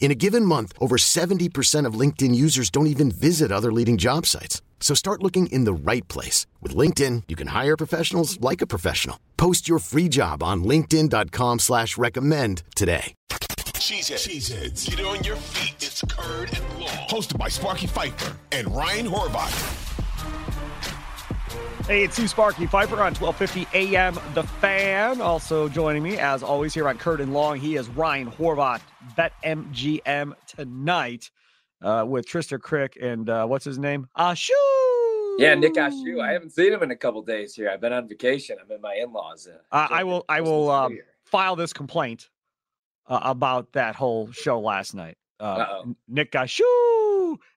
In 0.00 0.10
a 0.10 0.14
given 0.14 0.44
month, 0.44 0.72
over 0.80 0.96
70% 0.96 1.84
of 1.84 2.00
LinkedIn 2.00 2.34
users 2.34 2.70
don't 2.70 2.86
even 2.86 3.10
visit 3.10 3.52
other 3.52 3.70
leading 3.70 3.98
job 3.98 4.24
sites. 4.24 4.62
So 4.80 4.94
start 4.94 5.22
looking 5.22 5.48
in 5.48 5.64
the 5.64 5.72
right 5.74 6.06
place. 6.08 6.46
With 6.62 6.74
LinkedIn, 6.74 7.24
you 7.28 7.36
can 7.36 7.48
hire 7.48 7.76
professionals 7.76 8.40
like 8.40 8.62
a 8.62 8.66
professional. 8.66 9.18
Post 9.36 9.68
your 9.68 9.80
free 9.80 10.08
job 10.08 10.42
on 10.42 10.64
linkedin.com 10.64 11.58
slash 11.58 11.98
recommend 11.98 12.62
today. 12.74 13.14
Cheeseheads. 13.78 14.28
Cheeseheads. 14.28 14.96
Get 14.96 15.04
on 15.04 15.24
your 15.24 15.36
feet. 15.36 15.76
It's 15.76 16.02
Curd 16.02 16.50
and 16.52 16.80
Long. 16.80 17.08
Hosted 17.08 17.38
by 17.38 17.48
Sparky 17.48 17.86
Fifer 17.86 18.36
and 18.52 18.74
Ryan 18.74 19.06
Horvat. 19.06 19.87
Hey, 21.88 22.04
it's 22.04 22.16
Sue 22.16 22.28
Sparky 22.28 22.66
Fifer 22.66 22.96
on 22.96 23.14
1250 23.14 23.66
AM 23.74 24.14
The 24.34 24.42
Fan. 24.42 25.22
Also 25.22 25.70
joining 25.70 26.02
me, 26.02 26.18
as 26.18 26.42
always, 26.42 26.74
here 26.74 26.86
on 26.86 26.98
Curd 26.98 27.22
and 27.22 27.32
Long, 27.32 27.58
he 27.58 27.76
is 27.76 27.88
Ryan 27.88 28.30
Horvat, 28.30 28.82
Bet 29.16 29.32
MGM 29.42 30.34
tonight 30.46 31.30
uh, 31.80 32.04
with 32.06 32.28
Trysta 32.28 32.58
Krick 32.58 33.02
and 33.02 33.30
uh, 33.30 33.46
what's 33.46 33.64
his 33.64 33.78
name? 33.78 34.06
Ashu. 34.18 34.50
Yeah, 35.38 35.54
Nick 35.54 35.74
Ashu. 35.76 36.20
I 36.20 36.32
haven't 36.32 36.50
seen 36.50 36.74
him 36.74 36.82
in 36.82 36.90
a 36.90 36.96
couple 36.96 37.22
days 37.22 37.54
here. 37.54 37.70
I've 37.70 37.80
been 37.80 37.94
on 37.94 38.06
vacation. 38.06 38.58
I'm 38.62 38.70
in 38.70 38.82
my 38.82 38.94
in-laws. 38.94 39.48
Uh, 39.50 39.56
Uh, 39.74 39.88
I 39.90 40.04
will. 40.04 40.26
I 40.28 40.42
will 40.42 40.70
um, 40.70 40.98
file 41.24 41.56
this 41.56 41.72
complaint 41.72 42.28
uh, 43.06 43.20
about 43.22 43.72
that 43.72 43.94
whole 43.96 44.30
show 44.32 44.60
last 44.60 44.94
night. 44.94 45.16
Uh, 45.40 45.84
Nick 46.06 46.32
Ashu. 46.32 46.60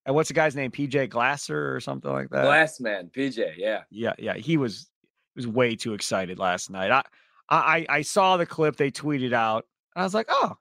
And 0.05 0.15
what's 0.15 0.27
the 0.29 0.33
guy's 0.33 0.55
name? 0.55 0.71
PJ 0.71 1.09
Glasser 1.09 1.75
or 1.75 1.79
something 1.79 2.11
like 2.11 2.29
that. 2.29 2.43
Glass 2.43 2.79
man, 2.79 3.09
PJ. 3.15 3.53
Yeah. 3.57 3.81
Yeah, 3.89 4.13
yeah, 4.17 4.33
he 4.35 4.57
was 4.57 4.89
he 5.35 5.39
was 5.39 5.47
way 5.47 5.75
too 5.75 5.93
excited 5.93 6.39
last 6.39 6.69
night. 6.69 6.91
I 6.91 7.03
I 7.49 7.85
I 7.89 8.01
saw 8.01 8.37
the 8.37 8.45
clip 8.45 8.75
they 8.77 8.91
tweeted 8.91 9.33
out. 9.33 9.65
And 9.95 10.01
I 10.01 10.05
was 10.05 10.13
like, 10.13 10.27
oh. 10.29 10.55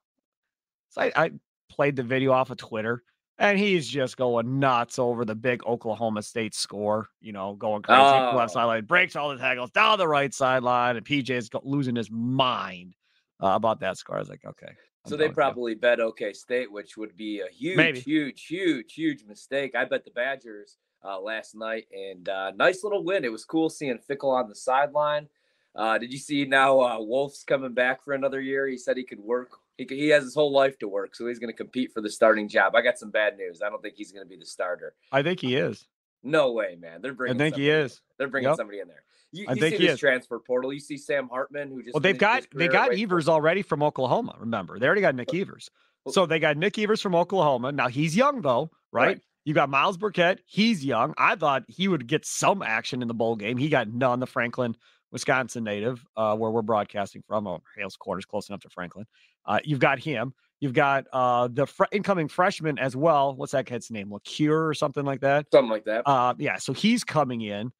So 0.91 1.03
I, 1.03 1.13
I 1.17 1.31
played 1.71 1.97
the 1.97 2.03
video 2.03 2.33
off 2.33 2.51
of 2.51 2.57
Twitter, 2.57 3.03
and 3.39 3.57
he's 3.59 3.87
just 3.89 4.17
going 4.17 4.59
nuts 4.59 4.99
over 4.99 5.25
the 5.25 5.37
big 5.37 5.65
Oklahoma 5.65 6.23
State 6.23 6.55
score. 6.55 7.09
You 7.21 7.33
know, 7.33 7.55
going 7.55 7.83
crazy 7.83 8.01
the 8.01 8.37
left 8.37 8.51
Oh. 8.51 8.55
sideline, 8.55 8.85
breaks 8.87 9.15
all 9.17 9.29
the 9.31 9.37
tackles 9.39 9.71
down 9.71 9.99
the 9.99 10.09
right 10.09 10.35
sideline, 10.35 10.97
and 10.97 11.07
PJ's 11.07 11.49
losing 11.63 11.95
his 11.95 12.11
mind 12.11 12.95
uh, 13.41 13.51
about 13.55 13.81
that 13.81 13.99
score. 13.99 14.17
I 14.17 14.19
was 14.21 14.29
like, 14.29 14.45
okay. 14.45 14.73
So 15.07 15.17
they 15.17 15.29
probably 15.29 15.75
bet 15.75 15.99
OK 16.01 16.33
State, 16.35 16.71
which 16.71 16.97
would 16.97 17.17
be 17.17 17.41
a 17.41 17.49
huge, 17.51 17.77
Maybe. 17.77 18.01
huge, 18.01 18.45
huge, 18.47 18.93
huge 18.93 19.25
mistake. 19.25 19.75
I 19.75 19.85
bet 19.87 20.05
the 20.05 20.11
Badgers 20.11 20.77
uh, 21.05 21.19
last 21.21 21.55
night, 21.55 21.87
and 21.93 22.29
uh, 22.29 22.51
nice 22.55 22.85
little 22.85 23.03
win. 23.03 23.25
It 23.25 23.33
was 23.33 23.45
cool 23.45 23.71
seeing 23.71 23.99
Fickell 23.99 24.33
on 24.35 24.49
the 24.49 24.55
sideline. 24.55 25.29
Uh, 25.75 25.97
did 25.99 26.13
you 26.13 26.19
see 26.19 26.45
now 26.45 26.81
uh, 26.81 26.99
Wolf's 27.01 27.45
coming 27.45 27.73
back 27.73 28.05
for 28.05 28.13
another 28.13 28.41
year? 28.41 28.67
He 28.67 28.77
said 28.77 28.97
he 28.97 29.05
could 29.05 29.21
work. 29.21 29.53
He, 29.79 29.87
could, 29.87 29.97
he 29.97 30.09
has 30.09 30.25
his 30.25 30.35
whole 30.35 30.53
life 30.53 30.79
to 30.81 30.89
work, 30.89 31.15
so 31.15 31.27
he's 31.27 31.39
going 31.39 31.53
to 31.53 31.57
compete 31.57 31.93
for 31.95 32.03
the 32.03 32.11
starting 32.11 32.49
job. 32.49 32.75
I 32.75 32.83
got 32.83 32.99
some 32.99 33.11
bad 33.11 33.39
news. 33.39 33.63
I 33.65 33.71
don't 33.71 33.81
think 33.81 33.95
he's 33.97 34.13
going 34.13 34.25
to 34.25 34.29
be 34.29 34.37
the 34.37 34.45
starter. 34.45 34.93
I 35.13 35.23
think 35.23 35.41
he 35.41 35.57
is. 35.57 35.87
No 36.23 36.53
way, 36.53 36.77
man. 36.79 37.01
They're 37.01 37.15
bringing. 37.15 37.37
I 37.37 37.45
think 37.45 37.57
he 37.57 37.71
is. 37.71 38.03
They're 38.19 38.29
bringing 38.29 38.51
Yep. 38.51 38.57
somebody 38.59 38.81
in 38.81 38.89
there. 38.89 39.05
You, 39.33 39.47
I 39.49 39.53
you 39.53 39.61
think 39.61 39.77
see 39.77 39.87
this 39.87 39.95
is. 39.95 40.01
transfer 40.01 40.39
portal. 40.39 40.73
You 40.73 40.81
see 40.81 40.97
Sam 40.97 41.29
Hartman, 41.29 41.69
who 41.69 41.83
just 41.83 41.95
Well, 41.95 42.01
they've 42.01 42.19
got 42.19 42.47
they 42.55 42.69
got 42.69 42.93
Evers 42.93 43.09
Forest. 43.09 43.29
already 43.29 43.63
from 43.63 43.83
Oklahoma. 43.83 44.37
Remember, 44.41 44.79
they 44.79 44.87
already 44.87 45.01
got 45.03 45.15
Nick 45.15 45.33
Evers. 45.35 45.71
So 46.09 46.27
they 46.27 46.39
got 46.39 46.57
Nick 46.57 46.79
Evers 46.79 47.01
from 47.01 47.15
Oklahoma. 47.15 47.73
Now 47.73 47.89
he's 47.89 48.17
young 48.17 48.41
though, 48.43 48.71
right? 48.93 49.07
Right. 49.07 49.21
You 49.45 49.55
got 49.55 49.69
Myles 49.71 49.97
Burkett. 49.97 50.41
He's 50.47 50.85
young. 50.85 51.15
I 51.17 51.35
thought 51.37 51.65
he 51.69 51.89
would 51.89 52.07
get 52.07 52.27
some 52.27 52.63
action 52.63 53.03
in 53.03 53.09
the 53.09 53.15
bowl 53.15 53.37
game. 53.37 53.57
He 53.57 53.69
got 53.69 53.89
none. 53.89 54.21
The 54.21 54.27
Franklin, 54.27 54.77
Wisconsin 55.13 55.65
native, 55.65 56.05
uh, 56.17 56.37
where 56.37 56.51
we're 56.51 56.63
broadcasting 56.63 57.23
from. 57.27 57.47
Oh, 57.47 57.63
Hales 57.77 57.97
Corners, 57.97 58.27
close 58.27 58.49
enough 58.49 58.61
to 58.61 58.69
Franklin. 58.69 59.07
Uh, 59.47 59.59
you've 59.65 59.79
got 59.79 59.99
him. 59.99 60.35
You've 60.61 60.75
got 60.75 61.07
uh, 61.13 61.49
the 61.51 61.67
fr- 61.67 61.85
incoming 61.91 62.29
freshman 62.29 62.79
as 62.79 62.95
well. 62.95 63.35
What's 63.35 63.53
that 63.53 63.65
kid's 63.65 63.91
name? 63.91 64.11
LaCure 64.11 64.69
or 64.69 64.75
something 64.75 65.05
like 65.07 65.21
that. 65.21 65.47
something 65.51 65.71
like 65.71 65.85
that. 65.87 66.03
Uh, 66.07 66.35
yeah, 66.39 66.57
so 66.57 66.75
he's 66.75 67.03
coming 67.03 67.41
in. 67.41 67.73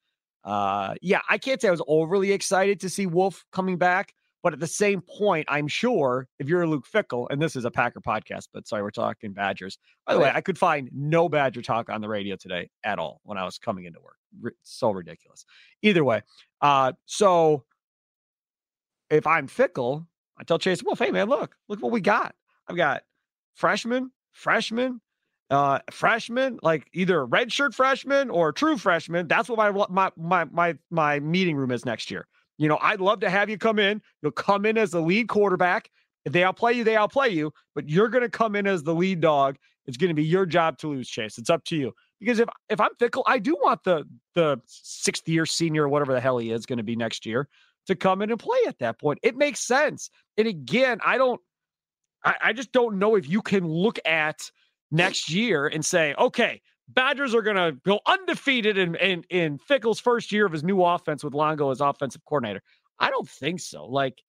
Uh, 0.43 0.95
yeah, 1.01 1.21
I 1.29 1.37
can't 1.37 1.61
say 1.61 1.67
I 1.67 1.71
was 1.71 1.83
overly 1.87 2.31
excited 2.31 2.79
to 2.81 2.89
see 2.89 3.05
Wolf 3.05 3.45
coming 3.51 3.77
back, 3.77 4.13
but 4.43 4.53
at 4.53 4.59
the 4.59 4.67
same 4.67 5.01
point, 5.01 5.45
I'm 5.49 5.67
sure 5.67 6.27
if 6.39 6.49
you're 6.49 6.63
a 6.63 6.67
Luke 6.67 6.85
Fickell, 6.91 7.27
and 7.29 7.41
this 7.41 7.55
is 7.55 7.65
a 7.65 7.71
Packer 7.71 8.01
podcast, 8.01 8.47
but 8.53 8.67
sorry, 8.67 8.81
we're 8.81 8.89
talking 8.89 9.33
Badgers. 9.33 9.77
By 10.07 10.15
the 10.15 10.19
way, 10.19 10.31
I 10.33 10.41
could 10.41 10.57
find 10.57 10.89
no 10.93 11.29
Badger 11.29 11.61
talk 11.61 11.89
on 11.89 12.01
the 12.01 12.09
radio 12.09 12.35
today 12.35 12.69
at 12.83 12.97
all 12.97 13.21
when 13.23 13.37
I 13.37 13.45
was 13.45 13.59
coming 13.59 13.85
into 13.85 13.99
work. 13.99 14.55
So 14.63 14.91
ridiculous. 14.91 15.45
Either 15.83 16.03
way, 16.03 16.23
uh, 16.61 16.93
so 17.05 17.65
if 19.11 19.27
I'm 19.27 19.47
Fickell, 19.47 20.07
I 20.39 20.43
tell 20.43 20.57
Chase 20.57 20.81
Wolf, 20.83 20.97
hey 20.97 21.11
man, 21.11 21.29
look, 21.29 21.55
look 21.67 21.81
what 21.81 21.91
we 21.91 22.01
got. 22.01 22.33
I've 22.67 22.77
got 22.77 23.03
freshman, 23.53 24.11
freshman, 24.31 25.01
uh 25.51 25.79
freshman, 25.91 26.57
like 26.63 26.87
either 26.93 27.21
a 27.21 27.27
redshirt 27.27 27.75
freshman 27.75 28.29
or 28.31 28.49
a 28.49 28.53
true 28.53 28.77
freshman. 28.77 29.27
That's 29.27 29.49
what 29.49 29.57
my 29.57 29.85
my 29.89 30.11
my 30.17 30.45
my 30.45 30.77
my 30.89 31.19
meeting 31.19 31.55
room 31.55 31.71
is 31.71 31.85
next 31.85 32.09
year. 32.09 32.27
You 32.57 32.67
know, 32.67 32.79
I'd 32.81 33.01
love 33.01 33.19
to 33.19 33.29
have 33.29 33.49
you 33.49 33.57
come 33.57 33.77
in. 33.77 34.01
You'll 34.21 34.31
come 34.31 34.65
in 34.65 34.77
as 34.77 34.91
the 34.91 35.01
lead 35.01 35.27
quarterback. 35.27 35.89
If 36.25 36.33
they 36.33 36.43
outplay 36.43 36.73
you, 36.73 36.83
they 36.83 36.95
outplay 36.95 37.29
you, 37.29 37.51
but 37.73 37.89
you're 37.89 38.09
going 38.09 38.23
to 38.23 38.29
come 38.29 38.55
in 38.55 38.67
as 38.67 38.83
the 38.83 38.93
lead 38.93 39.21
dog. 39.21 39.57
It's 39.87 39.97
going 39.97 40.09
to 40.09 40.13
be 40.13 40.23
your 40.23 40.45
job 40.45 40.77
to 40.79 40.87
lose, 40.87 41.09
Chase. 41.09 41.37
It's 41.39 41.49
up 41.49 41.63
to 41.65 41.75
you. 41.75 41.91
Because 42.19 42.39
if 42.39 42.47
if 42.69 42.79
I'm 42.79 42.91
Fickell, 42.99 43.23
I 43.25 43.39
do 43.39 43.57
want 43.61 43.83
the 43.83 44.05
the 44.35 44.61
sixth 44.67 45.27
year 45.27 45.45
senior, 45.45 45.85
or 45.85 45.89
whatever 45.89 46.13
the 46.13 46.21
hell 46.21 46.37
he 46.37 46.51
is, 46.51 46.65
going 46.65 46.77
to 46.77 46.83
be 46.83 46.95
next 46.95 47.25
year, 47.25 47.47
to 47.87 47.95
come 47.95 48.21
in 48.21 48.29
and 48.29 48.39
play 48.39 48.59
at 48.67 48.77
that 48.79 48.99
point. 48.99 49.19
It 49.23 49.35
makes 49.35 49.59
sense. 49.59 50.11
And 50.37 50.47
again, 50.47 50.99
I 51.03 51.17
don't. 51.17 51.41
I, 52.23 52.35
I 52.41 52.53
just 52.53 52.71
don't 52.71 52.99
know 52.99 53.15
if 53.15 53.27
you 53.27 53.41
can 53.41 53.67
look 53.67 53.97
at 54.05 54.51
next 54.91 55.31
year 55.31 55.67
and 55.67 55.83
say, 55.85 56.13
okay, 56.17 56.61
Badgers 56.89 57.33
are 57.33 57.41
going 57.41 57.55
to 57.55 57.77
go 57.85 57.99
undefeated 58.05 58.77
in, 58.77 58.95
in 58.95 59.23
in 59.29 59.57
Fickell's 59.57 59.99
first 59.99 60.31
year 60.31 60.45
of 60.45 60.51
his 60.51 60.63
new 60.63 60.83
offense 60.83 61.23
with 61.23 61.33
Longo 61.33 61.71
as 61.71 61.79
offensive 61.81 62.23
coordinator. 62.25 62.61
I 62.99 63.09
don't 63.09 63.27
think 63.27 63.59
so. 63.59 63.85
Like 63.85 64.21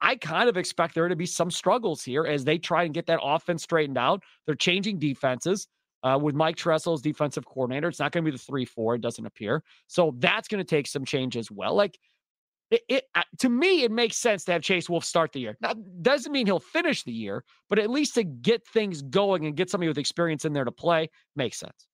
I, 0.00 0.16
kind 0.16 0.48
of 0.48 0.56
expect 0.56 0.94
there 0.94 1.08
to 1.08 1.16
be 1.16 1.26
some 1.26 1.50
struggles 1.50 2.02
here 2.02 2.26
as 2.26 2.44
they 2.44 2.58
try 2.58 2.84
and 2.84 2.92
get 2.92 3.06
that 3.06 3.20
offense 3.22 3.62
straightened 3.62 3.96
out. 3.96 4.22
They're 4.44 4.54
changing 4.54 4.98
defenses 4.98 5.68
uh, 6.02 6.18
with 6.20 6.34
Mike 6.34 6.56
Tressel 6.56 6.92
as 6.92 7.00
defensive 7.00 7.46
coordinator. 7.46 7.88
It's 7.88 7.98
not 7.98 8.12
going 8.12 8.24
to 8.24 8.30
be 8.30 8.36
the 8.36 8.42
three 8.42 8.64
four. 8.66 8.96
It 8.96 9.00
doesn't 9.00 9.24
appear. 9.24 9.62
So 9.86 10.14
that's 10.18 10.48
going 10.48 10.62
to 10.62 10.68
take 10.68 10.86
some 10.86 11.04
change 11.04 11.36
as 11.36 11.50
well. 11.50 11.74
Like 11.74 11.98
it, 12.70 12.82
it 12.88 13.04
to 13.38 13.48
me, 13.48 13.82
it 13.82 13.90
makes 13.90 14.16
sense 14.16 14.44
to 14.44 14.52
have 14.52 14.62
Chase 14.62 14.88
Wolf 14.88 15.04
start 15.04 15.32
the 15.32 15.40
year. 15.40 15.56
Now, 15.60 15.74
doesn't 16.02 16.32
mean 16.32 16.46
he'll 16.46 16.60
finish 16.60 17.02
the 17.02 17.12
year, 17.12 17.44
but 17.68 17.78
at 17.78 17.90
least 17.90 18.14
to 18.14 18.24
get 18.24 18.66
things 18.66 19.02
going 19.02 19.46
and 19.46 19.56
get 19.56 19.70
somebody 19.70 19.88
with 19.88 19.98
experience 19.98 20.44
in 20.44 20.52
there 20.52 20.64
to 20.64 20.72
play 20.72 21.10
makes 21.34 21.58
sense. 21.58 21.86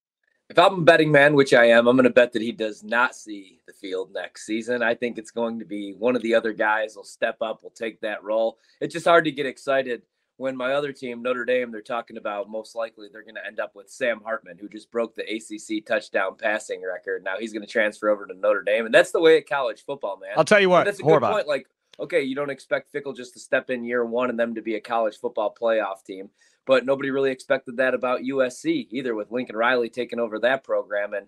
If 0.48 0.58
I'm 0.58 0.74
a 0.74 0.82
betting 0.82 1.10
man, 1.10 1.34
which 1.34 1.52
I 1.52 1.64
am, 1.64 1.88
I'm 1.88 1.96
going 1.96 2.04
to 2.04 2.10
bet 2.10 2.32
that 2.34 2.42
he 2.42 2.52
does 2.52 2.84
not 2.84 3.16
see 3.16 3.60
the 3.66 3.72
field 3.72 4.12
next 4.14 4.46
season. 4.46 4.80
I 4.80 4.94
think 4.94 5.18
it's 5.18 5.32
going 5.32 5.58
to 5.58 5.64
be 5.64 5.92
one 5.98 6.14
of 6.14 6.22
the 6.22 6.34
other 6.36 6.52
guys 6.52 6.94
will 6.94 7.04
step 7.04 7.36
up, 7.40 7.64
will 7.64 7.70
take 7.70 8.00
that 8.02 8.22
role. 8.22 8.58
It's 8.80 8.92
just 8.92 9.06
hard 9.06 9.24
to 9.24 9.32
get 9.32 9.46
excited 9.46 10.02
when 10.38 10.56
my 10.56 10.72
other 10.72 10.92
team, 10.92 11.22
Notre 11.22 11.44
Dame, 11.44 11.72
they're 11.72 11.80
talking 11.80 12.18
about 12.18 12.50
most 12.50 12.74
likely 12.74 13.08
they're 13.10 13.22
going 13.22 13.36
to 13.36 13.46
end 13.46 13.58
up 13.58 13.74
with 13.74 13.88
Sam 13.88 14.20
Hartman, 14.22 14.58
who 14.58 14.68
just 14.68 14.90
broke 14.90 15.14
the 15.14 15.22
ACC 15.22 15.86
touchdown 15.86 16.36
passing 16.38 16.82
record. 16.82 17.24
Now 17.24 17.36
he's 17.38 17.52
going 17.52 17.64
to 17.64 17.72
transfer 17.72 18.10
over 18.10 18.26
to 18.26 18.34
Notre 18.34 18.62
Dame, 18.62 18.84
and 18.86 18.94
that's 18.94 19.12
the 19.12 19.20
way 19.20 19.38
at 19.38 19.48
college 19.48 19.84
football, 19.84 20.18
man. 20.18 20.32
I'll 20.36 20.44
tell 20.44 20.60
you 20.60 20.68
what, 20.68 20.84
that's 20.84 21.00
a 21.00 21.02
good 21.02 21.22
Horvat. 21.22 21.32
point. 21.32 21.48
Like, 21.48 21.68
okay, 21.98 22.22
you 22.22 22.34
don't 22.34 22.50
expect 22.50 22.92
Fickell 22.92 23.16
just 23.16 23.32
to 23.32 23.40
step 23.40 23.70
in 23.70 23.82
year 23.82 24.04
one 24.04 24.28
and 24.28 24.38
them 24.38 24.54
to 24.54 24.62
be 24.62 24.74
a 24.74 24.80
college 24.80 25.16
football 25.18 25.54
playoff 25.58 26.04
team, 26.04 26.28
but 26.66 26.84
nobody 26.84 27.10
really 27.10 27.30
expected 27.30 27.78
that 27.78 27.94
about 27.94 28.20
USC 28.20 28.88
either, 28.90 29.14
with 29.14 29.30
Lincoln 29.30 29.56
Riley 29.56 29.88
taking 29.88 30.20
over 30.20 30.38
that 30.40 30.64
program. 30.64 31.14
And 31.14 31.26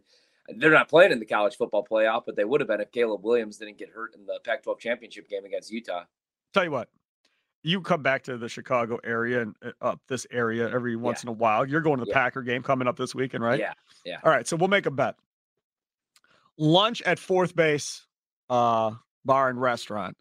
They're 0.57 0.71
not 0.71 0.89
playing 0.89 1.13
in 1.13 1.19
the 1.19 1.27
college 1.27 1.57
football 1.57 1.87
playoff, 1.89 2.23
but 2.25 2.37
they 2.37 2.45
would 2.45 2.61
have 2.61 2.69
been 2.69 2.81
if 2.81 2.91
Caleb 2.91 3.23
Williams 3.23 3.59
didn't 3.59 3.79
get 3.79 3.91
hurt 3.91 4.15
in 4.15 4.25
the 4.25 4.41
Pac-12 4.45 4.79
championship 4.79 5.29
game 5.29 5.45
against 5.45 5.71
Utah. 5.71 6.05
Tell 6.55 6.65
you 6.65 6.71
what, 6.71 6.89
you 7.63 7.81
come 7.81 8.03
back 8.03 8.23
to 8.25 8.39
the 8.39 8.49
Chicago 8.49 8.99
area 9.05 9.43
and 9.43 9.55
uh, 9.65 9.71
up 9.81 10.01
this 10.09 10.27
area 10.31 10.71
every 10.71 10.97
once 10.97 11.21
Yeah. 11.25 11.31
in 11.31 11.37
a 11.37 11.39
while. 11.39 11.67
You're 11.67 11.81
going 11.81 11.99
to 11.99 12.05
the 12.05 12.11
Yeah. 12.11 12.15
Packer 12.15 12.43
game 12.43 12.63
coming 12.63 12.87
up 12.89 12.97
this 12.97 13.15
weekend, 13.15 13.43
right? 13.45 13.59
Yeah, 13.59 13.73
yeah. 14.05 14.21
All 14.25 14.31
right, 14.31 14.47
so 14.47 14.57
we'll 14.57 14.69
make 14.69 14.87
a 14.87 14.91
bet. 14.91 15.17
Lunch 16.57 17.03
at 17.03 17.19
fourth 17.19 17.55
base 17.55 18.07
uh, 18.51 18.93
bar 19.25 19.49
and 19.49 19.61
restaurant 19.61 20.17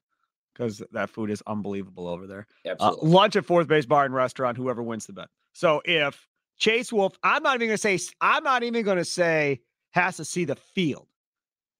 because 0.53 0.81
that 0.91 1.09
food 1.09 1.29
is 1.31 1.41
unbelievable 1.47 2.07
over 2.07 2.27
there. 2.27 2.47
Uh, 2.65 2.69
Absolutely. 2.71 3.09
lunch 3.09 3.35
at 3.35 3.45
fourth 3.45 3.67
base 3.67 3.85
bar 3.85 4.05
and 4.05 4.13
restaurant. 4.13 4.57
Whoever 4.57 4.83
wins 4.83 5.05
the 5.05 5.13
bet. 5.13 5.29
So 5.53 5.81
if 5.85 6.27
Chase 6.57 6.91
Wolf, 6.93 7.17
I'm 7.23 7.41
not 7.43 7.55
even 7.55 7.67
going 7.69 7.77
to 7.77 7.99
say. 7.99 7.99
I'm 8.21 8.43
not 8.43 8.63
even 8.63 8.83
going 8.85 8.97
to 8.97 9.05
say 9.05 9.61
has 9.91 10.17
to 10.17 10.25
see 10.25 10.45
the 10.45 10.55
field. 10.55 11.07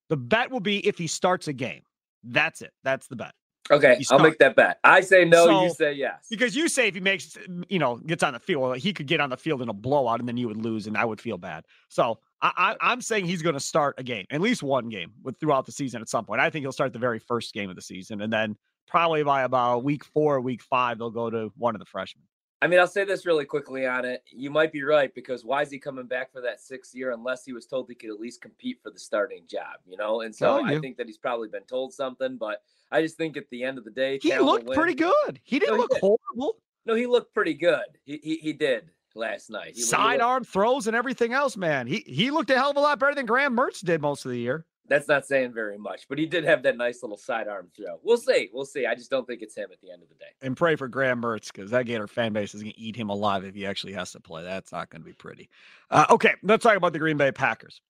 The 0.10 0.18
bet 0.18 0.50
will 0.52 0.60
be 0.60 0.86
if 0.88 0.98
he 0.98 1.08
starts 1.08 1.48
a 1.48 1.54
game. 1.54 1.82
That's 2.24 2.62
it. 2.62 2.72
That's 2.84 3.08
the 3.08 3.16
bet. 3.16 3.34
Okay, 3.72 4.02
I'll 4.12 4.20
make 4.20 4.38
that 4.40 4.56
bet. 4.56 4.80
I 4.84 5.02
say 5.02 5.26
no, 5.26 5.64
you 5.64 5.70
say 5.72 5.94
yes. 5.94 6.28
Because 6.30 6.56
you 6.56 6.68
say 6.68 6.88
if 6.88 6.96
he 6.96 7.02
makes, 7.02 7.38
you 7.70 7.80
know, 7.80 7.98
gets 7.98 8.24
on 8.24 8.34
the 8.34 8.40
field, 8.40 8.78
he 8.78 8.94
could 8.94 9.08
get 9.08 9.20
on 9.20 9.30
the 9.30 9.38
field 9.38 9.62
in 9.62 9.70
a 9.70 9.74
blowout, 9.74 10.20
and 10.20 10.28
then 10.28 10.38
you 10.38 10.48
would 10.48 10.58
lose, 10.58 10.88
and 10.88 10.98
I 10.98 11.06
would 11.06 11.22
feel 11.22 11.38
bad. 11.38 11.66
So 11.90 12.20
I, 12.42 12.76
I, 12.82 12.92
I'm 12.92 13.02
saying 13.02 13.26
he's 13.26 13.42
going 13.42 13.56
to 13.56 13.60
start 13.60 13.96
a 13.98 14.04
game, 14.04 14.26
at 14.30 14.42
least 14.42 14.64
one 14.64 14.90
game, 14.90 15.12
with 15.24 15.40
throughout 15.40 15.66
the 15.66 15.72
season 15.72 16.02
at 16.02 16.10
some 16.10 16.26
point. 16.26 16.42
I 16.42 16.50
think 16.50 16.64
he'll 16.64 16.72
start 16.72 16.94
the 16.94 17.00
very 17.00 17.20
first 17.20 17.54
game 17.54 17.70
of 17.70 17.76
the 17.76 17.82
season, 17.82 18.22
and 18.22 18.32
then 18.32 18.56
probably 18.88 19.24
by 19.24 19.44
about 19.44 19.84
week 19.84 20.04
four, 20.06 20.40
week 20.42 20.62
five, 20.62 20.98
they'll 20.98 21.10
go 21.10 21.30
to 21.30 21.52
one 21.58 21.76
of 21.76 21.80
the 21.80 21.86
freshmen. 21.86 22.24
I 22.62 22.68
mean, 22.68 22.80
I'll 22.80 22.88
say 22.88 23.04
this 23.06 23.26
really 23.28 23.46
quickly 23.46 23.86
on 23.86 24.04
it. 24.04 24.24
You 24.32 24.50
might 24.50 24.72
be 24.72 24.82
right 24.84 25.14
because 25.14 25.46
why 25.46 25.62
is 25.62 25.70
he 25.70 25.78
coming 25.78 26.08
back 26.08 26.32
for 26.32 26.42
that 26.42 26.60
sixth 26.60 26.96
year 26.96 27.12
unless 27.12 27.46
he 27.46 27.54
was 27.54 27.68
told 27.68 27.88
he 27.88 27.94
could 27.96 28.10
at 28.10 28.20
least 28.20 28.42
compete 28.42 28.80
for 28.82 28.90
the 28.90 28.98
starting 29.00 29.44
job, 29.48 29.78
you 29.86 29.96
know? 29.96 30.22
And 30.22 30.36
so 30.36 30.58
Oh, 30.60 30.66
I 30.66 30.80
think 30.80 30.98
that 30.98 31.06
he's 31.06 31.20
probably 31.20 31.50
been 31.50 31.64
told 31.66 31.94
something, 31.94 32.36
but 32.38 32.62
I 32.92 33.02
just 33.04 33.16
think 33.16 33.38
at 33.38 33.48
the 33.52 33.64
end 33.64 33.78
of 33.78 33.84
the 33.84 33.92
day, 33.92 34.18
He 34.22 34.36
looked 34.40 34.68
pretty 34.72 34.96
good. 34.96 35.40
He 35.44 35.60
didn't 35.60 35.76
No, 35.76 35.76
he 35.76 35.82
look 35.82 35.92
did. 35.92 36.00
horrible. 36.02 36.58
No, 36.88 36.96
he 36.96 37.06
looked 37.06 37.34
pretty 37.34 37.54
good. 37.54 37.86
He 38.06 38.20
he, 38.24 38.36
he 38.38 38.54
did 38.54 38.90
last 39.14 39.52
night. 39.52 39.74
He, 39.74 39.74
he 39.74 39.82
looked- 39.82 39.90
Sidearm 39.92 40.44
throws 40.44 40.88
and 40.88 40.96
everything 40.96 41.34
else, 41.34 41.58
man. 41.58 41.86
He 41.86 42.00
he 42.08 42.32
looked 42.32 42.50
a 42.50 42.56
hell 42.56 42.72
of 42.72 42.78
a 42.78 42.80
lot 42.80 42.98
better 42.98 43.14
than 43.14 43.26
Graham 43.28 43.56
Mertz 43.56 43.82
did 43.86 44.02
most 44.02 44.26
of 44.26 44.32
the 44.32 44.40
year. 44.40 44.66
That's 44.90 45.08
not 45.08 45.26
saying 45.26 45.54
very 45.54 45.78
much, 45.78 46.08
but 46.08 46.18
he 46.18 46.26
did 46.26 46.44
have 46.46 46.64
that 46.64 46.78
nice 46.78 47.02
little 47.04 47.18
sidearm 47.18 47.68
throw. 47.76 48.00
We'll 48.04 48.18
see. 48.18 48.50
We'll 48.54 48.66
see. 48.66 48.86
I 48.86 48.96
just 48.96 49.10
don't 49.12 49.26
think 49.28 49.42
it's 49.42 49.56
him 49.56 49.70
at 49.72 49.82
the 49.82 49.92
end 49.92 50.02
of 50.04 50.10
the 50.10 50.16
day. 50.16 50.32
and 50.42 50.56
pray 50.56 50.76
for 50.76 50.88
Graham 50.88 51.22
Mertz 51.22 51.52
because 51.54 51.72
that 51.72 51.86
Gator 51.86 52.08
fan 52.08 52.34
base 52.34 52.54
is 52.56 52.62
going 52.62 52.74
to 52.74 52.80
eat 52.80 52.96
him 52.96 53.10
alive 53.10 53.44
if 53.44 53.54
he 53.56 53.66
actually 53.66 53.94
has 53.94 54.12
to 54.14 54.20
play. 54.20 54.44
That's 54.44 54.72
not 54.72 54.90
going 54.90 55.02
to 55.02 55.06
be 55.06 55.14
pretty. 55.14 55.50
Uh, 55.92 56.06
okay, 56.10 56.34
let's 56.44 56.64
talk 56.64 56.78
about 56.78 56.94
the 56.94 57.00
Green 57.00 57.18
Bay 57.18 57.32
Packers. 57.32 57.82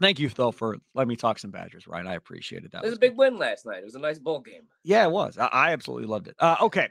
Thank 0.00 0.18
you, 0.18 0.28
though, 0.28 0.50
for 0.50 0.78
letting 0.94 1.08
me 1.08 1.14
talk 1.16 1.38
some 1.38 1.52
Badgers, 1.52 1.86
Ryan. 1.86 2.08
I 2.08 2.14
appreciated. 2.14 2.72
That 2.72 2.78
It 2.78 2.82
was 2.82 2.90
was 2.92 2.96
a 2.96 3.00
big 3.00 3.16
win 3.16 3.38
last 3.38 3.64
night. 3.64 3.78
It 3.78 3.84
was 3.84 3.94
a 3.94 4.00
nice 4.00 4.18
bowl 4.18 4.40
game. 4.40 4.62
Yeah, 4.82 5.04
it 5.04 5.10
was. 5.10 5.38
I, 5.38 5.46
I 5.46 5.72
absolutely 5.72 6.08
loved 6.08 6.26
it. 6.28 6.34
Uh, 6.40 6.56
okay, 6.62 6.88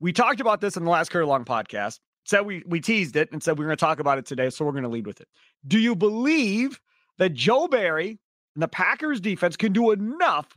we 0.00 0.12
talked 0.12 0.40
about 0.40 0.60
this 0.60 0.76
in 0.76 0.84
the 0.84 0.90
last 0.90 1.10
Curry 1.10 1.24
Long 1.24 1.44
podcast. 1.44 2.00
Said 2.24 2.40
we 2.40 2.64
we 2.66 2.80
teased 2.80 3.14
it 3.14 3.30
and 3.30 3.40
said 3.40 3.56
we 3.56 3.64
are 3.64 3.68
going 3.68 3.76
to 3.76 3.80
talk 3.80 4.00
about 4.00 4.18
it 4.18 4.26
today, 4.26 4.50
so 4.50 4.64
we're 4.64 4.72
going 4.72 4.82
to 4.82 4.88
lead 4.88 5.06
with 5.06 5.20
it. 5.20 5.28
Do 5.68 5.78
you 5.78 5.94
believe 5.94 6.80
that 7.18 7.32
Joe 7.34 7.68
Barry 7.68 8.18
and 8.56 8.62
the 8.62 8.68
Packers 8.68 9.20
defense 9.20 9.56
can 9.56 9.72
do 9.72 9.90
enough 9.92 10.48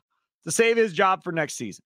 to 0.46 0.52
save 0.52 0.78
his 0.78 0.94
job 0.94 1.22
for 1.24 1.32
next 1.32 1.56
season? 1.56 1.84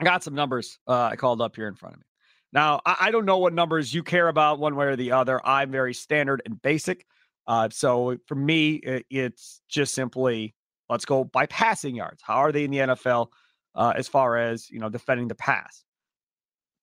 I 0.00 0.04
got 0.04 0.22
some 0.22 0.34
numbers 0.34 0.78
uh, 0.86 1.08
I 1.12 1.16
called 1.16 1.40
up 1.40 1.56
here 1.56 1.66
in 1.66 1.74
front 1.74 1.94
of 1.94 2.00
me. 2.00 2.04
Now, 2.52 2.80
I, 2.86 2.96
I 3.00 3.10
don't 3.10 3.24
know 3.24 3.38
what 3.38 3.52
numbers 3.52 3.92
you 3.92 4.02
care 4.02 4.28
about 4.28 4.58
one 4.58 4.76
way 4.76 4.86
or 4.86 4.96
the 4.96 5.12
other. 5.12 5.44
I'm 5.44 5.70
very 5.70 5.92
standard 5.94 6.42
and 6.44 6.60
basic. 6.62 7.04
Uh, 7.46 7.68
so 7.72 8.16
for 8.26 8.34
me, 8.34 8.80
i- 8.86 9.02
it's 9.10 9.60
just 9.68 9.94
simply 9.94 10.54
let's 10.90 11.04
go 11.04 11.24
by 11.24 11.46
passing 11.46 11.96
yards. 11.96 12.22
How 12.22 12.36
are 12.36 12.52
they 12.52 12.64
in 12.64 12.70
the 12.70 12.78
NFL 12.78 13.28
uh, 13.74 13.92
as 13.96 14.06
far 14.08 14.36
as 14.36 14.70
you 14.70 14.78
know 14.78 14.88
defending 14.90 15.28
the 15.28 15.34
pass? 15.34 15.82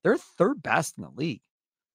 They're 0.04 0.18
third 0.18 0.62
best 0.62 0.98
in 0.98 1.04
the 1.04 1.12
league. 1.16 1.42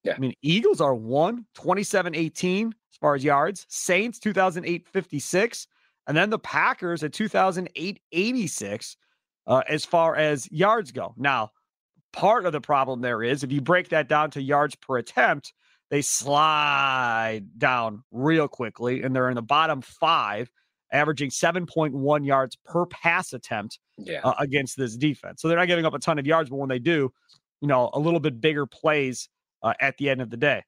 Yeah. 0.04 0.14
I 0.14 0.18
mean, 0.18 0.34
Eagles 0.42 0.80
are 0.80 0.94
one 0.94 1.44
27 1.54 2.14
18 2.14 2.68
as 2.68 2.96
far 2.98 3.14
as 3.14 3.22
yards, 3.22 3.66
Saints 3.68 4.18
2008 4.18 4.88
56, 4.88 5.66
and 6.06 6.16
then 6.16 6.30
the 6.30 6.38
Packers 6.38 7.02
at 7.04 7.12
2008 7.12 8.00
86 8.12 8.96
uh, 9.46 9.62
as 9.68 9.84
far 9.84 10.16
as 10.16 10.50
yards 10.52 10.92
go. 10.92 11.14
Now, 11.16 11.50
part 12.12 12.44
of 12.46 12.52
the 12.52 12.60
problem 12.60 13.00
there 13.00 13.22
is 13.22 13.42
if 13.44 13.52
you 13.52 13.60
break 13.60 13.88
that 13.90 14.08
down 14.08 14.30
to 14.32 14.42
yards 14.42 14.74
per 14.76 14.98
attempt, 14.98 15.52
they 15.90 16.02
slide 16.02 17.42
down 17.58 18.02
real 18.10 18.48
quickly 18.48 19.02
and 19.02 19.14
they're 19.14 19.28
in 19.28 19.34
the 19.34 19.42
bottom 19.42 19.80
five, 19.82 20.50
averaging 20.92 21.30
7.1 21.30 22.26
yards 22.26 22.56
per 22.64 22.86
pass 22.86 23.32
attempt 23.32 23.78
Yeah. 23.98 24.20
uh, 24.24 24.34
against 24.38 24.76
this 24.76 24.96
defense. 24.96 25.40
So 25.42 25.48
they're 25.48 25.58
not 25.58 25.68
giving 25.68 25.84
up 25.84 25.94
a 25.94 25.98
ton 25.98 26.18
of 26.18 26.26
yards, 26.26 26.50
but 26.50 26.56
when 26.56 26.68
they 26.68 26.78
do, 26.78 27.12
you 27.60 27.68
know, 27.68 27.90
a 27.92 27.98
little 27.98 28.20
bit 28.20 28.40
bigger 28.40 28.66
plays 28.66 29.28
uh, 29.62 29.74
at 29.80 29.96
the 29.98 30.10
end 30.10 30.20
of 30.20 30.30
the 30.30 30.36
day. 30.36 30.62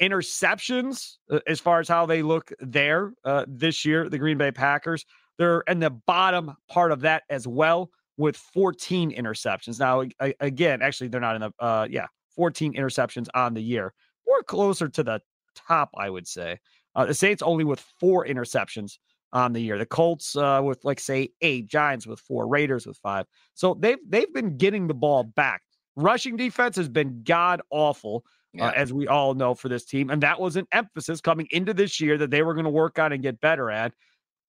Interceptions, 0.00 1.16
uh, 1.30 1.40
as 1.46 1.60
far 1.60 1.80
as 1.80 1.88
how 1.88 2.06
they 2.06 2.22
look 2.22 2.52
there 2.60 3.12
uh, 3.24 3.44
this 3.48 3.84
year, 3.84 4.08
the 4.08 4.18
Green 4.18 4.38
Bay 4.38 4.52
Packers, 4.52 5.04
they're 5.38 5.60
in 5.62 5.80
the 5.80 5.90
bottom 5.90 6.54
part 6.68 6.92
of 6.92 7.00
that 7.00 7.22
as 7.30 7.46
well 7.46 7.90
with 8.16 8.36
14 8.36 9.10
interceptions. 9.12 9.78
Now, 9.78 10.02
a- 10.22 10.34
again, 10.40 10.82
actually, 10.82 11.08
they're 11.08 11.20
not 11.20 11.36
in 11.36 11.40
the, 11.42 11.52
uh, 11.58 11.86
yeah, 11.90 12.06
14 12.34 12.74
interceptions 12.74 13.28
on 13.34 13.54
the 13.54 13.62
year. 13.62 13.92
We're 14.26 14.42
closer 14.42 14.88
to 14.88 15.02
the 15.02 15.20
top, 15.54 15.90
I 15.96 16.10
would 16.10 16.26
say. 16.26 16.58
Uh, 16.94 17.06
the 17.06 17.14
Saints 17.14 17.42
only 17.42 17.64
with 17.64 17.80
four 18.00 18.26
interceptions 18.26 18.98
on 19.32 19.52
the 19.52 19.60
year. 19.60 19.78
The 19.78 19.86
Colts 19.86 20.36
uh, 20.36 20.60
with 20.64 20.84
like 20.84 21.00
say 21.00 21.30
eight, 21.42 21.66
Giants 21.66 22.06
with 22.06 22.20
four, 22.20 22.48
Raiders 22.48 22.86
with 22.86 22.96
five. 22.98 23.26
So 23.54 23.76
they've 23.78 23.98
they've 24.08 24.32
been 24.32 24.56
getting 24.56 24.86
the 24.86 24.94
ball 24.94 25.24
back. 25.24 25.62
Rushing 25.94 26.36
defense 26.36 26.76
has 26.76 26.88
been 26.88 27.22
god 27.22 27.60
awful, 27.70 28.24
Yeah. 28.56 28.68
uh, 28.68 28.72
as 28.72 28.92
we 28.92 29.06
all 29.08 29.34
know 29.34 29.54
for 29.54 29.68
this 29.68 29.84
team, 29.84 30.10
and 30.10 30.22
that 30.22 30.40
was 30.40 30.56
an 30.56 30.66
emphasis 30.72 31.20
coming 31.20 31.46
into 31.50 31.74
this 31.74 32.00
year 32.00 32.18
that 32.18 32.30
they 32.30 32.42
were 32.42 32.54
going 32.54 32.64
to 32.64 32.70
work 32.70 32.98
on 32.98 33.12
and 33.12 33.22
get 33.22 33.40
better 33.40 33.70
at. 33.70 33.92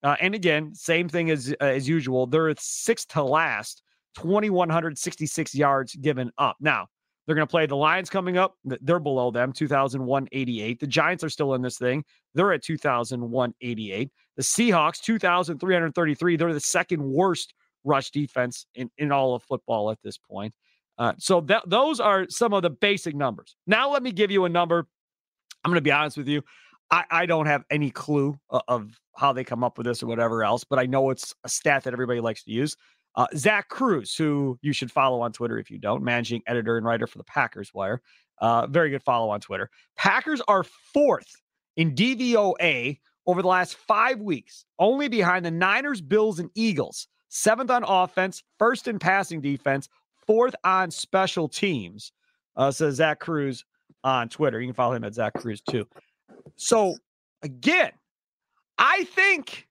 Uh, 0.04 0.16
and 0.20 0.36
again, 0.36 0.74
same 0.76 1.10
thing 1.10 1.32
as 1.32 1.54
uh, 1.62 1.66
as 1.66 1.88
usual. 1.88 2.28
They're 2.28 2.54
sixth 2.58 3.08
to 3.10 3.24
last, 3.24 3.82
twenty 4.16 4.50
one 4.50 4.70
hundred 4.70 4.98
sixty 4.98 5.26
six 5.26 5.56
yards 5.56 5.96
given 5.96 6.32
up. 6.38 6.58
Now 6.60 6.88
they're 7.28 7.36
going 7.36 7.46
to 7.48 7.52
play 7.52 7.66
the 7.66 7.76
Lions 7.76 8.10
coming 8.10 8.38
up. 8.38 8.56
They're 8.64 9.00
below 9.02 9.32
them, 9.32 9.52
2,188. 9.52 10.80
The 10.80 10.88
Giants 10.88 11.26
are 11.26 11.30
still 11.30 11.54
in 11.56 11.62
this 11.62 11.78
thing. 11.78 12.06
They're 12.34 12.54
at 12.54 12.64
2,188. 12.64 14.12
The 14.38 14.42
Seahawks, 14.42 15.02
2,333. 15.02 16.38
They're 16.38 16.54
the 16.54 16.60
second 16.62 17.04
worst 17.04 17.54
rush 17.84 18.12
defense 18.12 18.66
in, 18.76 18.90
in 18.98 19.12
all 19.12 19.36
of 19.36 19.44
football 19.44 19.92
at 19.92 20.02
this 20.02 20.18
point. 20.18 20.54
Uh, 20.98 21.14
so 21.18 21.42
that, 21.42 21.64
those 21.68 22.00
are 22.00 22.26
some 22.30 22.54
of 22.54 22.64
the 22.64 22.70
basic 22.70 23.16
numbers. 23.16 23.56
Now, 23.68 23.92
let 23.92 24.02
me 24.02 24.12
give 24.12 24.32
you 24.32 24.46
a 24.46 24.50
number. 24.50 24.88
I'm 25.64 25.72
going 25.72 25.78
to 25.78 25.82
be 25.82 25.92
honest 25.92 26.18
with 26.18 26.28
you. 26.28 26.44
I, 26.90 27.04
I 27.12 27.26
don't 27.26 27.46
have 27.46 27.64
any 27.70 27.92
clue 27.92 28.38
o- 28.50 28.62
of 28.68 29.00
how 29.16 29.34
they 29.34 29.44
come 29.44 29.64
up 29.64 29.78
with 29.78 29.86
this 29.86 30.02
or 30.02 30.08
whatever 30.08 30.44
else, 30.44 30.64
but 30.64 30.80
I 30.80 30.86
know 30.86 31.10
it's 31.10 31.34
a 31.44 31.50
stat 31.50 31.84
that 31.84 31.94
everybody 31.94 32.20
likes 32.20 32.44
to 32.44 32.52
use. 32.52 32.76
Uh, 33.16 33.28
Zach 33.36 33.70
Kruse, 33.70 34.16
who 34.16 34.60
you 34.62 34.74
should 34.74 34.92
follow 34.92 35.22
on 35.22 35.32
Twitter 35.32 35.58
if 35.58 35.72
you 35.72 35.80
don't, 35.80 36.04
managing 36.04 36.42
editor 36.48 36.78
and 36.78 36.86
writer 36.86 37.08
for 37.08 37.18
the 37.18 37.24
Packers 37.24 37.74
Wire. 37.74 38.02
Uh, 38.40 38.68
very 38.68 38.92
good 38.92 39.02
follow 39.02 39.30
on 39.30 39.40
Twitter. 39.40 39.70
Packers 39.96 40.42
are 40.48 40.64
fourth 40.64 41.42
in 41.76 41.96
DVOA 41.96 43.00
over 43.26 43.42
the 43.42 43.48
last 43.48 43.76
five 43.76 44.20
weeks, 44.20 44.66
only 44.80 45.08
behind 45.08 45.44
the 45.44 45.52
Niners, 45.52 46.00
Bills, 46.00 46.40
and 46.40 46.50
Eagles. 46.56 47.08
Seventh 47.30 47.72
on 47.72 47.84
offense, 47.84 48.44
first 48.58 48.88
in 48.88 49.00
passing 49.00 49.42
defense, 49.42 49.90
fourth 50.28 50.56
on 50.64 50.92
special 50.92 51.48
teams, 51.48 52.12
uh, 52.56 52.70
says 52.72 52.96
Zach 52.96 53.20
Kruse 53.20 53.64
on 54.04 54.30
Twitter. 54.30 54.60
You 54.62 54.68
can 54.68 54.76
follow 54.76 54.94
him 54.94 55.04
at 55.04 55.14
Zach 55.14 55.34
Kruse 55.34 55.62
too. 55.62 55.88
So, 56.56 56.96
again, 57.42 57.92
I 58.78 59.06
think 59.06 59.68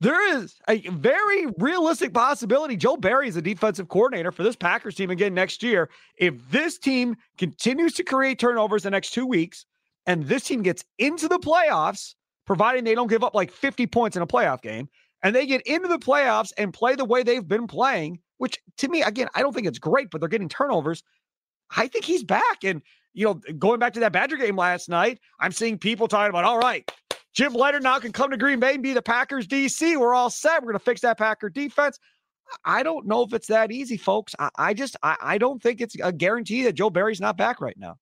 there 0.00 0.36
is 0.36 0.56
a 0.68 0.80
very 0.90 1.46
realistic 1.58 2.12
possibility 2.12 2.76
Joe 2.76 2.96
Barry 2.96 3.28
is 3.28 3.36
a 3.36 3.42
defensive 3.42 3.88
coordinator 3.88 4.30
for 4.30 4.42
this 4.42 4.56
Packers 4.56 4.94
team 4.94 5.10
again 5.10 5.34
next 5.34 5.62
year. 5.62 5.88
If 6.16 6.34
this 6.50 6.78
team 6.78 7.16
continues 7.38 7.94
to 7.94 8.04
create 8.04 8.38
turnovers 8.38 8.82
the 8.82 8.90
next 8.90 9.10
two 9.10 9.26
weeks 9.26 9.64
and 10.06 10.24
this 10.24 10.44
team 10.44 10.62
gets 10.62 10.84
into 10.98 11.28
the 11.28 11.38
playoffs, 11.38 12.14
providing 12.46 12.84
they 12.84 12.94
don't 12.94 13.08
give 13.08 13.24
up 13.24 13.34
like 13.34 13.50
50 13.50 13.86
points 13.86 14.16
in 14.16 14.22
a 14.22 14.26
playoff 14.26 14.62
game, 14.62 14.88
and 15.22 15.34
they 15.34 15.46
get 15.46 15.62
into 15.62 15.88
the 15.88 15.98
playoffs 15.98 16.52
and 16.58 16.72
play 16.72 16.94
the 16.94 17.04
way 17.04 17.22
they've 17.22 17.46
been 17.46 17.66
playing, 17.66 18.20
which 18.38 18.58
to 18.78 18.88
me, 18.88 19.02
again, 19.02 19.28
I 19.34 19.42
don't 19.42 19.54
think 19.54 19.66
it's 19.66 19.78
great, 19.78 20.10
but 20.10 20.20
they're 20.20 20.28
getting 20.28 20.48
turnovers. 20.48 21.02
I 21.74 21.88
think 21.88 22.04
he's 22.04 22.24
back. 22.24 22.64
And, 22.64 22.82
you 23.14 23.24
know, 23.24 23.34
going 23.58 23.78
back 23.78 23.94
to 23.94 24.00
that 24.00 24.12
Badger 24.12 24.36
game 24.36 24.56
last 24.56 24.88
night, 24.88 25.20
I'm 25.40 25.52
seeing 25.52 25.78
people 25.78 26.08
talking 26.08 26.30
about, 26.30 26.44
all 26.44 26.58
right, 26.58 26.90
Jim 27.32 27.52
Leonhard 27.52 27.82
now 27.82 27.98
can 27.98 28.12
come 28.12 28.30
to 28.30 28.36
Green 28.36 28.60
Bay 28.60 28.74
and 28.74 28.82
be 28.82 28.92
the 28.92 29.02
Packers 29.02 29.46
DC. 29.46 29.98
We're 29.98 30.14
all 30.14 30.30
set. 30.30 30.62
We're 30.62 30.72
going 30.72 30.78
to 30.78 30.84
fix 30.84 31.00
that 31.02 31.18
Packer 31.18 31.50
defense. 31.50 31.98
I 32.64 32.82
don't 32.82 33.06
know 33.06 33.22
if 33.22 33.32
it's 33.34 33.48
that 33.48 33.72
easy, 33.72 33.96
folks. 33.96 34.34
I, 34.38 34.50
I 34.56 34.74
just, 34.74 34.96
I, 35.02 35.16
I 35.20 35.38
don't 35.38 35.62
think 35.62 35.80
it's 35.80 35.96
a 36.00 36.12
guarantee 36.12 36.62
that 36.64 36.74
Joe 36.74 36.90
Barry's 36.90 37.20
not 37.20 37.36
back 37.36 37.60
right 37.60 37.76
now. 37.76 37.98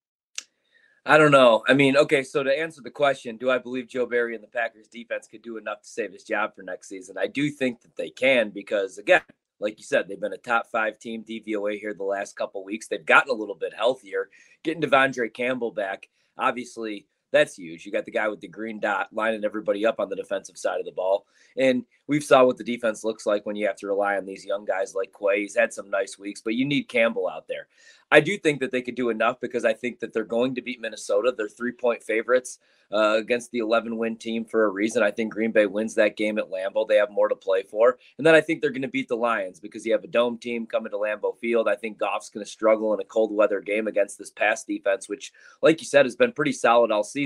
I 1.07 1.19
don't 1.19 1.33
know. 1.33 1.63
I 1.69 1.75
mean, 1.75 1.97
okay, 1.99 2.23
so 2.23 2.43
to 2.43 2.59
answer 2.59 2.81
the 2.83 2.91
question, 2.91 3.37
do 3.37 3.51
I 3.51 3.59
believe 3.59 3.89
Joe 3.89 4.07
Barry 4.07 4.35
and 4.35 4.43
the 4.43 4.49
Packers 4.49 4.89
defense 4.89 5.27
could 5.27 5.43
do 5.43 5.59
enough 5.59 5.83
to 5.83 5.89
save 5.89 6.13
his 6.13 6.25
job 6.25 6.55
for 6.55 6.63
next 6.63 6.89
season? 6.89 7.17
I 7.19 7.27
do 7.27 7.51
think 7.51 7.83
that 7.83 7.95
they 7.97 8.09
can 8.09 8.51
because, 8.51 8.97
again, 8.97 9.21
like 9.61 9.79
you 9.79 9.85
said, 9.85 10.09
they've 10.09 10.21
been 10.21 10.33
a 10.33 10.39
top 10.39 10.67
five 10.71 10.99
team 10.99 11.25
DVOA 11.25 11.79
here 11.79 11.95
the 11.95 12.05
last 12.05 12.37
couple 12.37 12.65
weeks. 12.65 12.89
They've 12.89 13.05
gotten 13.05 13.31
a 13.31 13.35
little 13.35 13.55
bit 13.55 13.73
healthier. 13.75 14.31
Getting 14.63 14.83
De'Vondre 14.83 15.33
Campbell 15.33 15.71
back, 15.71 16.09
obviously, 16.37 17.07
that's 17.35 17.59
huge. 17.59 17.85
You 17.85 17.93
got 17.93 18.05
the 18.05 18.11
guy 18.11 18.29
with 18.29 18.41
the 18.41 18.49
green 18.49 18.79
dot 18.79 19.09
lining 19.13 19.45
everybody 19.45 19.85
up 19.85 19.99
on 19.99 20.09
the 20.09 20.17
defensive 20.17 20.57
side 20.57 20.79
of 20.79 20.87
the 20.87 20.93
ball. 20.93 21.27
And 21.57 21.85
we've 22.07 22.23
saw 22.23 22.45
what 22.45 22.57
the 22.57 22.65
defense 22.65 23.05
looks 23.05 23.27
like 23.27 23.45
when 23.45 23.57
you 23.57 23.67
have 23.67 23.77
to 23.77 23.87
rely 23.87 24.17
on 24.17 24.25
these 24.25 24.47
young 24.47 24.65
guys 24.65 24.95
like 24.95 25.13
Quay. 25.13 25.43
He's 25.43 25.57
had 25.57 25.73
some 25.73 25.91
nice 25.91 26.19
weeks, 26.19 26.41
but 26.41 26.55
you 26.55 26.65
need 26.65 26.85
Campbell 26.85 27.29
out 27.29 27.49
there. 27.49 27.67
I 28.11 28.21
do 28.21 28.39
think 28.39 28.61
that 28.61 28.71
they 28.71 28.83
could 28.83 28.95
do 28.95 29.11
enough 29.11 29.41
because 29.41 29.65
I 29.65 29.73
think 29.73 29.99
that 29.99 30.13
they're 30.13 30.25
going 30.25 30.55
to 30.55 30.63
beat 30.63 30.81
Minnesota. 30.81 31.35
They're 31.37 31.49
three 31.49 31.73
point 31.73 32.03
favorites 32.03 32.61
uh, 32.93 33.17
against 33.19 33.51
the 33.51 33.59
11 33.59 33.97
win 33.97 34.17
team 34.17 34.45
for 34.45 34.65
a 34.65 34.69
reason. 34.69 35.03
I 35.03 35.11
think 35.11 35.33
Green 35.33 35.51
Bay 35.51 35.67
wins 35.67 35.95
that 35.97 36.17
game 36.17 36.39
at 36.39 36.51
Lambeau. 36.51 36.87
They 36.87 36.97
have 36.97 37.11
more 37.11 37.29
to 37.29 37.35
play 37.35 37.63
for. 37.63 37.99
And 38.19 38.27
then 38.27 38.35
I 38.35 38.41
think 38.41 38.61
they're 38.61 38.71
going 38.71 38.83
to 38.83 38.89
beat 38.89 39.09
the 39.09 39.17
Lions 39.17 39.59
because 39.59 39.85
you 39.85 39.93
have 39.93 40.05
a 40.05 40.09
dome 40.09 40.39
team 40.39 40.67
coming 40.67 40.93
to 40.93 40.99
Lambeau 40.99 41.37
Field. 41.37 41.69
I 41.69 41.75
think 41.75 41.99
Goff's 41.99 42.31
going 42.31 42.45
to 42.45 42.51
struggle 42.51 42.95
in 42.95 43.01
a 43.01 43.05
cold 43.05 43.33
weather 43.33 43.61
game 43.61 43.89
against 43.89 44.19
this 44.19 44.31
pass 44.31 44.65
defense, 44.65 45.09
which, 45.09 45.33
like 45.63 45.81
you 45.81 45.87
said, 45.87 46.07
has 46.07 46.17
been 46.17 46.33
pretty 46.33 46.53
solid 46.53 46.93
all 46.93 47.03
season 47.03 47.24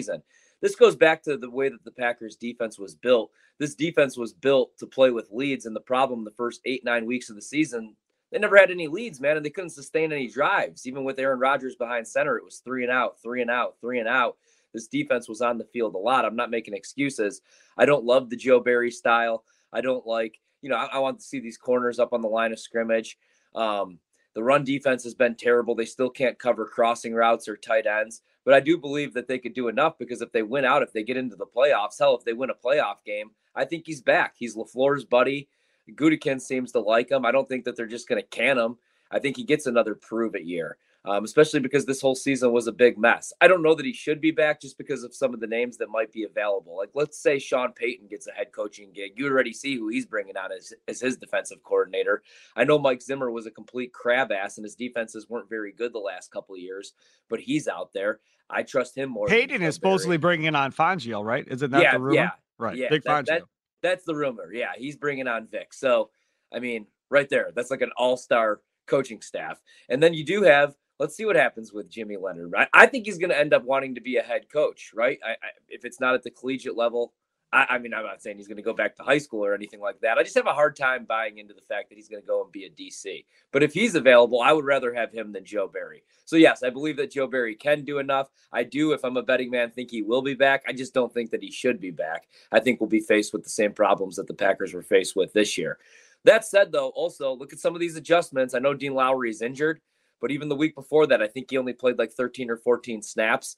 this 0.61 0.75
goes 0.75 0.97
back 0.97 1.23
to 1.25 1.37
the 1.37 1.51
way 1.51 1.69
that 1.69 1.85
the 1.85 1.91
Packers 1.91 2.37
defense 2.37 2.79
was 2.79 2.95
built. 2.95 3.31
This 3.59 3.75
defense 3.75 4.17
was 4.17 4.33
built 4.33 4.77
to 4.79 4.87
play 4.87 5.11
with 5.11 5.31
leads, 5.31 5.67
and 5.67 5.75
the 5.75 5.81
problem 5.81 6.25
the 6.25 6.31
first 6.33 6.61
eight, 6.65 6.85
nine 6.85 7.07
weeks 7.07 7.31
of 7.31 7.37
the 7.37 7.43
season, 7.43 7.95
they 8.31 8.39
never 8.39 8.57
had 8.57 8.71
any 8.71 8.89
leads, 8.89 9.21
man, 9.21 9.37
and 9.37 9.45
they 9.45 9.51
couldn't 9.51 9.71
sustain 9.71 10.13
any 10.13 10.29
drives. 10.29 10.87
Even 10.87 11.05
with 11.05 11.19
Aaron 11.19 11.39
Rodgers 11.39 11.77
behind 11.77 12.07
center, 12.07 12.37
it 12.37 12.45
was 12.45 12.59
three 12.59 12.83
and 12.83 12.93
out, 12.93 13.21
three 13.23 13.41
and 13.43 13.51
out, 13.51 13.77
three 13.81 14.01
and 14.01 14.09
out. 14.09 14.37
This 14.75 14.87
defense 14.87 15.29
was 15.29 15.41
on 15.41 15.59
the 15.59 15.65
field 15.65 15.95
a 15.95 15.99
lot. 15.99 16.25
I'm 16.25 16.37
not 16.37 16.51
making 16.51 16.75
excuses. 16.75 17.41
I 17.79 17.87
don't 17.87 18.05
love 18.05 18.29
the 18.29 18.37
Joe 18.37 18.61
Barry 18.61 18.91
style. 18.91 19.45
I 19.73 19.81
don't 19.81 20.07
like, 20.07 20.41
you 20.61 20.69
know, 20.69 20.77
I, 20.77 20.87
I 20.95 20.99
want 20.99 21.19
to 21.21 21.25
see 21.25 21.41
these 21.41 21.57
corners 21.57 21.99
up 21.99 22.13
on 22.13 22.21
the 22.21 22.29
line 22.29 22.53
of 22.53 22.59
scrimmage. 22.59 23.17
Um, 23.55 23.99
the 24.35 24.43
run 24.43 24.63
defense 24.63 25.03
has 25.05 25.15
been 25.15 25.35
terrible. 25.35 25.75
They 25.75 25.87
still 25.87 26.11
can't 26.11 26.39
cover 26.39 26.67
crossing 26.67 27.15
routes 27.15 27.49
or 27.49 27.57
tight 27.57 27.87
ends. 27.87 28.23
But 28.49 28.55
I 28.55 28.61
do 28.61 28.79
believe 28.79 29.13
that 29.13 29.29
they 29.29 29.39
could 29.39 29.53
do 29.53 29.69
enough 29.69 29.99
because 29.99 30.23
if 30.23 30.33
they 30.33 30.43
win 30.43 30.65
out, 30.65 30.83
if 30.83 30.95
they 30.95 31.03
get 31.03 31.19
into 31.19 31.37
the 31.37 31.45
playoffs, 31.45 31.99
hell, 31.99 32.17
if 32.17 32.25
they 32.25 32.33
win 32.33 32.49
a 32.49 32.55
playoff 32.55 33.05
game, 33.05 33.33
I 33.55 33.67
think 33.67 33.85
he's 33.85 34.01
back. 34.01 34.37
He's 34.39 34.57
LaFleur's 34.57 35.05
buddy. 35.05 35.51
Gutekunst 35.91 36.41
seems 36.41 36.73
to 36.73 36.81
like 36.81 37.11
him. 37.11 37.27
I 37.27 37.31
don't 37.31 37.47
think 37.47 37.67
that 37.67 37.77
they're 37.77 37.85
just 37.85 38.09
going 38.09 38.23
to 38.23 38.27
can 38.27 38.57
him. 38.57 38.79
I 39.11 39.19
think 39.19 39.37
he 39.37 39.45
gets 39.45 39.67
another 39.67 39.95
prove 39.95 40.35
it 40.35 40.47
year 40.47 40.79
um, 41.09 41.25
especially 41.25 41.61
because 41.61 41.87
this 41.87 42.03
whole 42.03 42.15
season 42.15 42.53
was 42.53 42.67
a 42.67 42.73
big 42.73 42.99
mess. 42.99 43.33
I 43.41 43.49
don't 43.49 43.63
know 43.63 43.75
that 43.75 43.87
he 43.87 43.95
should 43.95 44.21
be 44.21 44.31
back 44.31 44.61
just 44.61 44.77
because 44.77 45.05
of 45.05 45.15
some 45.15 45.33
of 45.33 45.41
the 45.41 45.47
names 45.47 45.79
that 45.79 45.89
might 45.89 46.13
be 46.13 46.25
available. 46.25 46.77
Like, 46.77 46.91
let's 46.93 47.19
say 47.19 47.39
Sean 47.39 47.73
Payton 47.73 48.09
gets 48.09 48.27
a 48.27 48.33
head 48.33 48.53
coaching 48.53 48.91
gig. 48.93 49.13
You 49.17 49.27
already 49.27 49.55
see 49.55 49.75
who 49.75 49.89
he's 49.89 50.05
bringing 50.05 50.37
on 50.37 50.53
as, 50.53 50.75
as 50.87 51.01
his 51.01 51.17
defensive 51.17 51.63
coordinator. 51.63 52.23
I 52.57 52.65
know 52.65 52.79
Mike 52.79 53.01
Zimmer 53.01 53.31
was 53.31 53.47
a 53.47 53.51
complete 53.51 53.95
crab 53.95 54.31
ass 54.31 54.59
and 54.59 54.67
his 54.67 54.75
defenses 54.75 55.31
weren't 55.31 55.49
very 55.49 55.73
good 55.73 55.95
the 55.95 55.99
last 55.99 56.31
couple 56.31 56.55
of 56.55 56.61
years, 56.61 56.93
but 57.31 57.41
he's 57.41 57.69
out 57.69 57.95
there. 57.95 58.21
I 58.51 58.63
trust 58.63 58.95
him 58.95 59.09
more. 59.09 59.29
Payton 59.29 59.63
is 59.63 59.77
supposedly 59.77 60.19
bringing 60.19 60.55
on 60.55 60.73
Fangio, 60.73 61.25
right? 61.25 61.47
Isn't 61.49 61.71
that 61.71 61.81
yeah, 61.81 61.93
the 61.93 62.01
rumor? 62.01 62.15
Yeah, 62.17 62.31
right. 62.59 62.77
Yeah, 62.77 62.91
Big 62.91 63.05
that, 63.05 63.25
Fangio. 63.25 63.27
that, 63.29 63.43
that's 63.81 64.05
the 64.05 64.15
rumor. 64.15 64.53
Yeah, 64.53 64.73
he's 64.77 64.97
bringing 64.97 65.27
on 65.27 65.47
Vic. 65.47 65.73
So, 65.73 66.11
I 66.53 66.59
mean, 66.59 66.87
right 67.09 67.31
there, 67.31 67.51
that's 67.55 67.71
like 67.71 67.81
an 67.81 67.93
all 67.97 68.19
star 68.19 68.61
coaching 68.87 69.23
staff. 69.23 69.59
And 69.89 70.03
then 70.03 70.13
you 70.13 70.25
do 70.25 70.43
have 70.43 70.75
let's 70.99 71.17
see 71.17 71.25
what 71.25 71.37
happens 71.37 71.73
with 71.73 71.91
Jimmy 71.91 72.17
Leonhard. 72.17 72.55
I, 72.57 72.69
I 72.73 72.87
think 72.87 73.07
he's 73.07 73.19
going 73.19 73.31
to 73.31 73.39
end 73.39 73.55
up 73.55 73.65
wanting 73.65 73.95
to 73.95 74.01
be 74.01 74.17
a 74.17 74.23
head 74.23 74.51
coach, 74.53 74.93
right? 74.95 75.19
I, 75.25 75.31
I, 75.31 75.37
if 75.69 75.85
it's 75.85 76.01
not 76.01 76.15
at 76.15 76.23
the 76.23 76.31
collegiate 76.31 76.77
level, 76.77 77.13
I, 77.53 77.67
I 77.71 77.79
mean, 77.79 77.95
I'm 77.95 78.05
not 78.05 78.23
saying 78.23 78.37
he's 78.37 78.49
going 78.49 78.57
to 78.57 78.63
go 78.63 78.75
back 78.75 78.97
to 78.97 79.03
high 79.03 79.19
school 79.19 79.45
or 79.45 79.55
anything 79.55 79.81
like 79.81 80.01
that. 80.01 80.19
I 80.19 80.23
just 80.23 80.37
have 80.37 80.47
a 80.47 80.53
hard 80.53 80.77
time 80.77 81.05
buying 81.05 81.39
into 81.39 81.55
the 81.55 81.63
fact 81.63 81.89
that 81.89 81.97
he's 81.97 82.09
going 82.09 82.23
to 82.23 82.27
go 82.27 82.43
and 82.43 82.53
be 82.53 82.65
a 82.65 82.71
DC. 82.71 83.25
But 83.53 83.63
if 83.63 83.73
he's 83.73 83.95
available, 83.95 84.43
I 84.43 84.53
would 84.53 84.65
rather 84.65 84.93
have 84.93 85.13
him 85.13 85.33
than 85.33 85.45
Joe 85.45 85.69
Barry. 85.69 86.03
So 86.25 86.37
yes, 86.37 86.63
I 86.63 86.71
believe 86.71 86.97
that 86.99 87.13
Joe 87.13 87.27
Barry 87.27 87.55
can 87.55 87.85
do 87.85 87.99
enough. 87.99 88.29
I 88.53 88.65
do, 88.65 88.93
if 88.93 89.05
I'm 89.05 89.17
a 89.17 89.23
betting 89.23 89.51
man, 89.51 89.71
think 89.71 89.91
he 89.91 90.03
will 90.03 90.23
be 90.23 90.35
back. 90.35 90.63
I 90.69 90.73
just 90.73 90.93
don't 90.93 91.13
think 91.13 91.31
that 91.31 91.43
he 91.43 91.51
should 91.51 91.81
be 91.81 91.91
back. 91.91 92.29
I 92.53 92.61
think 92.61 92.81
we'll 92.81 92.91
be 92.91 93.01
faced 93.01 93.33
with 93.33 93.45
the 93.45 93.51
same 93.51 93.73
problems 93.73 94.17
that 94.17 94.27
the 94.27 94.35
Packers 94.35 94.75
were 94.75 94.83
faced 94.83 95.17
with 95.17 95.33
this 95.33 95.57
year. 95.57 95.79
That 96.25 96.45
said, 96.45 96.73
though, 96.73 96.89
also 96.89 97.33
look 97.33 97.53
at 97.53 97.61
some 97.61 97.75
of 97.75 97.81
these 97.81 97.97
adjustments. 97.97 98.53
I 98.53 98.59
know 98.59 98.75
Dean 98.75 98.95
Lowry 98.95 99.31
is 99.31 99.41
injured. 99.41 99.81
But 100.21 100.31
even 100.31 100.49
the 100.49 100.57
week 100.57 100.75
before 100.75 101.07
that, 101.07 101.23
I 101.23 101.29
think 101.29 101.51
he 101.51 101.59
only 101.59 101.73
played 101.73 101.99
like 101.99 102.13
13 102.13 102.51
or 102.51 102.57
14 102.57 103.03
snaps. 103.03 103.57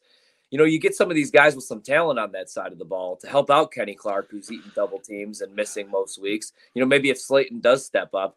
You 0.50 0.58
know, 0.58 0.64
you 0.64 0.80
get 0.80 0.96
some 0.96 1.10
of 1.10 1.14
these 1.14 1.30
guys 1.30 1.54
with 1.54 1.64
some 1.64 1.80
talent 1.80 2.18
on 2.18 2.32
that 2.32 2.50
side 2.50 2.72
of 2.72 2.78
the 2.78 2.84
ball 2.84 3.16
to 3.16 3.28
help 3.28 3.50
out 3.50 3.72
Kenny 3.72 3.94
Clark, 3.94 4.28
who's 4.30 4.50
eating 4.50 4.72
double 4.74 4.98
teams 4.98 5.42
and 5.42 5.54
missing 5.54 5.88
most 5.90 6.20
weeks. 6.20 6.52
You 6.74 6.80
know, 6.80 6.86
maybe 6.86 7.10
if 7.10 7.18
Slaton 7.18 7.60
does 7.60 7.86
step 7.86 8.14
up, 8.14 8.36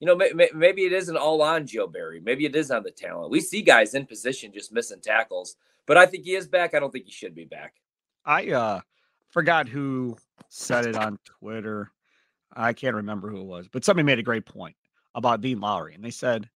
you 0.00 0.06
know, 0.06 0.16
maybe 0.16 0.82
it 0.82 0.92
isn't 0.92 1.16
all 1.16 1.40
on 1.42 1.64
Joe 1.64 1.86
Barry. 1.86 2.18
Maybe 2.18 2.44
it 2.44 2.56
is 2.56 2.72
on 2.72 2.82
the 2.82 2.90
talent. 2.90 3.30
We 3.30 3.40
see 3.40 3.62
guys 3.62 3.94
in 3.94 4.04
position 4.04 4.52
just 4.52 4.72
missing 4.72 5.00
tackles, 5.00 5.54
but 5.86 5.96
I 5.96 6.06
think 6.06 6.24
he 6.24 6.34
is 6.34 6.48
back. 6.48 6.74
I 6.74 6.80
don't 6.80 6.90
think 6.90 7.04
he 7.04 7.12
should 7.12 7.36
be 7.36 7.44
back. 7.44 7.74
I 8.24 8.50
uh 8.50 8.80
forgot 9.30 9.68
who 9.68 10.16
said 10.48 10.86
it 10.86 10.96
on 10.96 11.20
Twitter. 11.24 11.92
I 12.52 12.72
can't 12.72 12.96
remember 12.96 13.30
who 13.30 13.42
it 13.42 13.46
was, 13.46 13.68
but 13.68 13.84
somebody 13.84 14.04
made 14.04 14.18
a 14.18 14.24
great 14.24 14.44
point 14.44 14.74
about 15.14 15.40
Dean 15.40 15.60
Lowry, 15.60 15.94
and 15.94 16.04
they 16.04 16.10
said 16.10 16.50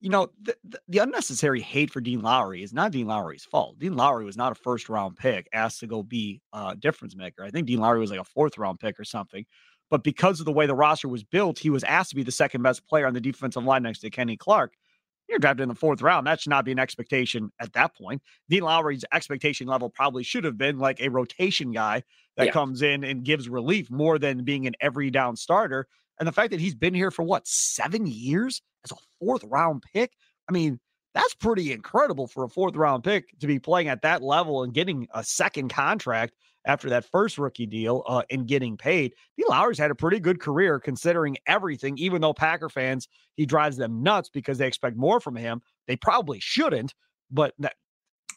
you 0.00 0.10
know, 0.10 0.30
the, 0.42 0.56
the, 0.88 0.98
unnecessary 0.98 1.60
hate 1.60 1.90
for 1.90 2.00
Dean 2.00 2.20
Lowry 2.22 2.62
is 2.62 2.72
not 2.72 2.92
Dean 2.92 3.06
Lowry's 3.06 3.44
fault. 3.44 3.78
Dean 3.78 3.96
Lowry 3.96 4.24
was 4.24 4.36
not 4.36 4.52
a 4.52 4.54
first 4.54 4.88
round 4.88 5.16
pick 5.16 5.48
asked 5.52 5.80
to 5.80 5.86
go 5.86 6.02
be 6.02 6.40
a 6.52 6.76
difference 6.76 7.16
maker. 7.16 7.42
I 7.42 7.50
think 7.50 7.66
Dean 7.66 7.80
Lowry 7.80 7.98
was 7.98 8.10
like 8.10 8.20
a 8.20 8.24
fourth 8.24 8.58
round 8.58 8.78
pick 8.78 8.98
or 9.00 9.04
something. 9.04 9.44
But 9.90 10.04
because 10.04 10.38
of 10.38 10.46
the 10.46 10.52
way 10.52 10.66
the 10.66 10.74
roster 10.74 11.08
was 11.08 11.24
built, 11.24 11.58
he 11.58 11.70
was 11.70 11.82
asked 11.84 12.10
to 12.10 12.16
be 12.16 12.22
the 12.22 12.30
second 12.30 12.62
best 12.62 12.86
player 12.86 13.06
on 13.06 13.14
the 13.14 13.20
defensive 13.20 13.64
line 13.64 13.82
next 13.82 14.00
to 14.00 14.10
Kenny 14.10 14.36
Clark. 14.36 14.74
You're 15.28 15.38
drafted 15.38 15.62
in 15.62 15.68
the 15.68 15.74
fourth 15.74 16.00
round. 16.00 16.26
That 16.26 16.40
should 16.40 16.50
not 16.50 16.64
be 16.64 16.72
an 16.72 16.78
expectation 16.78 17.50
at 17.60 17.72
that 17.74 17.94
point. 17.94 18.22
Dean 18.48 18.62
Lowry's 18.62 19.04
expectation 19.12 19.66
level 19.66 19.90
probably 19.90 20.22
should 20.22 20.44
have 20.44 20.56
been 20.56 20.78
like 20.78 21.00
a 21.00 21.08
rotation 21.08 21.72
guy 21.72 22.02
that 22.36 22.46
yeah. 22.46 22.52
comes 22.52 22.82
in 22.82 23.04
and 23.04 23.24
gives 23.24 23.48
relief 23.48 23.90
more 23.90 24.18
than 24.18 24.44
being 24.44 24.66
an 24.66 24.74
every 24.80 25.10
down 25.10 25.36
starter. 25.36 25.86
And 26.18 26.26
the 26.26 26.32
fact 26.32 26.50
that 26.50 26.60
he's 26.60 26.74
been 26.74 26.94
here 26.94 27.10
for 27.10 27.22
what, 27.22 27.46
seven 27.46 28.06
years 28.06 28.62
as 28.84 28.92
a 28.92 28.96
fourth 29.20 29.44
round 29.44 29.82
pick? 29.92 30.12
I 30.48 30.52
mean, 30.52 30.80
that's 31.14 31.34
pretty 31.34 31.72
incredible 31.72 32.26
for 32.26 32.44
a 32.44 32.48
fourth 32.48 32.76
round 32.76 33.04
pick 33.04 33.38
to 33.40 33.46
be 33.46 33.58
playing 33.58 33.88
at 33.88 34.02
that 34.02 34.22
level 34.22 34.62
and 34.62 34.74
getting 34.74 35.08
a 35.14 35.24
second 35.24 35.68
contract 35.70 36.34
after 36.64 36.90
that 36.90 37.04
first 37.10 37.38
rookie 37.38 37.66
deal 37.66 38.04
uh, 38.06 38.22
and 38.30 38.46
getting 38.46 38.76
paid. 38.76 39.14
D. 39.36 39.44
Lowry's 39.48 39.78
had 39.78 39.90
a 39.90 39.94
pretty 39.94 40.20
good 40.20 40.40
career 40.40 40.78
considering 40.78 41.36
everything, 41.46 41.96
even 41.98 42.20
though 42.20 42.34
Packer 42.34 42.68
fans, 42.68 43.08
he 43.36 43.46
drives 43.46 43.76
them 43.76 44.02
nuts 44.02 44.28
because 44.28 44.58
they 44.58 44.66
expect 44.66 44.96
more 44.96 45.18
from 45.20 45.36
him. 45.36 45.62
They 45.86 45.96
probably 45.96 46.40
shouldn't, 46.40 46.94
but 47.30 47.54
that, 47.58 47.74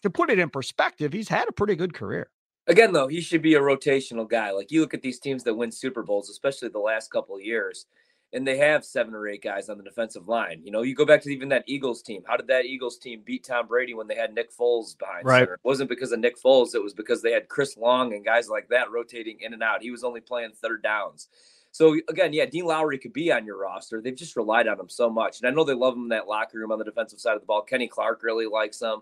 to 0.03 0.09
put 0.09 0.29
it 0.29 0.39
in 0.39 0.50
perspective, 0.50 1.13
he's 1.13 1.29
had 1.29 1.50
a 1.50 1.53
pretty 1.53 1.75
good 1.75 1.93
career. 1.93 2.29
Again, 2.68 2.94
though, 2.94 3.08
he 3.08 3.22
should 3.22 3.41
be 3.41 3.56
a 3.56 3.60
rotational 3.60 4.30
guy. 4.30 4.51
Like 4.51 4.72
you 4.72 4.82
look 4.82 4.94
at 4.94 5.01
these 5.01 5.20
teams 5.20 5.44
that 5.44 5.53
win 5.53 5.72
Super 5.72 6.03
Bowls, 6.03 6.30
especially 6.30 6.70
the 6.70 6.80
last 6.80 7.12
couple 7.12 7.36
of 7.36 7.41
years, 7.41 7.88
and 8.34 8.48
they 8.48 8.58
have 8.58 8.86
seven 8.86 9.13
or 9.13 9.27
eight 9.27 9.44
guys 9.44 9.68
on 9.68 9.77
the 9.77 9.84
defensive 9.84 10.27
line. 10.27 10.62
You 10.63 10.72
know, 10.72 10.84
you 10.84 10.96
go 10.96 11.06
back 11.06 11.22
to 11.24 11.30
even 11.30 11.50
that 11.50 11.65
Eagles 11.68 12.01
team. 12.01 12.24
How 12.25 12.38
did 12.38 12.48
that 12.48 12.65
Eagles 12.65 12.98
team 12.98 13.24
beat 13.25 13.44
Tom 13.44 13.68
Brady 13.68 13.94
when 13.94 14.08
they 14.08 14.15
had 14.15 14.34
Nick 14.34 14.56
Foles 14.56 14.98
behind 14.98 15.25
right. 15.25 15.39
center? 15.39 15.56
It 15.56 15.60
wasn't 15.63 15.89
because 15.89 16.12
of 16.12 16.20
Nick 16.20 16.41
Foles. 16.41 16.75
It 16.75 16.84
was 16.84 16.94
because 16.94 17.22
they 17.22 17.32
had 17.32 17.50
Chris 17.50 17.75
Long 17.77 18.13
and 18.13 18.24
guys 18.24 18.48
like 18.48 18.70
that 18.70 18.91
rotating 18.91 19.39
in 19.41 19.53
and 19.53 19.63
out. 19.63 19.82
He 19.82 19.91
was 19.91 20.03
only 20.03 20.22
playing 20.22 20.51
third 20.53 20.82
downs. 20.84 21.27
So 21.72 21.98
again, 22.10 22.34
yeah, 22.34 22.46
Dean 22.46 22.65
Lowry 22.65 22.98
could 22.98 23.13
be 23.13 23.32
on 23.32 23.46
your 23.46 23.58
roster. 23.58 24.01
They've 24.01 24.15
just 24.15 24.36
relied 24.36 24.68
on 24.68 24.80
him 24.80 24.89
so 24.89 25.10
much, 25.10 25.39
and 25.39 25.48
I 25.48 25.51
know 25.51 25.63
they 25.63 25.74
love 25.74 25.96
him 25.96 26.03
in 26.03 26.10
that 26.10 26.27
locker 26.27 26.60
room 26.60 26.72
on 26.72 26.80
the 26.80 26.86
defensive 26.86 27.20
side 27.20 27.36
of 27.36 27.41
the 27.41 27.48
ball. 27.48 27.62
Kenny 27.62 27.88
Clark 27.88 28.24
really 28.24 28.46
likes 28.46 28.82
him, 28.82 29.01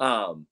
um, 0.00 0.46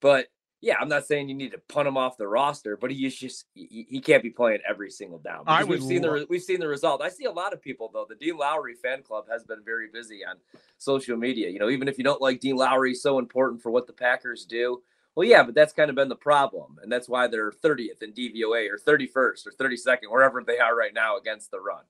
but 0.00 0.26
yeah, 0.66 0.74
I'm 0.80 0.88
not 0.88 1.06
saying 1.06 1.28
you 1.28 1.34
need 1.36 1.52
to 1.52 1.60
punt 1.68 1.86
him 1.86 1.96
off 1.96 2.16
the 2.16 2.26
roster, 2.26 2.76
but 2.76 2.90
he 2.90 3.06
is 3.06 3.16
just 3.16 3.46
he, 3.54 3.86
he 3.88 4.00
can't 4.00 4.20
be 4.20 4.30
playing 4.30 4.58
every 4.68 4.90
single 4.90 5.20
down. 5.20 5.44
I 5.46 5.62
we've 5.62 5.80
seen 5.80 6.02
the 6.02 6.26
we've 6.28 6.42
seen 6.42 6.58
the 6.58 6.66
result. 6.66 7.00
I 7.00 7.08
see 7.08 7.26
a 7.26 7.30
lot 7.30 7.52
of 7.52 7.62
people 7.62 7.88
though. 7.92 8.04
The 8.08 8.16
Dean 8.16 8.36
Lowry 8.36 8.74
fan 8.74 9.04
club 9.04 9.26
has 9.30 9.44
been 9.44 9.62
very 9.64 9.86
busy 9.92 10.24
on 10.28 10.38
social 10.78 11.16
media. 11.16 11.48
You 11.50 11.60
know, 11.60 11.70
even 11.70 11.86
if 11.86 11.98
you 11.98 12.04
don't 12.04 12.20
like 12.20 12.40
Dean 12.40 12.56
Lowry, 12.56 12.94
so 12.96 13.20
important 13.20 13.62
for 13.62 13.70
what 13.70 13.86
the 13.86 13.92
Packers 13.92 14.44
do. 14.44 14.82
Well, 15.14 15.26
yeah, 15.26 15.44
but 15.44 15.54
that's 15.54 15.72
kind 15.72 15.88
of 15.88 15.94
been 15.94 16.08
the 16.08 16.16
problem, 16.16 16.78
and 16.82 16.90
that's 16.90 17.08
why 17.08 17.28
they're 17.28 17.52
30th 17.52 18.02
in 18.02 18.12
DVOA 18.12 18.68
or 18.68 18.76
31st 18.76 19.46
or 19.46 19.52
32nd, 19.58 20.10
wherever 20.10 20.42
they 20.42 20.58
are 20.58 20.76
right 20.76 20.92
now 20.92 21.16
against 21.16 21.52
the 21.52 21.60
run. 21.60 21.84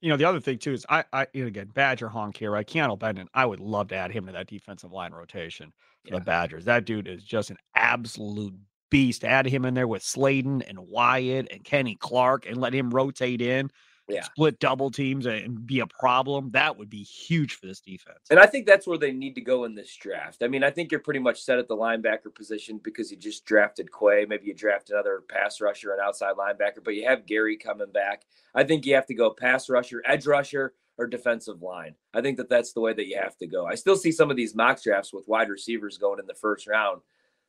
You 0.00 0.10
know, 0.10 0.16
the 0.16 0.24
other 0.24 0.38
thing 0.38 0.58
too 0.58 0.74
is 0.74 0.84
I, 0.90 1.04
I 1.12 1.26
again, 1.34 1.70
Badger 1.72 2.08
honk 2.08 2.36
here. 2.36 2.54
I 2.54 2.62
can't 2.62 2.96
Bennett. 3.00 3.28
I 3.32 3.46
would 3.46 3.60
love 3.60 3.88
to 3.88 3.96
add 3.96 4.12
him 4.12 4.26
to 4.26 4.32
that 4.32 4.48
defensive 4.48 4.92
line 4.92 5.12
rotation 5.12 5.72
yeah. 6.08 6.18
the 6.18 6.24
Badgers. 6.24 6.64
That 6.64 6.84
dude 6.84 7.08
is 7.08 7.22
just 7.22 7.50
an 7.50 7.58
absolute 7.74 8.54
beast. 8.90 9.24
Add 9.24 9.46
him 9.46 9.64
in 9.64 9.74
there 9.74 9.88
with 9.88 10.02
Slaton 10.02 10.68
and 10.68 10.78
Wyatt 10.78 11.48
and 11.50 11.64
Kenny 11.64 11.96
Clark 11.96 12.46
and 12.46 12.58
let 12.58 12.74
him 12.74 12.90
rotate 12.90 13.40
in. 13.40 13.70
Yeah. 14.10 14.22
split 14.22 14.58
double 14.58 14.90
teams 14.90 15.26
and 15.26 15.66
be 15.66 15.80
a 15.80 15.86
problem, 15.86 16.50
that 16.52 16.78
would 16.78 16.88
be 16.88 17.02
huge 17.02 17.56
for 17.56 17.66
this 17.66 17.82
defense. 17.82 18.20
And 18.30 18.40
I 18.40 18.46
think 18.46 18.64
that's 18.64 18.86
where 18.86 18.96
they 18.96 19.12
need 19.12 19.34
to 19.34 19.42
go 19.42 19.64
in 19.64 19.74
this 19.74 19.94
draft. 19.94 20.42
I 20.42 20.48
mean, 20.48 20.64
I 20.64 20.70
think 20.70 20.90
you're 20.90 21.00
pretty 21.00 21.20
much 21.20 21.42
set 21.42 21.58
at 21.58 21.68
the 21.68 21.76
linebacker 21.76 22.34
position 22.34 22.80
because 22.82 23.10
you 23.10 23.18
just 23.18 23.44
drafted 23.44 23.90
Quay. 23.92 24.24
Maybe 24.24 24.46
you 24.46 24.54
draft 24.54 24.88
another 24.88 25.24
pass 25.28 25.60
rusher 25.60 25.92
and 25.92 26.00
outside 26.00 26.36
linebacker, 26.36 26.82
but 26.82 26.94
you 26.94 27.06
have 27.06 27.26
Gary 27.26 27.58
coming 27.58 27.92
back. 27.92 28.22
I 28.54 28.64
think 28.64 28.86
you 28.86 28.94
have 28.94 29.04
to 29.08 29.14
go 29.14 29.28
pass 29.28 29.68
rusher, 29.68 30.02
edge 30.06 30.26
rusher, 30.26 30.72
or 30.98 31.06
defensive 31.06 31.62
line. 31.62 31.94
I 32.12 32.20
think 32.20 32.36
that 32.38 32.48
that's 32.48 32.72
the 32.72 32.80
way 32.80 32.92
that 32.92 33.06
you 33.06 33.16
have 33.22 33.36
to 33.38 33.46
go. 33.46 33.66
I 33.66 33.76
still 33.76 33.96
see 33.96 34.12
some 34.12 34.30
of 34.30 34.36
these 34.36 34.54
mock 34.54 34.82
drafts 34.82 35.12
with 35.12 35.28
wide 35.28 35.48
receivers 35.48 35.96
going 35.96 36.18
in 36.18 36.26
the 36.26 36.34
first 36.34 36.66
round. 36.66 37.00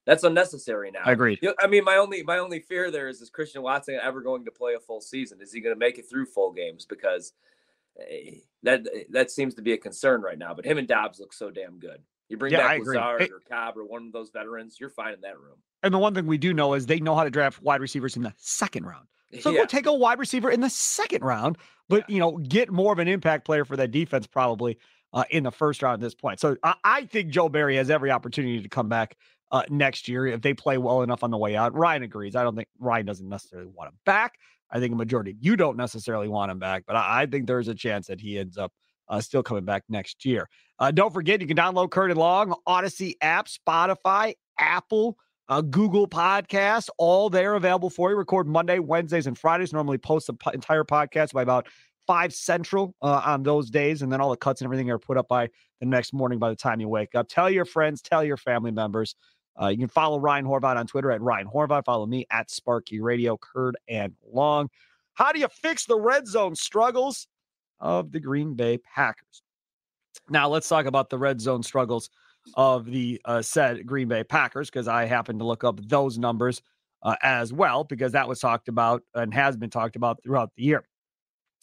That's 0.06 0.24
unnecessary 0.24 0.92
now. 0.92 1.02
I 1.06 1.12
agree. 1.12 1.38
You 1.42 1.50
know, 1.50 1.56
I 1.60 1.68
mean, 1.68 1.84
my 1.84 1.98
only 1.98 2.24
my 2.24 2.38
only 2.38 2.60
fear 2.62 2.90
there 2.90 3.10
is 3.10 3.22
is 3.22 3.30
Christian 3.30 3.62
Watson 3.62 4.00
ever 4.02 4.22
going 4.22 4.46
to 4.46 4.52
play 4.52 4.76
a 4.76 4.80
full 4.80 5.02
season? 5.02 5.40
Is 5.42 5.52
he 5.52 5.60
going 5.60 5.76
to 5.76 5.80
make 5.80 5.98
it 5.98 6.06
through 6.10 6.28
full 6.28 6.52
games? 6.52 6.86
Because 6.86 7.34
eh, 8.00 8.36
that 8.64 8.88
that 9.10 9.30
seems 9.32 9.56
to 9.56 9.62
be 9.62 9.74
a 9.74 9.78
concern 9.78 10.22
right 10.22 10.38
now. 10.38 10.54
But 10.54 10.66
him 10.66 10.78
and 10.78 10.88
Doubs 10.88 11.20
look 11.20 11.34
so 11.34 11.50
damn 11.52 11.80
good. 11.80 12.02
You 12.30 12.38
bring 12.38 12.54
Yeah, 12.54 12.68
back. 12.68 12.80
Lazard 12.80 13.24
It- 13.24 13.32
or 13.32 13.42
Cobb 13.50 13.78
or 13.78 13.86
one 13.86 14.06
of 14.06 14.14
those 14.14 14.30
veterans, 14.30 14.80
you're 14.80 14.90
fine 14.90 15.14
in 15.14 15.22
that 15.22 15.40
room. 15.40 15.58
And 15.84 15.94
the 15.94 16.00
one 16.00 16.14
thing 16.14 16.28
we 16.28 16.38
do 16.38 16.54
know 16.54 16.74
is 16.76 16.86
they 16.86 17.00
know 17.00 17.16
how 17.16 17.24
to 17.24 17.30
draft 17.32 17.62
wide 17.62 17.82
receivers 17.82 18.16
in 18.16 18.24
the 18.24 18.34
second 18.38 18.86
round. 18.86 19.08
So 19.42 19.52
yeah. 19.52 19.60
go 19.60 19.66
take 19.66 19.86
a 19.86 19.94
wide 19.94 20.20
receiver 20.20 20.50
in 20.50 20.62
the 20.62 20.70
second 20.70 21.24
round, 21.24 21.58
but 21.88 22.10
you 22.10 22.20
know, 22.20 22.38
get 22.38 22.72
more 22.72 22.92
of 22.92 23.00
an 23.00 23.08
impact 23.08 23.46
player 23.46 23.66
for 23.66 23.78
that 23.78 23.92
defense 23.92 24.26
probably 24.28 24.78
uh, 25.14 25.24
in 25.30 25.44
the 25.44 25.52
first 25.52 25.84
round 25.84 25.96
at 25.96 26.00
this 26.00 26.16
point. 26.16 26.40
So 26.40 26.58
I, 26.64 26.76
I 26.84 27.06
think 27.06 27.30
Joe 27.30 27.50
Barry 27.50 27.76
has 27.78 27.90
every 27.90 28.12
opportunity 28.12 28.62
to 28.62 28.70
come 28.70 28.90
back 28.90 29.16
uh, 29.52 29.64
next 29.70 30.08
year 30.08 30.28
if 30.28 30.42
they 30.42 30.54
play 30.54 30.78
well 30.78 31.02
enough 31.02 31.24
on 31.24 31.32
the 31.32 31.38
way 31.38 31.56
out. 31.56 31.76
Ryan 31.76 32.04
agrees. 32.04 32.36
I 32.36 32.44
don't 32.44 32.56
think 32.56 32.68
Ryan 32.80 33.06
doesn't 33.06 33.28
necessarily 33.28 33.70
want 33.70 33.90
him 33.90 33.98
back. 34.06 34.36
I 34.72 34.80
think 34.80 34.94
a 34.94 34.96
majority 34.96 35.32
of 35.32 35.38
you 35.40 35.56
don't 35.56 35.78
necessarily 35.78 36.28
want 36.28 36.52
him 36.52 36.60
back, 36.60 36.84
but 36.86 36.96
I, 36.96 37.22
I 37.22 37.26
think 37.26 37.48
there's 37.48 37.68
a 37.68 37.76
chance 37.76 38.08
that 38.08 38.22
he 38.22 38.38
ends 38.38 38.58
up 38.58 38.72
uh, 39.08 39.20
still 39.20 39.42
coming 39.42 39.66
back 39.66 39.84
next 39.90 40.26
year. 40.26 40.48
Uh, 40.78 40.92
don't 40.92 41.14
forget, 41.14 41.42
you 41.42 41.48
can 41.48 41.58
download 41.58 41.90
Curd 41.90 42.12
and 42.12 42.20
Long, 42.20 42.54
Audacy 42.68 43.16
app, 43.22 43.48
Spotify, 43.48 44.36
Apple, 44.60 45.18
uh, 45.50 45.62
Google 45.62 46.08
Podcasts, 46.08 46.90
all 46.98 47.30
there 47.30 47.56
available 47.56 47.90
for 47.90 48.12
you. 48.12 48.16
Record 48.16 48.48
Monday, 48.48 48.80
Wednesdays, 48.80 49.28
and 49.28 49.38
Fridays. 49.38 49.74
Normally 49.74 49.98
post 49.98 50.28
the 50.28 50.52
entire 50.54 50.84
podcast 50.84 51.34
by 51.34 51.42
about 51.42 51.68
five 52.06 52.34
central 52.34 52.96
uh, 53.02 53.22
on 53.26 53.44
those 53.44 53.70
days, 53.70 54.02
and 54.04 54.12
then 54.12 54.22
all 54.22 54.30
the 54.30 54.38
cuts 54.38 54.62
and 54.62 54.68
everything 54.68 54.90
are 54.92 55.00
put 55.00 55.18
up 55.18 55.28
by 55.28 55.50
the 55.80 55.86
next 55.86 56.14
morning 56.14 56.40
by 56.40 56.50
the 56.50 56.56
time 56.56 56.80
you 56.80 56.88
wake 56.88 57.16
up. 57.16 57.28
Tell 57.28 57.50
your 57.50 57.66
friends, 57.66 58.02
tell 58.02 58.24
your 58.24 58.38
family 58.38 58.72
members. 58.72 59.16
Uh, 59.62 59.68
you 59.68 59.78
can 59.78 59.88
follow 59.88 60.20
Ryan 60.20 60.46
Horvat 60.46 60.78
on 60.78 60.88
Twitter 60.88 61.12
at 61.12 61.22
Ryan 61.22 61.48
Horvat. 61.48 61.84
Follow 61.84 62.06
me 62.06 62.26
at 62.32 62.50
Sparky 62.50 63.02
Radio, 63.02 63.38
Curd 63.38 63.76
and 63.88 64.14
Long. 64.32 64.70
How 65.16 65.32
do 65.32 65.40
you 65.40 65.48
fix 65.50 65.86
the 65.86 66.00
red 66.00 66.28
zone 66.28 66.56
struggles 66.56 67.28
of 67.80 68.12
the 68.12 68.20
Green 68.20 68.54
Bay 68.54 68.78
Packers? 68.78 69.42
Now 70.30 70.48
let's 70.48 70.70
talk 70.70 70.86
about 70.86 71.10
the 71.10 71.18
red 71.18 71.42
zone 71.42 71.64
struggles 71.64 72.10
of 72.56 72.86
the 72.86 73.22
uh, 73.26 73.42
said 73.42 73.86
Green 73.86 74.08
Bay 74.08 74.24
Packers 74.24 74.70
because 74.70 74.88
I 74.88 75.06
happened 75.06 75.40
to 75.40 75.46
look 75.46 75.64
up 75.64 75.80
those 75.88 76.18
numbers 76.18 76.62
uh, 77.04 77.16
as 77.24 77.54
well 77.54 77.84
because 77.84 78.12
that 78.12 78.28
was 78.28 78.40
talked 78.40 78.68
about 78.68 79.04
and 79.16 79.34
has 79.34 79.58
been 79.58 79.70
talked 79.70 79.96
about 79.96 80.22
throughout 80.24 80.52
the 80.56 80.64
year. 80.64 80.84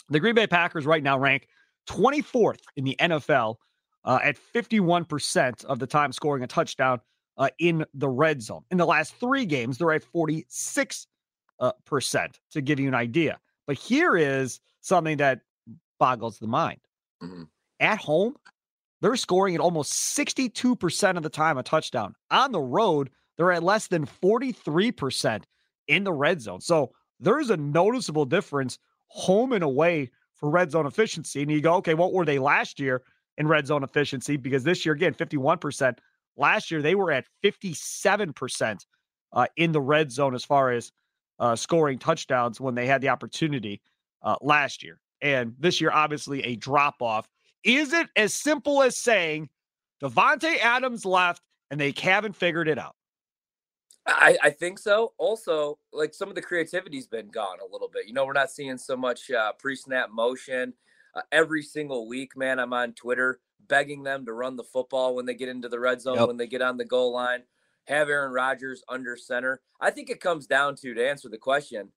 The 0.08 0.20
Green 0.20 0.34
Bay 0.34 0.46
Packers 0.46 0.86
right 0.86 1.02
now 1.02 1.18
rank 1.18 1.48
24th 1.88 2.60
in 2.76 2.84
the 2.84 2.96
NFL 3.00 3.56
uh, 4.04 4.18
at 4.22 4.36
51% 4.54 5.64
of 5.64 5.78
the 5.78 5.86
time 5.86 6.12
scoring 6.12 6.42
a 6.42 6.46
touchdown 6.46 7.00
uh, 7.38 7.48
in 7.58 7.84
the 7.94 8.08
red 8.08 8.40
zone. 8.40 8.62
In 8.70 8.78
the 8.78 8.86
last 8.86 9.14
three 9.16 9.44
games, 9.44 9.78
they're 9.78 9.92
at 9.92 10.04
46 10.04 11.06
uh, 11.58 11.72
percent 11.84 12.40
to 12.52 12.60
give 12.60 12.78
you 12.80 12.88
an 12.88 12.94
idea. 12.94 13.38
But 13.66 13.76
here 13.76 14.16
is 14.16 14.60
something 14.80 15.16
that 15.18 15.40
boggles 15.98 16.38
the 16.38 16.46
mind. 16.46 16.80
Mhm. 17.22 17.48
At 17.80 17.98
home, 17.98 18.36
they're 19.00 19.16
scoring 19.16 19.54
at 19.54 19.60
almost 19.60 19.92
62% 20.16 21.16
of 21.16 21.22
the 21.22 21.28
time 21.28 21.58
a 21.58 21.62
touchdown. 21.62 22.14
On 22.30 22.52
the 22.52 22.60
road, 22.60 23.10
they're 23.36 23.52
at 23.52 23.62
less 23.62 23.88
than 23.88 24.06
43% 24.06 25.42
in 25.88 26.04
the 26.04 26.12
red 26.12 26.40
zone. 26.40 26.60
So 26.60 26.92
there's 27.20 27.50
a 27.50 27.56
noticeable 27.56 28.24
difference 28.24 28.78
home 29.08 29.52
and 29.52 29.62
away 29.62 30.10
for 30.34 30.50
red 30.50 30.70
zone 30.70 30.86
efficiency. 30.86 31.42
And 31.42 31.50
you 31.50 31.60
go, 31.60 31.74
okay, 31.74 31.94
what 31.94 32.12
were 32.12 32.24
they 32.24 32.38
last 32.38 32.80
year 32.80 33.02
in 33.38 33.48
red 33.48 33.66
zone 33.66 33.82
efficiency? 33.82 34.36
Because 34.36 34.64
this 34.64 34.84
year, 34.84 34.94
again, 34.94 35.14
51%. 35.14 35.98
Last 36.36 36.70
year, 36.70 36.82
they 36.82 36.94
were 36.94 37.10
at 37.10 37.26
57% 37.42 38.86
uh, 39.32 39.46
in 39.56 39.72
the 39.72 39.80
red 39.80 40.12
zone 40.12 40.34
as 40.34 40.44
far 40.44 40.70
as 40.70 40.92
uh, 41.38 41.56
scoring 41.56 41.98
touchdowns 41.98 42.60
when 42.60 42.74
they 42.74 42.86
had 42.86 43.00
the 43.00 43.08
opportunity 43.08 43.80
uh, 44.22 44.36
last 44.40 44.82
year. 44.82 45.00
And 45.22 45.54
this 45.58 45.80
year, 45.80 45.90
obviously, 45.92 46.42
a 46.42 46.56
drop 46.56 47.00
off. 47.00 47.26
Is 47.66 47.92
it 47.92 48.08
as 48.14 48.32
simple 48.32 48.82
as 48.82 48.96
saying 48.96 49.48
Davante 50.02 50.58
Adams 50.60 51.04
left 51.04 51.42
and 51.70 51.80
they 51.80 51.92
haven't 52.00 52.36
figured 52.36 52.68
it 52.68 52.78
out? 52.78 52.94
I, 54.06 54.38
I 54.40 54.50
think 54.50 54.78
so. 54.78 55.14
Also, 55.18 55.78
like 55.92 56.14
some 56.14 56.28
of 56.28 56.36
the 56.36 56.42
creativity's 56.42 57.08
been 57.08 57.28
gone 57.28 57.58
a 57.60 57.72
little 57.72 57.88
bit. 57.92 58.06
You 58.06 58.12
know, 58.12 58.24
we're 58.24 58.34
not 58.34 58.52
seeing 58.52 58.78
so 58.78 58.96
much 58.96 59.32
uh, 59.32 59.52
pre-snap 59.58 60.10
motion. 60.12 60.74
Uh, 61.14 61.22
every 61.32 61.62
single 61.62 62.06
week, 62.08 62.36
man, 62.36 62.60
I'm 62.60 62.72
on 62.72 62.92
Twitter 62.92 63.40
begging 63.68 64.04
them 64.04 64.24
to 64.26 64.32
run 64.32 64.54
the 64.54 64.62
football 64.62 65.16
when 65.16 65.26
they 65.26 65.34
get 65.34 65.48
into 65.48 65.68
the 65.68 65.80
red 65.80 66.00
zone, 66.00 66.18
Yep. 66.18 66.28
when 66.28 66.36
they 66.36 66.46
get 66.46 66.62
on 66.62 66.76
the 66.76 66.84
goal 66.84 67.12
line. 67.12 67.42
Have 67.88 68.08
Aaron 68.08 68.32
Rodgers 68.32 68.84
under 68.88 69.16
center. 69.16 69.60
I 69.80 69.90
think 69.90 70.08
it 70.08 70.20
comes 70.20 70.46
down 70.46 70.76
to 70.76 70.94
to 70.94 71.08
answer 71.08 71.28
the 71.28 71.38
question. 71.38 71.90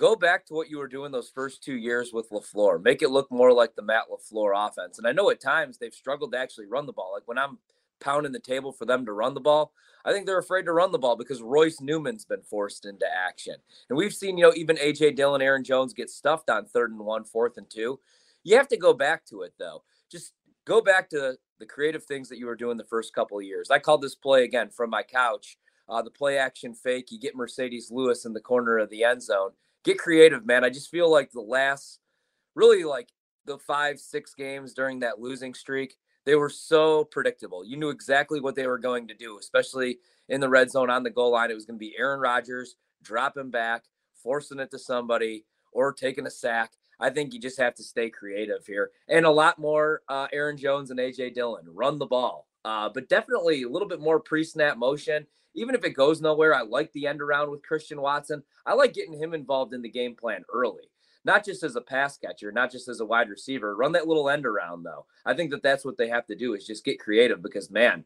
Go 0.00 0.16
back 0.16 0.46
to 0.46 0.54
what 0.54 0.70
you 0.70 0.78
were 0.78 0.88
doing 0.88 1.12
those 1.12 1.28
first 1.28 1.62
two 1.62 1.76
years 1.76 2.10
with 2.10 2.30
Lafleur. 2.30 2.82
Make 2.82 3.02
it 3.02 3.10
look 3.10 3.30
more 3.30 3.52
like 3.52 3.76
the 3.76 3.82
Matt 3.82 4.04
Lafleur 4.10 4.52
offense. 4.56 4.96
And 4.96 5.06
I 5.06 5.12
know 5.12 5.28
at 5.28 5.42
times 5.42 5.76
they've 5.76 5.92
struggled 5.92 6.32
to 6.32 6.38
actually 6.38 6.64
run 6.64 6.86
the 6.86 6.92
ball. 6.94 7.12
Like 7.12 7.28
when 7.28 7.36
I'm 7.36 7.58
pounding 8.00 8.32
the 8.32 8.38
table 8.38 8.72
for 8.72 8.86
them 8.86 9.04
to 9.04 9.12
run 9.12 9.34
the 9.34 9.40
ball, 9.40 9.74
I 10.06 10.12
think 10.12 10.24
they're 10.24 10.38
afraid 10.38 10.62
to 10.62 10.72
run 10.72 10.90
the 10.90 10.98
ball 10.98 11.16
because 11.16 11.42
Royce 11.42 11.82
Newman's 11.82 12.24
been 12.24 12.40
forced 12.40 12.86
into 12.86 13.04
action. 13.14 13.56
And 13.90 13.98
we've 13.98 14.14
seen, 14.14 14.38
you 14.38 14.44
know, 14.44 14.54
even 14.56 14.76
AJ 14.76 15.16
Dillon, 15.16 15.42
Aaron 15.42 15.64
Jones 15.64 15.92
get 15.92 16.08
stuffed 16.08 16.48
on 16.48 16.64
third 16.64 16.92
and 16.92 17.00
one, 17.00 17.24
fourth 17.24 17.58
and 17.58 17.68
two. 17.68 18.00
You 18.42 18.56
have 18.56 18.68
to 18.68 18.78
go 18.78 18.94
back 18.94 19.26
to 19.26 19.42
it 19.42 19.52
though. 19.58 19.82
Just 20.10 20.32
go 20.64 20.80
back 20.80 21.10
to 21.10 21.36
the 21.58 21.66
creative 21.66 22.04
things 22.04 22.30
that 22.30 22.38
you 22.38 22.46
were 22.46 22.56
doing 22.56 22.78
the 22.78 22.84
first 22.84 23.14
couple 23.14 23.38
of 23.38 23.44
years. 23.44 23.70
I 23.70 23.78
called 23.78 24.00
this 24.00 24.14
play 24.14 24.44
again 24.44 24.70
from 24.70 24.88
my 24.88 25.02
couch. 25.02 25.58
Uh, 25.90 26.00
the 26.00 26.10
play 26.10 26.38
action 26.38 26.72
fake. 26.72 27.10
You 27.10 27.20
get 27.20 27.36
Marcedes 27.36 27.90
Lewis 27.90 28.24
in 28.24 28.32
the 28.32 28.40
corner 28.40 28.78
of 28.78 28.88
the 28.88 29.04
end 29.04 29.22
zone. 29.22 29.50
Get 29.84 29.98
creative, 29.98 30.44
man. 30.44 30.64
I 30.64 30.70
just 30.70 30.90
feel 30.90 31.10
like 31.10 31.30
the 31.30 31.40
last, 31.40 32.00
really 32.54 32.84
like 32.84 33.08
the 33.46 33.58
five, 33.58 33.98
six 33.98 34.34
games 34.34 34.74
during 34.74 35.00
that 35.00 35.20
losing 35.20 35.54
streak, 35.54 35.96
they 36.26 36.34
were 36.34 36.50
so 36.50 37.04
predictable. 37.04 37.64
You 37.64 37.76
knew 37.76 37.88
exactly 37.88 38.40
what 38.40 38.54
they 38.54 38.66
were 38.66 38.78
going 38.78 39.08
to 39.08 39.14
do, 39.14 39.38
especially 39.38 39.98
in 40.28 40.40
the 40.40 40.48
red 40.48 40.70
zone 40.70 40.90
on 40.90 41.02
the 41.02 41.10
goal 41.10 41.32
line. 41.32 41.50
It 41.50 41.54
was 41.54 41.64
going 41.64 41.78
to 41.78 41.84
be 41.84 41.94
Aaron 41.98 42.20
Rodgers 42.20 42.76
dropping 43.02 43.50
back, 43.50 43.84
forcing 44.22 44.58
it 44.58 44.70
to 44.72 44.78
somebody, 44.78 45.46
or 45.72 45.92
taking 45.92 46.26
a 46.26 46.30
sack. 46.30 46.72
I 46.98 47.08
think 47.08 47.32
you 47.32 47.40
just 47.40 47.58
have 47.58 47.74
to 47.76 47.82
stay 47.82 48.10
creative 48.10 48.66
here, 48.66 48.90
and 49.08 49.24
a 49.24 49.30
lot 49.30 49.58
more 49.58 50.02
uh, 50.08 50.26
Aaron 50.34 50.58
Jones 50.58 50.90
and 50.90 51.00
AJ 51.00 51.32
Dillon 51.32 51.64
run 51.66 51.98
the 51.98 52.04
ball, 52.04 52.46
uh, 52.64 52.88
but 52.92 53.08
definitely 53.08 53.62
a 53.62 53.68
little 53.68 53.88
bit 53.88 54.00
more 54.00 54.20
pre-snap 54.20 54.76
motion. 54.76 55.26
Even 55.54 55.74
if 55.74 55.84
it 55.84 55.90
goes 55.90 56.20
nowhere, 56.20 56.54
I 56.54 56.62
like 56.62 56.92
the 56.92 57.06
end 57.06 57.20
around 57.20 57.50
with 57.50 57.62
Christian 57.62 58.00
Watson. 58.00 58.42
I 58.66 58.74
like 58.74 58.92
getting 58.92 59.18
him 59.18 59.34
involved 59.34 59.74
in 59.74 59.82
the 59.82 59.88
game 59.88 60.14
plan 60.14 60.44
early, 60.52 60.90
not 61.24 61.44
just 61.44 61.62
as 61.64 61.74
a 61.74 61.80
pass 61.80 62.16
catcher, 62.16 62.52
not 62.52 62.70
just 62.70 62.88
as 62.88 63.00
a 63.00 63.06
wide 63.06 63.28
receiver. 63.28 63.74
Run 63.74 63.92
that 63.92 64.06
little 64.06 64.30
end 64.30 64.46
around 64.46 64.84
though. 64.84 65.06
I 65.26 65.34
think 65.34 65.50
that 65.50 65.62
that's 65.62 65.84
what 65.84 65.96
they 65.96 66.08
have 66.08 66.26
to 66.26 66.36
do 66.36 66.54
is 66.54 66.66
just 66.66 66.84
get 66.84 67.00
creative 67.00 67.42
because 67.42 67.70
man, 67.70 68.04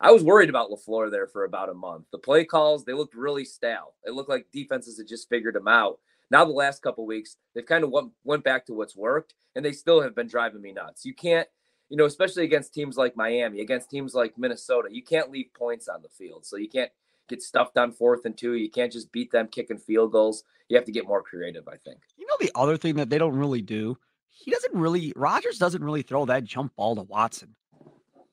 I 0.00 0.10
was 0.10 0.22
worried 0.22 0.48
about 0.48 0.70
Lafleur 0.70 1.10
there 1.10 1.26
for 1.26 1.44
about 1.44 1.68
a 1.68 1.74
month. 1.74 2.06
The 2.12 2.18
play 2.18 2.44
calls 2.44 2.84
they 2.84 2.92
looked 2.92 3.14
really 3.14 3.44
stale. 3.44 3.94
It 4.04 4.14
looked 4.14 4.30
like 4.30 4.46
defenses 4.52 4.98
had 4.98 5.08
just 5.08 5.28
figured 5.28 5.54
them 5.54 5.68
out. 5.68 5.98
Now 6.30 6.44
the 6.44 6.52
last 6.52 6.82
couple 6.82 7.06
weeks 7.06 7.36
they've 7.54 7.64
kind 7.64 7.84
of 7.84 7.92
went 8.24 8.44
back 8.44 8.66
to 8.66 8.74
what's 8.74 8.96
worked, 8.96 9.34
and 9.54 9.64
they 9.64 9.72
still 9.72 10.00
have 10.00 10.14
been 10.14 10.28
driving 10.28 10.62
me 10.62 10.72
nuts. 10.72 11.04
You 11.04 11.14
can't, 11.14 11.48
you 11.88 11.96
know, 11.96 12.04
especially 12.04 12.44
against 12.44 12.74
teams 12.74 12.96
like 12.96 13.16
Miami, 13.16 13.60
against 13.60 13.90
teams 13.90 14.14
like 14.14 14.36
Minnesota, 14.36 14.88
you 14.90 15.02
can't 15.02 15.30
leave 15.30 15.52
points 15.54 15.88
on 15.88 16.02
the 16.02 16.08
field. 16.08 16.44
So 16.44 16.56
you 16.56 16.68
can't 16.68 16.90
get 17.28 17.42
stuffed 17.42 17.76
on 17.78 17.92
fourth 17.92 18.24
and 18.24 18.36
two. 18.36 18.54
You 18.54 18.70
can't 18.70 18.92
just 18.92 19.12
beat 19.12 19.30
them 19.30 19.48
kicking 19.48 19.78
field 19.78 20.12
goals. 20.12 20.44
You 20.68 20.76
have 20.76 20.86
to 20.86 20.92
get 20.92 21.06
more 21.06 21.22
creative, 21.22 21.68
I 21.68 21.76
think. 21.76 21.98
You 22.16 22.26
know, 22.26 22.36
the 22.40 22.50
other 22.54 22.76
thing 22.76 22.96
that 22.96 23.10
they 23.10 23.18
don't 23.18 23.36
really 23.36 23.62
do, 23.62 23.96
he 24.28 24.50
doesn't 24.50 24.74
really, 24.74 25.12
Rodgers 25.16 25.58
doesn't 25.58 25.82
really 25.82 26.02
throw 26.02 26.24
that 26.26 26.44
jump 26.44 26.74
ball 26.76 26.96
to 26.96 27.02
Watson 27.02 27.54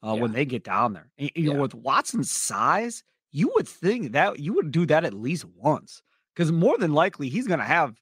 uh, 0.02 0.16
when 0.16 0.32
they 0.32 0.46
get 0.46 0.64
down 0.64 0.94
there. 0.94 1.10
And, 1.18 1.32
you 1.36 1.54
know, 1.54 1.62
with 1.62 1.76
Watson's 1.76 2.32
size, 2.32 3.04
you 3.32 3.52
would 3.56 3.68
think 3.68 4.14
that 4.14 4.40
you 4.40 4.54
would 4.54 4.72
do 4.72 4.86
that 4.88 5.06
at 5.06 5.14
least 5.14 5.46
once 5.56 6.02
because 6.36 6.52
more 6.52 6.78
than 6.78 6.94
likely 6.94 7.30
he's 7.30 7.48
going 7.48 7.60
to 7.60 7.66
have 7.66 7.96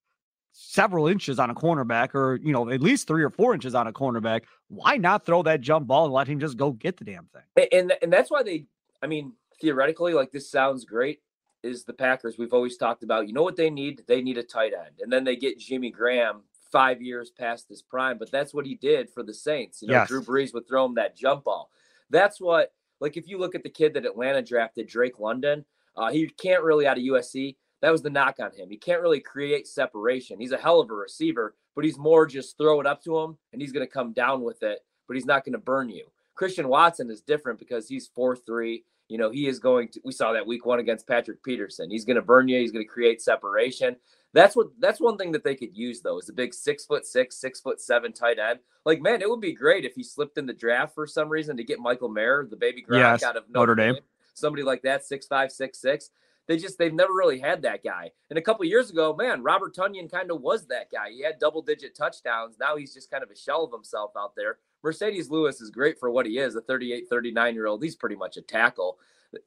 several 0.53 1.07
inches 1.07 1.39
on 1.39 1.49
a 1.49 1.55
cornerback 1.55 2.13
or, 2.13 2.35
you 2.43 2.51
know, 2.51 2.69
at 2.69 2.81
least 2.81 3.07
three 3.07 3.23
or 3.23 3.29
four 3.29 3.53
inches 3.53 3.75
on 3.75 3.87
a 3.87 3.93
cornerback. 3.93 4.41
Why 4.67 4.97
not 4.97 5.25
throw 5.25 5.43
that 5.43 5.61
jump 5.61 5.87
ball 5.87 6.05
and 6.05 6.13
let 6.13 6.27
him 6.27 6.39
just 6.39 6.57
go 6.57 6.71
get 6.71 6.97
the 6.97 7.05
damn 7.05 7.27
thing? 7.27 7.67
And 7.71 7.93
and 8.01 8.11
that's 8.11 8.29
why 8.29 8.43
they 8.43 8.65
I 9.01 9.07
mean, 9.07 9.33
theoretically, 9.59 10.13
like 10.13 10.31
this 10.31 10.49
sounds 10.49 10.85
great. 10.85 11.19
Is 11.63 11.83
the 11.83 11.93
Packers 11.93 12.37
we've 12.37 12.53
always 12.53 12.75
talked 12.77 13.03
about, 13.03 13.27
you 13.27 13.33
know 13.33 13.43
what 13.43 13.55
they 13.55 13.69
need? 13.69 14.03
They 14.07 14.21
need 14.21 14.37
a 14.37 14.43
tight 14.43 14.73
end. 14.73 14.95
And 14.99 15.13
then 15.13 15.23
they 15.23 15.35
get 15.35 15.59
Jimmy 15.59 15.91
Graham 15.91 16.41
five 16.71 17.01
years 17.01 17.29
past 17.29 17.69
his 17.69 17.83
prime, 17.83 18.17
but 18.17 18.31
that's 18.31 18.53
what 18.53 18.65
he 18.65 18.75
did 18.75 19.09
for 19.09 19.21
the 19.21 19.33
Saints. 19.33 19.81
You 19.81 19.89
know, 19.89 19.93
Yes. 19.95 20.07
Drew 20.07 20.23
Brees 20.23 20.53
would 20.53 20.67
throw 20.67 20.85
him 20.85 20.95
that 20.95 21.15
jump 21.15 21.43
ball. 21.43 21.69
That's 22.09 22.41
what, 22.41 22.73
like, 22.99 23.15
if 23.15 23.27
you 23.27 23.37
look 23.37 23.53
at 23.53 23.61
the 23.61 23.69
kid 23.69 23.93
that 23.93 24.05
Atlanta 24.05 24.41
drafted, 24.41 24.87
Drake 24.87 25.19
London, 25.19 25.65
uh, 25.95 26.11
he 26.11 26.27
can't 26.27 26.63
really 26.63 26.87
out 26.87 26.97
of 26.97 27.03
USC. 27.03 27.57
That 27.81 27.91
was 27.91 28.01
the 28.01 28.09
knock 28.09 28.37
on 28.39 28.51
him. 28.51 28.69
He 28.69 28.77
can't 28.77 29.01
really 29.01 29.19
create 29.19 29.67
separation. 29.67 30.39
He's 30.39 30.51
a 30.51 30.57
hell 30.57 30.79
of 30.79 30.89
a 30.89 30.93
receiver, 30.93 31.55
but 31.75 31.83
he's 31.83 31.97
more 31.97 32.25
just 32.25 32.57
throw 32.57 32.79
it 32.79 32.85
up 32.87 33.03
to 33.03 33.17
him 33.17 33.37
and 33.51 33.61
he's 33.61 33.71
going 33.71 33.85
to 33.85 33.91
come 33.91 34.13
down 34.13 34.43
with 34.43 34.61
it, 34.63 34.79
but 35.07 35.15
he's 35.15 35.25
not 35.25 35.43
going 35.43 35.53
to 35.53 35.59
burn 35.59 35.89
you. 35.89 36.05
Christian 36.35 36.67
Watson 36.67 37.09
is 37.09 37.21
different 37.21 37.59
because 37.59 37.87
he's 37.87 38.07
4 38.15 38.35
3. 38.35 38.83
You 39.09 39.17
know, 39.17 39.29
he 39.29 39.47
is 39.47 39.59
going 39.59 39.89
to, 39.89 40.01
we 40.05 40.13
saw 40.13 40.31
that 40.31 40.47
week 40.47 40.65
one 40.65 40.79
against 40.79 41.05
Patrick 41.05 41.43
Peterson. 41.43 41.91
He's 41.91 42.05
going 42.05 42.15
to 42.15 42.21
burn 42.21 42.47
you. 42.47 42.59
He's 42.59 42.71
going 42.71 42.85
to 42.85 42.91
create 42.91 43.21
separation. 43.21 43.97
That's 44.33 44.55
what, 44.55 44.67
that's 44.79 45.01
one 45.01 45.17
thing 45.17 45.33
that 45.33 45.43
they 45.43 45.55
could 45.55 45.75
use 45.75 46.01
though, 46.01 46.17
is 46.17 46.29
a 46.29 46.33
big 46.33 46.53
six 46.53 46.85
foot 46.85 47.05
six, 47.05 47.35
six 47.35 47.59
foot 47.59 47.81
seven 47.81 48.13
tight 48.13 48.39
end. 48.39 48.59
Like, 48.85 49.01
man, 49.01 49.21
it 49.21 49.29
would 49.29 49.41
be 49.41 49.53
great 49.53 49.83
if 49.83 49.95
he 49.95 50.03
slipped 50.03 50.37
in 50.37 50.45
the 50.45 50.53
draft 50.53 50.95
for 50.95 51.05
some 51.05 51.27
reason 51.27 51.57
to 51.57 51.63
get 51.63 51.79
Michael 51.79 52.07
Mayer, 52.09 52.47
the 52.49 52.55
baby 52.55 52.81
Gronk 52.81 52.99
Yes, 52.99 53.23
out 53.23 53.35
of 53.35 53.49
Notre 53.49 53.75
Dame. 53.75 53.97
Somebody 54.33 54.63
like 54.63 54.81
that, 54.83 55.03
six 55.03 55.27
five, 55.27 55.51
six 55.51 55.79
six. 55.79 56.09
They 56.47 56.57
just 56.57 56.77
they've 56.77 56.93
never 56.93 57.13
really 57.13 57.39
had 57.39 57.61
that 57.61 57.83
guy. 57.83 58.11
And 58.29 58.37
a 58.37 58.41
couple 58.41 58.65
years 58.65 58.89
ago, 58.89 59.15
man, 59.15 59.43
Robert 59.43 59.75
Tonyan 59.75 60.11
kind 60.11 60.31
of 60.31 60.41
was 60.41 60.67
that 60.67 60.91
guy. 60.91 61.11
He 61.11 61.21
had 61.21 61.39
double 61.39 61.61
digit 61.61 61.95
touchdowns. 61.95 62.57
Now 62.59 62.75
he's 62.75 62.93
just 62.93 63.11
kind 63.11 63.23
of 63.23 63.31
a 63.31 63.35
shell 63.35 63.63
of 63.63 63.71
himself 63.71 64.11
out 64.17 64.35
there. 64.35 64.57
Marcedes 64.83 65.29
Lewis 65.29 65.61
is 65.61 65.69
great 65.69 65.99
for 65.99 66.09
what 66.09 66.25
he 66.25 66.39
is, 66.39 66.55
a 66.55 66.61
38, 66.61 67.07
39 67.09 67.53
year 67.53 67.67
old. 67.67 67.83
He's 67.83 67.95
pretty 67.95 68.15
much 68.15 68.37
a 68.37 68.41
tackle. 68.41 68.97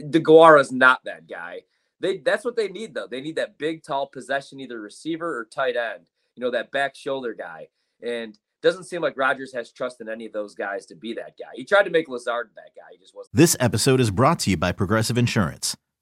DeGuara's 0.01 0.73
not 0.73 1.05
that 1.05 1.29
guy. 1.29 1.63
They 2.01 2.19
that's 2.19 2.45
what 2.45 2.57
they 2.57 2.69
need 2.69 2.95
though. 2.95 3.07
They 3.07 3.21
need 3.21 3.37
that 3.37 3.59
big, 3.59 3.83
tall 3.83 4.07
possession, 4.07 4.61
either 4.61 4.81
receiver 4.81 5.39
or 5.39 5.45
tight 5.45 5.77
end. 5.77 6.11
You 6.37 6.43
know, 6.43 6.51
that 6.51 6.73
back 6.73 6.95
shoulder 6.95 7.35
guy. 7.35 7.69
And 8.03 8.39
doesn't 8.63 8.85
seem 8.85 9.03
like 9.03 9.17
Rodgers 9.19 9.53
has 9.53 9.71
trust 9.71 10.01
in 10.01 10.09
any 10.09 10.25
of 10.25 10.33
those 10.33 10.55
guys 10.55 10.87
to 10.87 10.95
be 10.95 11.13
that 11.13 11.37
guy. 11.39 11.51
He 11.55 11.65
tried 11.65 11.83
to 11.83 11.91
make 11.91 12.09
Lazard 12.09 12.51
that 12.57 12.71
guy. 12.75 12.89
He 12.93 12.99
just 12.99 13.15
wasn't. 13.15 13.35
This 13.35 13.57
episode 13.61 14.01
is 14.01 14.11
brought 14.11 14.39
to 14.41 14.51
you 14.51 14.57
by 14.57 14.73
Progressive 14.73 15.19
Insurance. 15.19 15.77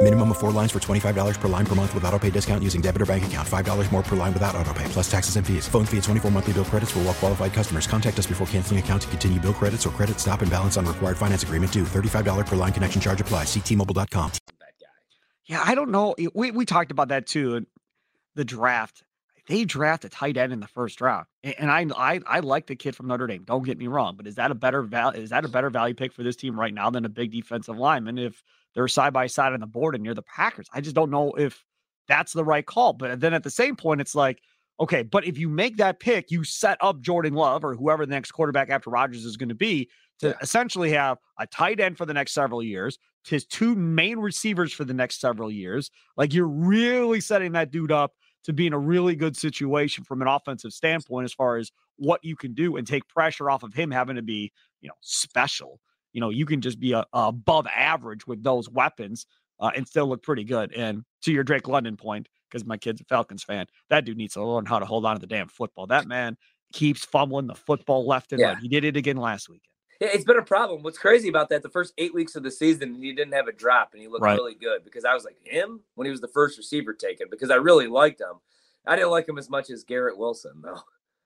Minimum 0.00 0.32
of 0.32 0.36
four 0.38 0.50
lines 0.50 0.70
for 0.70 0.78
$25 0.80 1.40
per 1.40 1.48
line 1.48 1.64
per 1.64 1.74
month 1.74 1.94
with 1.94 2.04
auto 2.04 2.18
pay 2.18 2.28
discount 2.28 2.62
using 2.62 2.82
debit 2.82 3.00
or 3.00 3.06
bank 3.06 3.24
account. 3.24 3.48
$5 3.48 3.90
more 3.90 4.02
per 4.02 4.16
line 4.16 4.34
without 4.34 4.54
auto 4.54 4.74
pay, 4.74 4.84
plus 4.90 5.10
taxes 5.10 5.36
and 5.36 5.46
fees. 5.46 5.66
Phone 5.66 5.86
fee 5.86 5.96
at 5.96 6.02
24 6.02 6.30
monthly 6.30 6.52
bill 6.52 6.66
credits 6.66 6.90
for 6.90 6.98
all 6.98 7.06
well 7.06 7.14
qualified 7.14 7.54
customers. 7.54 7.86
Contact 7.86 8.18
us 8.18 8.26
before 8.26 8.46
canceling 8.48 8.78
account 8.78 9.00
to 9.02 9.08
continue 9.08 9.40
bill 9.40 9.54
credits 9.54 9.86
or 9.86 9.90
credit 9.90 10.20
stop 10.20 10.42
and 10.42 10.50
balance 10.50 10.76
on 10.76 10.84
required 10.84 11.16
finance 11.16 11.42
agreement 11.42 11.72
due. 11.72 11.84
$35 11.84 12.44
per 12.44 12.54
line 12.56 12.72
connection 12.74 13.00
charge 13.00 13.22
applies. 13.22 13.46
Ctmobile.com. 13.46 14.30
Yeah, 15.46 15.62
I 15.64 15.74
don't 15.74 15.90
know. 15.90 16.14
We 16.34 16.50
we 16.50 16.66
talked 16.66 16.90
about 16.90 17.08
that 17.08 17.26
too. 17.26 17.64
The 18.34 18.44
draft. 18.44 19.02
They 19.48 19.64
draft 19.64 20.04
a 20.04 20.10
tight 20.10 20.36
end 20.36 20.52
in 20.52 20.60
the 20.60 20.66
first 20.66 21.00
round, 21.00 21.26
and 21.42 21.70
I 21.70 21.86
I 21.96 22.20
I 22.26 22.40
like 22.40 22.66
the 22.66 22.76
kid 22.76 22.94
from 22.94 23.08
Notre 23.08 23.26
Dame. 23.26 23.44
Don't 23.44 23.64
get 23.64 23.78
me 23.78 23.86
wrong, 23.86 24.16
but 24.16 24.26
is 24.26 24.34
that 24.34 24.50
a 24.50 24.54
better 24.54 24.82
val? 24.82 25.10
Is 25.10 25.30
that 25.30 25.44
a 25.46 25.48
better 25.48 25.70
value 25.70 25.94
pick 25.94 26.12
for 26.12 26.22
this 26.22 26.36
team 26.36 26.60
right 26.60 26.72
now 26.72 26.90
than 26.90 27.04
a 27.06 27.10
big 27.10 27.30
defensive 27.32 27.78
lineman? 27.78 28.18
If 28.18 28.42
they're 28.74 28.88
side 28.88 29.12
by 29.12 29.26
side 29.26 29.52
on 29.52 29.60
the 29.60 29.66
board 29.66 29.94
and 29.94 30.04
you're 30.04 30.14
the 30.14 30.22
Packers, 30.22 30.66
I 30.72 30.80
just 30.80 30.94
don't 30.94 31.10
know 31.10 31.32
if 31.32 31.64
that's 32.08 32.32
the 32.32 32.44
right 32.44 32.64
call. 32.66 32.92
But 32.92 33.20
then 33.20 33.34
at 33.34 33.42
the 33.42 33.50
same 33.50 33.76
point, 33.76 34.00
it's 34.00 34.14
like, 34.14 34.40
okay, 34.80 35.02
but 35.02 35.24
if 35.26 35.38
you 35.38 35.48
make 35.48 35.76
that 35.76 36.00
pick, 36.00 36.30
you 36.30 36.44
set 36.44 36.76
up 36.80 37.00
Jordan 37.00 37.34
Love 37.34 37.64
or 37.64 37.74
whoever 37.74 38.04
the 38.04 38.10
next 38.10 38.32
quarterback 38.32 38.70
after 38.70 38.90
Rodgers 38.90 39.24
is 39.24 39.36
going 39.36 39.48
to 39.48 39.54
be 39.54 39.88
to 40.20 40.28
Yeah. 40.28 40.34
essentially 40.42 40.90
have 40.90 41.18
a 41.38 41.46
tight 41.46 41.80
end 41.80 41.96
for 41.96 42.06
the 42.06 42.14
next 42.14 42.32
several 42.32 42.62
years, 42.62 42.98
his 43.26 43.46
two 43.46 43.74
main 43.74 44.18
receivers 44.18 44.72
for 44.72 44.84
the 44.84 44.94
next 44.94 45.20
several 45.20 45.50
years. 45.50 45.90
Like 46.16 46.34
you're 46.34 46.48
really 46.48 47.20
setting 47.20 47.52
that 47.52 47.70
dude 47.70 47.92
up 47.92 48.12
to 48.44 48.52
be 48.52 48.66
in 48.66 48.72
a 48.72 48.78
really 48.78 49.16
good 49.16 49.36
situation 49.36 50.04
from 50.04 50.20
an 50.20 50.28
offensive 50.28 50.72
standpoint 50.72 51.24
as 51.24 51.32
far 51.32 51.56
as 51.56 51.70
what 51.96 52.22
you 52.24 52.36
can 52.36 52.52
do 52.52 52.76
and 52.76 52.86
take 52.86 53.08
pressure 53.08 53.48
off 53.50 53.62
of 53.62 53.72
him 53.72 53.90
having 53.90 54.16
to 54.16 54.22
be, 54.22 54.52
you 54.82 54.88
know, 54.88 54.94
special. 55.00 55.80
You 56.14 56.20
know, 56.22 56.30
you 56.30 56.46
can 56.46 56.62
just 56.62 56.80
be 56.80 56.92
a, 56.92 57.04
above 57.12 57.66
average 57.66 58.26
with 58.26 58.42
those 58.42 58.70
weapons 58.70 59.26
uh, 59.60 59.72
and 59.76 59.86
still 59.86 60.06
look 60.06 60.22
pretty 60.22 60.44
good. 60.44 60.72
And 60.72 61.04
to 61.22 61.32
your 61.32 61.44
Drake 61.44 61.68
London 61.68 61.96
point, 61.96 62.28
because 62.48 62.64
my 62.64 62.76
kid's 62.78 63.00
a 63.02 63.04
Falcons 63.04 63.42
fan, 63.42 63.66
that 63.90 64.04
dude 64.06 64.16
needs 64.16 64.34
to 64.34 64.44
learn 64.44 64.64
how 64.64 64.78
to 64.78 64.86
hold 64.86 65.04
on 65.04 65.16
to 65.16 65.20
the 65.20 65.26
damn 65.26 65.48
football. 65.48 65.86
That 65.88 66.06
man 66.06 66.36
keeps 66.72 67.04
fumbling 67.04 67.48
the 67.48 67.54
football 67.54 68.06
left 68.06 68.32
and 68.32 68.40
Yeah. 68.40 68.48
right. 68.54 68.58
He 68.58 68.68
did 68.68 68.84
it 68.84 68.96
again 68.96 69.16
last 69.16 69.48
weekend. 69.48 69.68
Yeah, 70.00 70.08
it's 70.12 70.24
been 70.24 70.38
a 70.38 70.42
problem. 70.42 70.82
What's 70.82 70.98
crazy 70.98 71.28
about 71.28 71.48
that, 71.50 71.62
the 71.62 71.68
first 71.68 71.94
eight 71.98 72.12
weeks 72.14 72.34
of 72.34 72.42
the 72.42 72.50
season, 72.50 72.94
he 72.94 73.12
didn't 73.12 73.34
have 73.34 73.46
a 73.46 73.52
drop 73.52 73.90
and 73.92 74.02
he 74.02 74.08
looked 74.08 74.22
Right. 74.22 74.34
really 74.36 74.54
good 74.54 74.84
because 74.84 75.04
I 75.04 75.14
was 75.14 75.24
like, 75.24 75.36
him 75.44 75.80
when 75.94 76.04
he 76.06 76.10
was 76.10 76.20
the 76.20 76.28
first 76.28 76.58
receiver 76.58 76.92
taken 76.92 77.28
because 77.30 77.50
I 77.50 77.56
really 77.56 77.86
liked 77.86 78.20
him. 78.20 78.40
I 78.86 78.96
didn't 78.96 79.10
like 79.12 79.28
him 79.28 79.38
as 79.38 79.48
much 79.48 79.70
as 79.70 79.82
Garrett 79.84 80.18
Wilson, 80.18 80.60
though. 80.62 80.80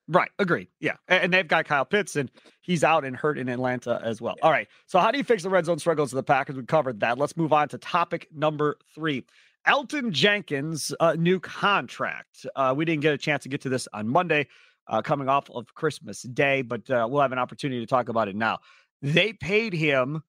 Right. 0.09 0.31
Agreed. 0.39 0.69
Yeah. 0.81 0.97
And, 1.07 1.33
they've 1.33 1.47
got 1.47 1.67
Kyle 1.67 1.85
Pitts 1.85 2.17
and 2.17 2.31
he's 2.63 2.83
out 2.83 3.05
and 3.05 3.15
hurt 3.15 3.39
in 3.39 3.49
Atlanta 3.49 4.01
as 4.03 4.21
well. 4.21 4.37
All 4.43 4.51
right. 4.51 4.67
So, 4.87 4.99
how 4.99 5.11
do 5.11 5.19
you 5.19 5.25
fix 5.25 5.43
the 5.43 5.51
red 5.51 5.67
zone 5.67 5.79
struggles 5.79 6.13
of 6.13 6.17
the 6.17 6.23
Packers? 6.23 6.57
We 6.57 6.63
covered 6.65 7.01
that. 7.01 7.19
Let's 7.19 7.37
move 7.37 7.53
on 7.53 7.69
to 7.69 7.79
topic 7.79 8.29
number 8.35 8.79
three. 8.95 9.25
Elgton 9.67 10.13
Jenkins' 10.13 10.95
uh, 10.99 11.15
new 11.19 11.39
contract. 11.39 12.47
Uh, 12.57 12.73
we 12.75 12.87
didn't 12.87 13.03
get 13.03 13.13
a 13.13 13.19
chance 13.19 13.43
to 13.43 13.51
get 13.51 13.61
to 13.63 13.69
this 13.69 13.87
on 13.93 14.09
Monday, 14.09 14.47
uh, 14.87 15.03
coming 15.03 15.29
off 15.29 15.51
of 15.51 15.75
Christmas 15.75 16.23
Day, 16.23 16.63
but 16.63 16.89
uh, 16.89 17.07
we'll 17.11 17.21
have 17.21 17.33
an 17.33 17.39
opportunity 17.39 17.81
to 17.81 17.87
talk 17.87 18.09
about 18.09 18.29
it 18.29 18.37
now. 18.37 18.61
They 19.03 19.35
paid 19.35 19.75
him 19.75 20.23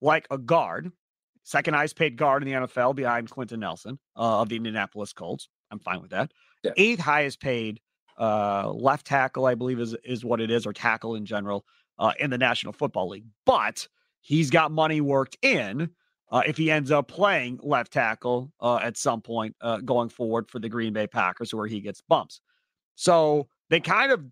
like 0.00 0.26
a 0.30 0.38
guard, 0.38 0.90
second 1.42 1.74
highest 1.74 1.96
paid 1.96 2.16
guard 2.16 2.42
in 2.42 2.48
the 2.48 2.66
NFL 2.66 2.94
behind 2.94 3.30
Quenton 3.30 3.60
Nelson 3.60 3.98
uh, 4.16 4.40
of 4.40 4.48
the 4.48 4.56
Indianapolis 4.56 5.12
Colts. 5.12 5.48
I'm 5.70 5.80
fine 5.80 6.00
with 6.00 6.10
that. 6.10 6.32
Yeah. 6.62 6.72
Eighth 6.76 7.00
highest 7.00 7.40
paid 7.40 7.80
uh, 8.18 8.70
left 8.72 9.06
tackle, 9.06 9.46
I 9.46 9.54
believe 9.54 9.80
is 9.80 9.94
is 10.04 10.24
what 10.24 10.40
it 10.40 10.50
is, 10.50 10.66
or 10.66 10.72
tackle 10.72 11.14
in 11.14 11.24
general 11.24 11.64
uh, 11.98 12.12
in 12.18 12.30
the 12.30 12.38
National 12.38 12.72
Football 12.72 13.10
League. 13.10 13.26
But 13.46 13.86
he's 14.20 14.50
got 14.50 14.72
money 14.72 15.00
worked 15.00 15.36
in 15.42 15.90
uh, 16.30 16.42
if 16.46 16.56
he 16.56 16.70
ends 16.70 16.90
up 16.90 17.08
playing 17.08 17.60
left 17.62 17.92
tackle 17.92 18.52
uh, 18.60 18.76
at 18.76 18.96
some 18.96 19.20
point 19.20 19.56
uh, 19.60 19.78
going 19.78 20.08
forward 20.08 20.50
for 20.50 20.58
the 20.58 20.68
Green 20.68 20.92
Bay 20.92 21.06
Packers, 21.06 21.54
where 21.54 21.66
he 21.66 21.80
gets 21.80 22.00
bumps. 22.00 22.40
So 22.96 23.48
they 23.70 23.80
kind 23.80 24.12
of 24.12 24.24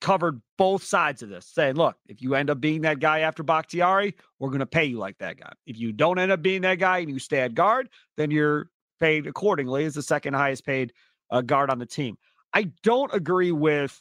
covered 0.00 0.40
both 0.56 0.82
sides 0.82 1.22
of 1.22 1.28
this, 1.28 1.46
saying, 1.46 1.74
look, 1.74 1.96
if 2.06 2.22
you 2.22 2.34
end 2.34 2.50
up 2.50 2.60
being 2.60 2.82
that 2.82 3.00
guy 3.00 3.20
after 3.20 3.42
Bakhtiari, 3.42 4.14
we're 4.38 4.50
going 4.50 4.60
to 4.60 4.66
pay 4.66 4.84
you 4.84 4.98
like 4.98 5.18
that 5.18 5.38
guy. 5.38 5.52
If 5.66 5.78
you 5.78 5.92
don't 5.92 6.18
end 6.18 6.30
up 6.32 6.42
being 6.42 6.62
that 6.62 6.76
guy 6.76 6.98
and 6.98 7.10
you 7.10 7.18
stay 7.18 7.40
at 7.40 7.54
guard, 7.54 7.88
then 8.16 8.30
you're 8.30 8.70
paid 9.00 9.26
accordingly 9.26 9.84
as 9.84 9.94
the 9.94 10.02
second 10.02 10.34
highest 10.34 10.64
paid 10.64 10.92
uh, 11.30 11.40
guard 11.40 11.70
on 11.70 11.78
the 11.78 11.86
team. 11.86 12.16
I 12.54 12.70
don't 12.82 13.12
agree 13.14 13.52
with 13.52 14.00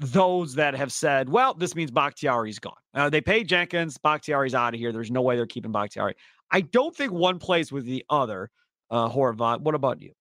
those 0.00 0.54
that 0.54 0.74
have 0.74 0.92
said, 0.92 1.28
well, 1.28 1.54
this 1.54 1.74
means 1.74 1.90
Bakhtiari's 1.90 2.58
gone. 2.58 2.74
Uh, 2.94 3.08
they 3.08 3.20
paid 3.20 3.48
Jenkins, 3.48 3.98
Bakhtiari's 3.98 4.54
out 4.54 4.74
of 4.74 4.80
here. 4.80 4.92
There's 4.92 5.10
no 5.10 5.22
way 5.22 5.36
they're 5.36 5.46
keeping 5.46 5.72
Bakhtiari. 5.72 6.14
I 6.50 6.62
don't 6.62 6.94
think 6.94 7.12
one 7.12 7.38
plays 7.38 7.70
with 7.70 7.84
the 7.84 8.04
other, 8.10 8.50
uh, 8.90 9.08
Horvat. 9.08 9.60
What 9.60 9.74
about 9.74 10.02
you? 10.02 10.12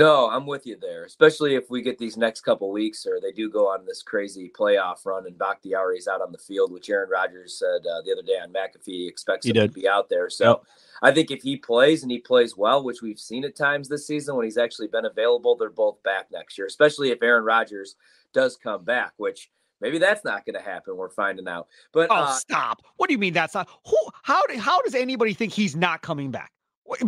No, 0.00 0.30
I'm 0.30 0.46
with 0.46 0.66
you 0.66 0.76
there, 0.80 1.04
especially 1.04 1.54
if 1.56 1.68
we 1.70 1.82
get 1.82 1.98
these 1.98 2.16
next 2.16 2.40
couple 2.40 2.72
weeks 2.72 3.06
or 3.06 3.20
they 3.20 3.32
do 3.32 3.50
go 3.50 3.68
on 3.68 3.84
this 3.84 4.02
crazy 4.02 4.50
playoff 4.58 5.04
run 5.04 5.26
and 5.26 5.36
Bakhtiari's 5.36 6.08
out 6.08 6.22
on 6.22 6.32
the 6.32 6.38
field, 6.38 6.72
which 6.72 6.88
Aaron 6.88 7.10
Rodgers 7.10 7.58
said 7.58 7.80
uh, 7.86 8.00
the 8.02 8.12
other 8.12 8.22
day 8.22 8.38
on 8.42 8.50
McAfee 8.52 9.06
expects 9.08 9.44
He 9.44 9.50
him 9.50 9.54
did. 9.54 9.74
to 9.74 9.80
be 9.80 9.86
out 9.88 10.08
there. 10.08 10.30
So 10.30 10.44
Yep. 10.48 10.62
I 11.02 11.12
think 11.12 11.30
if 11.30 11.42
he 11.42 11.56
plays 11.56 12.02
and 12.02 12.10
he 12.10 12.18
plays 12.18 12.56
well, 12.56 12.82
which 12.82 13.02
we've 13.02 13.18
seen 13.18 13.44
at 13.44 13.56
times 13.56 13.88
this 13.88 14.06
season 14.06 14.36
when 14.36 14.44
he's 14.46 14.56
actually 14.58 14.88
been 14.88 15.04
available, 15.04 15.54
they're 15.56 15.70
both 15.70 16.02
back 16.02 16.26
next 16.32 16.56
year, 16.56 16.66
especially 16.66 17.10
if 17.10 17.22
Aaron 17.22 17.44
Rodgers 17.44 17.96
does 18.32 18.56
come 18.56 18.84
back, 18.84 19.12
which 19.18 19.50
maybe 19.82 19.98
that's 19.98 20.24
not 20.24 20.46
going 20.46 20.56
to 20.56 20.62
happen. 20.62 20.96
We're 20.96 21.10
finding 21.10 21.46
out. 21.48 21.68
But 21.92 22.08
Oh, 22.10 22.14
uh, 22.14 22.32
stop! 22.32 22.82
What 22.96 23.08
do 23.08 23.12
you 23.14 23.18
mean 23.18 23.32
that's 23.34 23.54
not? 23.54 23.68
Who? 23.86 23.96
How? 24.22 24.40
do- 24.46 24.58
How 24.58 24.80
does 24.82 24.94
anybody 24.94 25.34
think 25.34 25.52
he's 25.52 25.74
not 25.76 26.00
coming 26.02 26.30
back? 26.30 26.52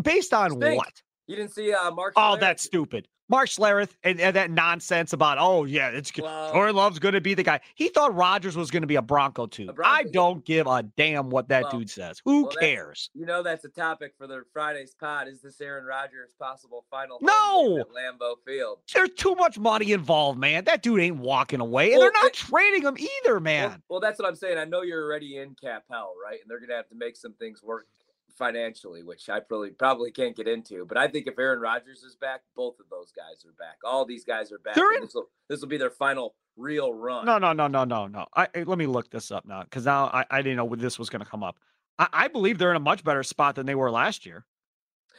Based 0.02 0.32
on 0.34 0.58
what? 0.58 1.02
You 1.26 1.36
didn't 1.36 1.52
see 1.52 1.72
uh, 1.72 1.90
Mark. 1.90 2.14
Oh, 2.16 2.20
Schlereth? 2.20 2.40
that's 2.40 2.62
stupid. 2.62 3.08
Mark 3.28 3.48
Schlereth 3.48 3.96
and, 4.04 4.20
and 4.20 4.36
that 4.36 4.50
nonsense 4.50 5.14
about 5.14 5.38
oh 5.40 5.64
yeah, 5.64 5.88
it's 5.88 6.10
good. 6.10 6.24
Well- 6.24 6.52
Jordan 6.52 6.76
Love's 6.76 6.98
going 6.98 7.14
to 7.14 7.20
be 7.22 7.32
the 7.32 7.42
guy. 7.42 7.60
He 7.76 7.88
thought 7.88 8.14
Rodgers 8.14 8.58
was 8.58 8.70
going 8.70 8.82
to 8.82 8.86
be 8.86 8.96
a 8.96 9.02
Bronco 9.02 9.46
too. 9.46 9.68
A 9.70 9.72
Bronco, 9.72 10.00
I 10.00 10.02
don't 10.12 10.44
give 10.44 10.66
a 10.66 10.82
damn 10.82 11.30
what 11.30 11.48
that 11.48 11.62
Well- 11.62 11.72
dude 11.72 11.88
says. 11.88 12.20
Who 12.26 12.42
well, 12.42 12.52
cares? 12.60 13.08
You 13.14 13.24
know 13.24 13.42
that's 13.42 13.64
a 13.64 13.70
topic 13.70 14.12
for 14.18 14.26
the 14.26 14.42
Friday's 14.52 14.94
pod. 14.94 15.28
Is 15.28 15.40
this 15.40 15.58
Aaron 15.62 15.86
Rodgers' 15.86 16.34
possible 16.38 16.84
final? 16.90 17.18
No! 17.22 17.78
at 17.78 17.86
Lambeau 17.88 18.34
Field. 18.44 18.80
There's 18.92 19.10
too 19.16 19.34
much 19.36 19.58
money 19.58 19.92
involved, 19.92 20.38
man. 20.38 20.64
That 20.64 20.82
dude 20.82 21.00
ain't 21.00 21.16
walking 21.16 21.60
away, 21.60 21.94
and 21.94 22.02
they're 22.02 22.12
not 22.12 22.26
it- 22.26 22.34
trading 22.34 22.82
him 22.82 22.98
either, 22.98 23.40
man. 23.40 23.82
Well, 23.88 24.00
that's 24.00 24.18
what 24.18 24.28
I'm 24.28 24.36
saying. 24.36 24.58
I 24.58 24.66
know 24.66 24.82
you're 24.82 25.04
already 25.04 25.38
in 25.38 25.54
cap 25.54 25.84
hell, 25.90 26.12
right? 26.22 26.38
And 26.42 26.50
they're 26.50 26.60
gonna 26.60 26.76
have 26.76 26.88
to 26.90 26.96
make 26.96 27.16
some 27.16 27.32
things 27.34 27.62
work 27.62 27.86
financially, 28.36 29.02
which 29.02 29.28
I 29.28 29.40
probably 29.40 29.70
probably 29.70 30.10
can't 30.10 30.36
get 30.36 30.48
into. 30.48 30.84
But 30.84 30.98
I 30.98 31.08
think 31.08 31.26
if 31.26 31.38
Aaron 31.38 31.60
Rodgers 31.60 32.02
is 32.02 32.16
back, 32.16 32.40
both 32.56 32.78
of 32.80 32.86
those 32.90 33.12
guys 33.12 33.44
are 33.46 33.52
back. 33.58 33.76
All 33.84 34.04
these 34.04 34.24
guys 34.24 34.52
are 34.52 34.58
back. 34.58 34.76
In- 34.76 35.02
This 35.02 35.14
will 35.14 35.26
this 35.48 35.60
will 35.60 35.68
be 35.68 35.76
their 35.78 35.90
final 35.90 36.34
real 36.56 36.92
run. 36.92 37.24
No, 37.26 37.38
no, 37.38 37.52
no, 37.52 37.66
no, 37.66 37.84
no, 37.84 38.06
no. 38.06 38.26
I, 38.34 38.48
I- 38.54 38.62
let 38.64 38.78
me 38.78 38.86
look 38.86 39.10
this 39.10 39.30
up 39.30 39.44
now 39.46 39.62
because 39.62 39.84
now 39.86 40.06
I, 40.06 40.24
I 40.30 40.42
didn't 40.42 40.56
know 40.56 40.74
this 40.74 40.98
was 40.98 41.08
going 41.10 41.22
to 41.24 41.28
come 41.30 41.42
up. 41.42 41.58
I, 41.98 42.08
I 42.12 42.28
believe 42.28 42.58
they're 42.58 42.70
in 42.70 42.76
a 42.76 42.80
much 42.80 43.04
better 43.04 43.22
spot 43.22 43.54
than 43.54 43.66
they 43.66 43.74
were 43.74 43.90
last 43.90 44.24
year. 44.26 44.44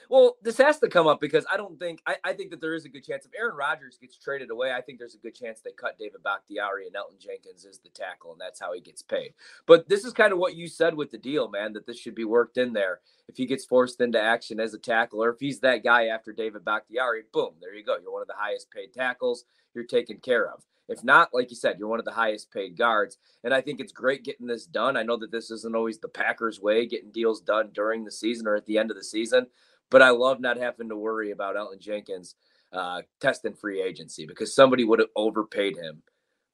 Well, 0.10 0.38
this 0.42 0.58
has 0.58 0.80
to 0.80 0.89
come 0.89 1.08
up 1.08 1.22
because 1.22 1.46
I 1.52 1.58
don't 1.58 1.80
think 1.80 2.02
I, 2.06 2.16
I 2.24 2.34
think 2.34 2.52
that 2.52 2.62
there 2.62 2.74
is 2.74 2.86
a 2.86 2.89
good 2.89 3.04
chance 3.04 3.26
if 3.26 3.32
Aaron 3.38 3.56
Rodgers 3.56 3.98
gets 4.00 4.18
traded 4.18 4.52
away, 4.52 4.72
I 4.72 4.82
think 4.82 5.00
there's 5.00 5.16
a 5.16 5.20
good 5.20 5.36
chance 5.36 5.62
they 5.62 5.72
cut 5.72 5.98
David 5.98 6.24
Bakhtiari 6.24 6.88
and 6.88 6.96
Elgton 6.96 7.20
Jenkins 7.20 7.66
as 7.66 7.80
the 7.80 7.89
tackle, 7.89 8.32
and 8.32 8.42
that's 8.42 8.60
how 8.60 8.74
he 8.74 8.82
gets 8.82 9.02
paid. 9.02 9.34
But 9.66 9.88
this 9.89 10.06
is 10.06 10.13
kind 10.13 10.34
of 10.34 10.39
what 10.39 10.56
you 10.56 10.68
said 10.68 10.96
with 10.96 11.12
the 11.12 11.18
deal, 11.18 11.50
man, 11.50 11.74
that 11.74 11.86
this 11.86 11.98
should 11.98 12.16
be 12.16 12.26
worked 12.26 12.58
in 12.58 12.74
there. 12.74 13.00
If 13.28 13.38
he 13.38 13.46
gets 13.46 13.66
forced 13.66 14.02
into 14.02 14.22
action 14.22 14.60
as 14.60 14.74
a 14.74 14.80
tackle, 14.80 15.24
or 15.24 15.30
if 15.30 15.39
he's 15.39 15.60
that 15.62 15.84
guy 15.84 16.08
after 16.08 16.34
David 16.34 16.66
Bakhtiari, 16.66 17.24
boom, 17.32 17.54
there 17.62 17.74
you 17.74 17.84
go. 17.84 17.98
You're 18.02 18.12
one 18.12 18.22
of 18.22 18.28
the 18.28 18.34
highest 18.38 18.70
paid 18.72 18.94
tackles. 18.94 19.46
You're 19.74 19.86
taken 19.86 20.18
care 20.18 20.50
of. 20.50 20.63
If 20.89 21.04
not, 21.04 21.34
like 21.34 21.50
you 21.50 21.56
said, 21.56 21.80
you're 21.80 21.88
one 21.88 22.00
of 22.00 22.06
the 22.06 22.12
highest 22.12 22.52
paid 22.52 22.78
guards. 22.78 23.18
And 23.44 23.54
I 23.54 23.62
think 23.62 23.80
it's 23.80 23.94
great 23.94 24.24
getting 24.26 24.48
this 24.48 24.66
done. 24.66 24.98
I 24.98 25.04
know 25.04 25.16
that 25.18 25.32
this 25.32 25.50
isn't 25.50 25.76
always 25.76 25.98
the 25.98 26.10
Packers 26.10 26.60
way, 26.60 26.86
getting 26.86 27.12
deals 27.12 27.39
done 27.39 27.70
during 27.74 28.04
the 28.04 28.12
season 28.12 28.48
or 28.48 28.56
at 28.56 28.66
the 28.66 28.78
end 28.78 28.92
of 28.92 28.98
the 28.98 29.04
season 29.04 29.48
but 29.93 30.01
I 30.01 30.10
love 30.10 30.41
not 30.41 30.58
having 30.58 30.89
to 30.89 30.97
worry 30.97 31.29
about 31.29 31.56
Elgton 31.56 31.79
Jenkins 31.79 32.34
uh, 32.73 33.03
testing 33.21 33.53
free 33.53 33.79
agency 33.79 34.25
because 34.25 34.56
somebody 34.56 34.84
would 34.84 34.97
have 34.97 35.10
overpaid 35.15 35.77
him, 35.77 36.01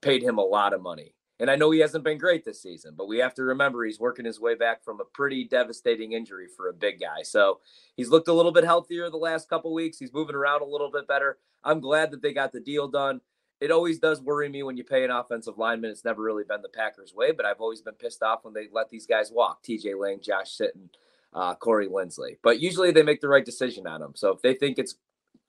paid 0.01 0.21
him 0.21 0.37
a 0.37 0.43
lot 0.43 0.73
of 0.73 0.81
money. 0.81 1.15
And 1.39 1.49
I 1.49 1.55
know 1.55 1.71
he 1.71 1.79
hasn't 1.79 2.03
been 2.03 2.17
great 2.17 2.43
this 2.43 2.61
season, 2.61 2.95
but 2.97 3.07
we 3.07 3.19
have 3.19 3.33
to 3.35 3.43
remember 3.43 3.85
he's 3.85 3.97
working 3.97 4.25
his 4.25 4.41
way 4.41 4.55
back 4.55 4.83
from 4.83 4.99
a 4.99 5.05
pretty 5.05 5.45
devastating 5.45 6.11
injury 6.11 6.47
for 6.57 6.67
a 6.67 6.73
big 6.73 6.99
guy. 6.99 7.23
So 7.23 7.61
he's 7.95 8.09
looked 8.09 8.27
a 8.27 8.33
little 8.33 8.51
bit 8.51 8.65
healthier 8.65 9.09
the 9.09 9.15
last 9.15 9.47
couple 9.47 9.73
weeks. 9.73 9.97
He's 9.97 10.11
moving 10.11 10.35
around 10.35 10.61
a 10.61 10.65
little 10.65 10.91
bit 10.91 11.07
better. 11.07 11.37
I'm 11.63 11.79
glad 11.79 12.11
that 12.11 12.21
they 12.21 12.33
got 12.33 12.51
the 12.51 12.59
deal 12.59 12.89
done. 12.89 13.21
It 13.61 13.71
always 13.71 13.99
does 13.99 14.21
worry 14.21 14.49
me 14.49 14.63
when 14.63 14.75
you 14.75 14.83
pay 14.83 15.05
an 15.05 15.11
offensive 15.11 15.57
lineman. 15.57 15.91
It's 15.91 16.03
never 16.03 16.21
really 16.21 16.43
been 16.43 16.61
the 16.61 16.67
Packers' 16.67 17.13
way, 17.15 17.31
but 17.31 17.45
I've 17.45 17.61
always 17.61 17.81
been 17.81 17.93
pissed 17.93 18.21
off 18.21 18.43
when 18.43 18.53
they 18.53 18.67
let 18.69 18.89
these 18.89 19.05
guys 19.05 19.31
walk. 19.31 19.63
TJ 19.63 19.97
Lang, 19.97 20.19
Josh 20.19 20.57
Sitton, 20.57 20.89
uh, 21.33 21.55
Corey 21.55 21.87
Linsley. 21.87 22.37
But 22.43 22.59
usually 22.59 22.91
they 22.91 23.03
make 23.03 23.21
the 23.21 23.27
right 23.29 23.45
decision 23.45 23.87
on 23.87 24.01
them. 24.01 24.13
So 24.15 24.31
if 24.31 24.41
they 24.41 24.53
think 24.53 24.79
it's 24.79 24.95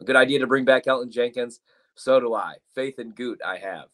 a 0.01 0.05
good 0.05 0.17
idea 0.17 0.39
to 0.41 0.47
bring 0.47 0.65
back 0.65 0.85
Elgton 0.85 1.11
Jenkins, 1.11 1.61
so 1.95 2.21
do 2.21 2.35
I. 2.35 2.55
Faith 2.75 2.99
in 2.99 3.11
Goot, 3.11 3.41
I 3.47 3.57
have. 3.59 3.87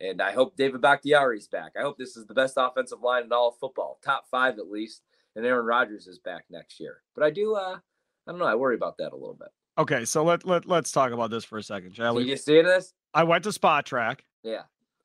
And 0.00 0.22
I 0.22 0.32
hope 0.32 0.56
David 0.56 0.80
Bakhtiari's 0.80 1.46
back. 1.48 1.72
I 1.78 1.82
hope 1.82 1.98
this 1.98 2.16
is 2.16 2.26
the 2.26 2.34
best 2.34 2.54
offensive 2.56 3.02
line 3.02 3.24
in 3.24 3.32
all 3.32 3.48
of 3.48 3.56
football, 3.58 3.98
top 4.02 4.24
five 4.30 4.58
at 4.58 4.70
least. 4.70 5.02
And 5.36 5.44
Aaron 5.44 5.66
Rodgers 5.66 6.06
is 6.06 6.18
back 6.18 6.44
next 6.50 6.80
year. 6.80 7.02
But 7.14 7.22
I 7.24 7.30
do, 7.30 7.54
uh, 7.54 7.76
I 8.26 8.30
don't 8.30 8.38
know. 8.38 8.46
I 8.46 8.54
worry 8.54 8.74
about 8.74 8.96
that 8.98 9.12
a 9.12 9.16
little 9.16 9.34
bit. 9.38 9.48
Okay, 9.78 10.04
so 10.04 10.24
let 10.24 10.44
let 10.46 10.66
let's 10.66 10.90
talk 10.90 11.12
about 11.12 11.30
this 11.30 11.44
for 11.44 11.56
a 11.58 11.62
second, 11.62 11.94
shall 11.94 12.14
You 12.14 12.26
we? 12.26 12.32
just 12.32 12.44
see 12.44 12.60
this? 12.60 12.92
I 13.14 13.22
went 13.24 13.44
to 13.44 13.50
Spotrac. 13.50 14.20
Yeah. 14.42 14.62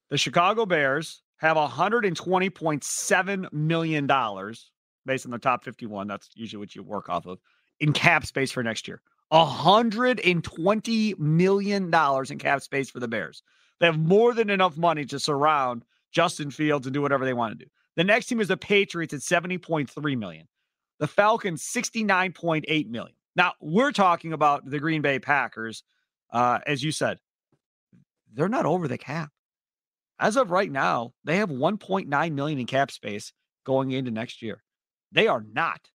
The 0.09 0.17
Chicago 0.17 0.65
Bears 0.65 1.21
have 1.37 1.55
120.7 1.57 3.53
million 3.53 4.07
dollars 4.07 4.71
based 5.05 5.25
on 5.25 5.31
the 5.31 5.39
top 5.39 5.63
51. 5.63 6.07
That's 6.07 6.29
usually 6.35 6.59
what 6.59 6.75
you 6.75 6.83
work 6.83 7.09
off 7.09 7.25
of 7.25 7.39
in 7.79 7.93
cap 7.93 8.25
space 8.25 8.51
for 8.51 8.63
next 8.63 8.87
year. 8.87 9.01
120 9.29 11.15
million 11.17 11.89
dollars 11.89 12.31
in 12.31 12.37
cap 12.37 12.61
space 12.61 12.89
for 12.89 12.99
the 12.99 13.07
Bears. 13.07 13.43
They 13.79 13.87
have 13.87 13.99
more 13.99 14.33
than 14.33 14.49
enough 14.49 14.77
money 14.77 15.05
to 15.05 15.19
surround 15.19 15.83
Justin 16.11 16.51
Fields 16.51 16.87
and 16.87 16.93
do 16.93 17.01
whatever 17.01 17.25
they 17.25 17.33
want 17.33 17.57
to 17.57 17.65
do. 17.65 17.69
The 17.95 18.03
next 18.03 18.27
team 18.27 18.39
is 18.39 18.47
the 18.47 18.57
Patriots 18.57 19.13
at 19.13 19.19
70.3 19.19 20.17
million. 20.17 20.47
The 20.99 21.07
Falcons 21.07 21.63
69.8 21.63 22.87
million. 22.87 23.15
Now, 23.35 23.53
we're 23.59 23.91
talking 23.91 24.31
about 24.31 24.69
the 24.69 24.79
Green 24.79 25.01
Bay 25.01 25.19
Packers 25.19 25.83
uh, 26.35 26.59
as 26.67 26.83
you 26.83 26.91
said. 26.91 27.17
They're 28.33 28.49
not 28.49 28.65
over 28.65 28.87
the 28.87 28.97
cap. 28.97 29.29
As 30.19 30.35
of 30.35 30.51
right 30.51 30.71
now, 30.71 31.13
they 31.23 31.37
have 31.37 31.49
1.9 31.49 32.33
million 32.33 32.59
in 32.59 32.65
cap 32.65 32.91
space 32.91 33.31
going 33.65 33.91
into 33.91 34.11
next 34.11 34.41
year. 34.41 34.61
They 35.15 35.27
are 35.27 35.43
not 35.53 35.89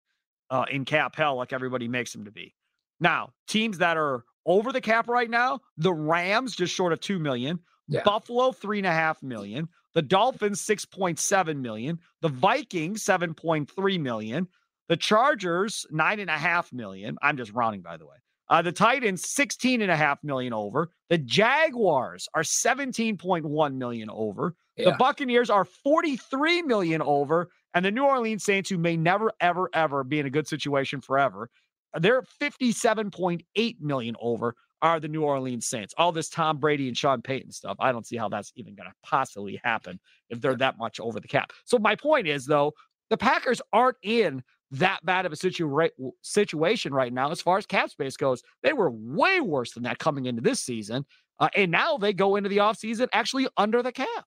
uh, 0.50 0.64
in 0.70 0.84
cap 0.84 1.14
hell 1.14 1.36
like 1.36 1.52
everybody 1.52 1.86
makes 1.86 2.12
them 2.12 2.24
to 2.24 2.32
be. 2.32 2.54
Now, 2.98 3.30
teams 3.46 3.78
that 3.78 3.96
are 3.96 4.24
over 4.44 4.72
the 4.72 4.80
cap 4.80 5.08
right 5.08 5.30
now, 5.30 5.60
the 5.76 5.92
Rams 5.92 6.56
just 6.56 6.74
short 6.74 6.92
of 6.92 7.00
2 7.00 7.18
million, 7.20 7.60
Yeah. 7.86 8.02
Buffalo 8.04 8.50
3.5 8.50 9.22
million, 9.22 9.68
the 9.94 10.02
Dolphins 10.02 10.60
6.7 10.62 11.60
million, 11.60 11.98
the 12.22 12.28
Vikings 12.28 13.04
7.3 13.04 14.00
million, 14.00 14.48
the 14.88 14.96
Chargers 14.96 15.86
9.5 15.92 16.72
million. 16.72 17.16
I'm 17.22 17.36
just 17.36 17.52
rounding, 17.52 17.82
by 17.82 17.96
the 17.96 18.06
way. 18.06 18.16
Uh, 18.48 18.62
the 18.62 18.72
Titans 18.72 19.22
16.5 19.22 20.16
million 20.24 20.52
over. 20.52 20.90
The 21.08 21.18
Jaguars 21.18 22.28
are 22.34 22.42
17.1 22.42 23.74
million 23.74 24.10
over. 24.10 24.56
The 24.76 24.92
Buccaneers 24.98 25.50
are 25.50 25.64
43 25.64 26.62
million 26.62 27.02
over. 27.02 27.50
And 27.74 27.84
the 27.84 27.90
New 27.90 28.04
Orleans 28.04 28.44
Saints, 28.44 28.68
who 28.68 28.78
may 28.78 28.96
never, 28.96 29.32
ever, 29.40 29.70
ever 29.72 30.04
be 30.04 30.18
in 30.18 30.26
a 30.26 30.30
good 30.30 30.48
situation 30.48 31.00
forever, 31.00 31.50
they're 31.98 32.22
57.8 32.40 33.80
million 33.80 34.16
over 34.20 34.54
are 34.82 34.98
the 34.98 35.08
New 35.08 35.22
Orleans 35.22 35.66
Saints. 35.66 35.94
All 35.98 36.12
this 36.12 36.28
Tom 36.28 36.58
Brady 36.58 36.88
and 36.88 36.96
Sean 36.96 37.20
Payton 37.20 37.52
stuff. 37.52 37.76
I 37.80 37.92
don't 37.92 38.06
see 38.06 38.16
how 38.16 38.28
that's 38.28 38.52
even 38.56 38.74
going 38.74 38.88
to 38.88 38.94
possibly 39.02 39.60
happen 39.62 40.00
if 40.30 40.40
they're 40.40 40.56
that 40.56 40.78
much 40.78 41.00
over 41.00 41.20
the 41.20 41.28
cap. 41.28 41.52
So 41.64 41.78
my 41.78 41.94
point 41.94 42.26
is 42.26 42.46
though, 42.46 42.72
the 43.10 43.16
Packers 43.16 43.60
aren't 43.72 43.96
in 44.02 44.42
that 44.72 45.00
bad 45.04 45.26
of 45.26 45.32
a 45.32 45.36
situa- 45.36 45.90
situation 46.22 46.94
right 46.94 47.12
now 47.12 47.30
as 47.30 47.42
far 47.42 47.58
as 47.58 47.66
cap 47.66 47.90
space 47.90 48.16
goes. 48.16 48.42
They 48.62 48.72
were 48.72 48.90
way 48.90 49.40
worse 49.40 49.72
than 49.72 49.82
that 49.82 49.98
coming 49.98 50.26
into 50.26 50.40
this 50.40 50.60
season. 50.60 51.04
Uh, 51.40 51.48
and 51.56 51.70
now 51.70 51.96
they 51.96 52.12
go 52.12 52.36
into 52.36 52.48
the 52.48 52.58
offseason 52.58 53.08
actually 53.12 53.48
under 53.56 53.82
the 53.82 53.92
cap. 53.92 54.24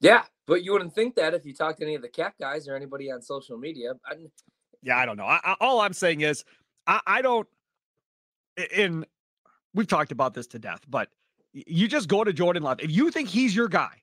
Yeah. 0.00 0.24
But 0.46 0.62
you 0.62 0.72
wouldn't 0.72 0.94
think 0.94 1.14
that 1.16 1.34
if 1.34 1.46
you 1.46 1.54
talk 1.54 1.76
to 1.78 1.84
any 1.84 1.94
of 1.94 2.02
the 2.02 2.08
cap 2.08 2.34
guys 2.38 2.68
or 2.68 2.76
anybody 2.76 3.10
on 3.10 3.22
social 3.22 3.56
media. 3.56 3.92
I, 4.06 4.14
Yeah, 4.82 4.98
I 4.98 5.06
don't 5.06 5.16
know. 5.16 5.24
I, 5.24 5.40
I, 5.42 5.56
all 5.60 5.80
I'm 5.80 5.94
saying 5.94 6.20
is, 6.20 6.44
I, 6.86 7.00
I 7.06 7.22
don't. 7.22 7.48
In 8.76 9.04
we've 9.74 9.88
talked 9.88 10.12
about 10.12 10.34
this 10.34 10.46
to 10.48 10.58
death, 10.58 10.82
but 10.88 11.08
you 11.52 11.88
just 11.88 12.08
go 12.08 12.24
to 12.24 12.32
Jordan 12.32 12.62
Love. 12.62 12.80
If 12.80 12.90
you 12.90 13.10
think 13.10 13.28
he's 13.28 13.54
your 13.54 13.68
guy, 13.68 14.02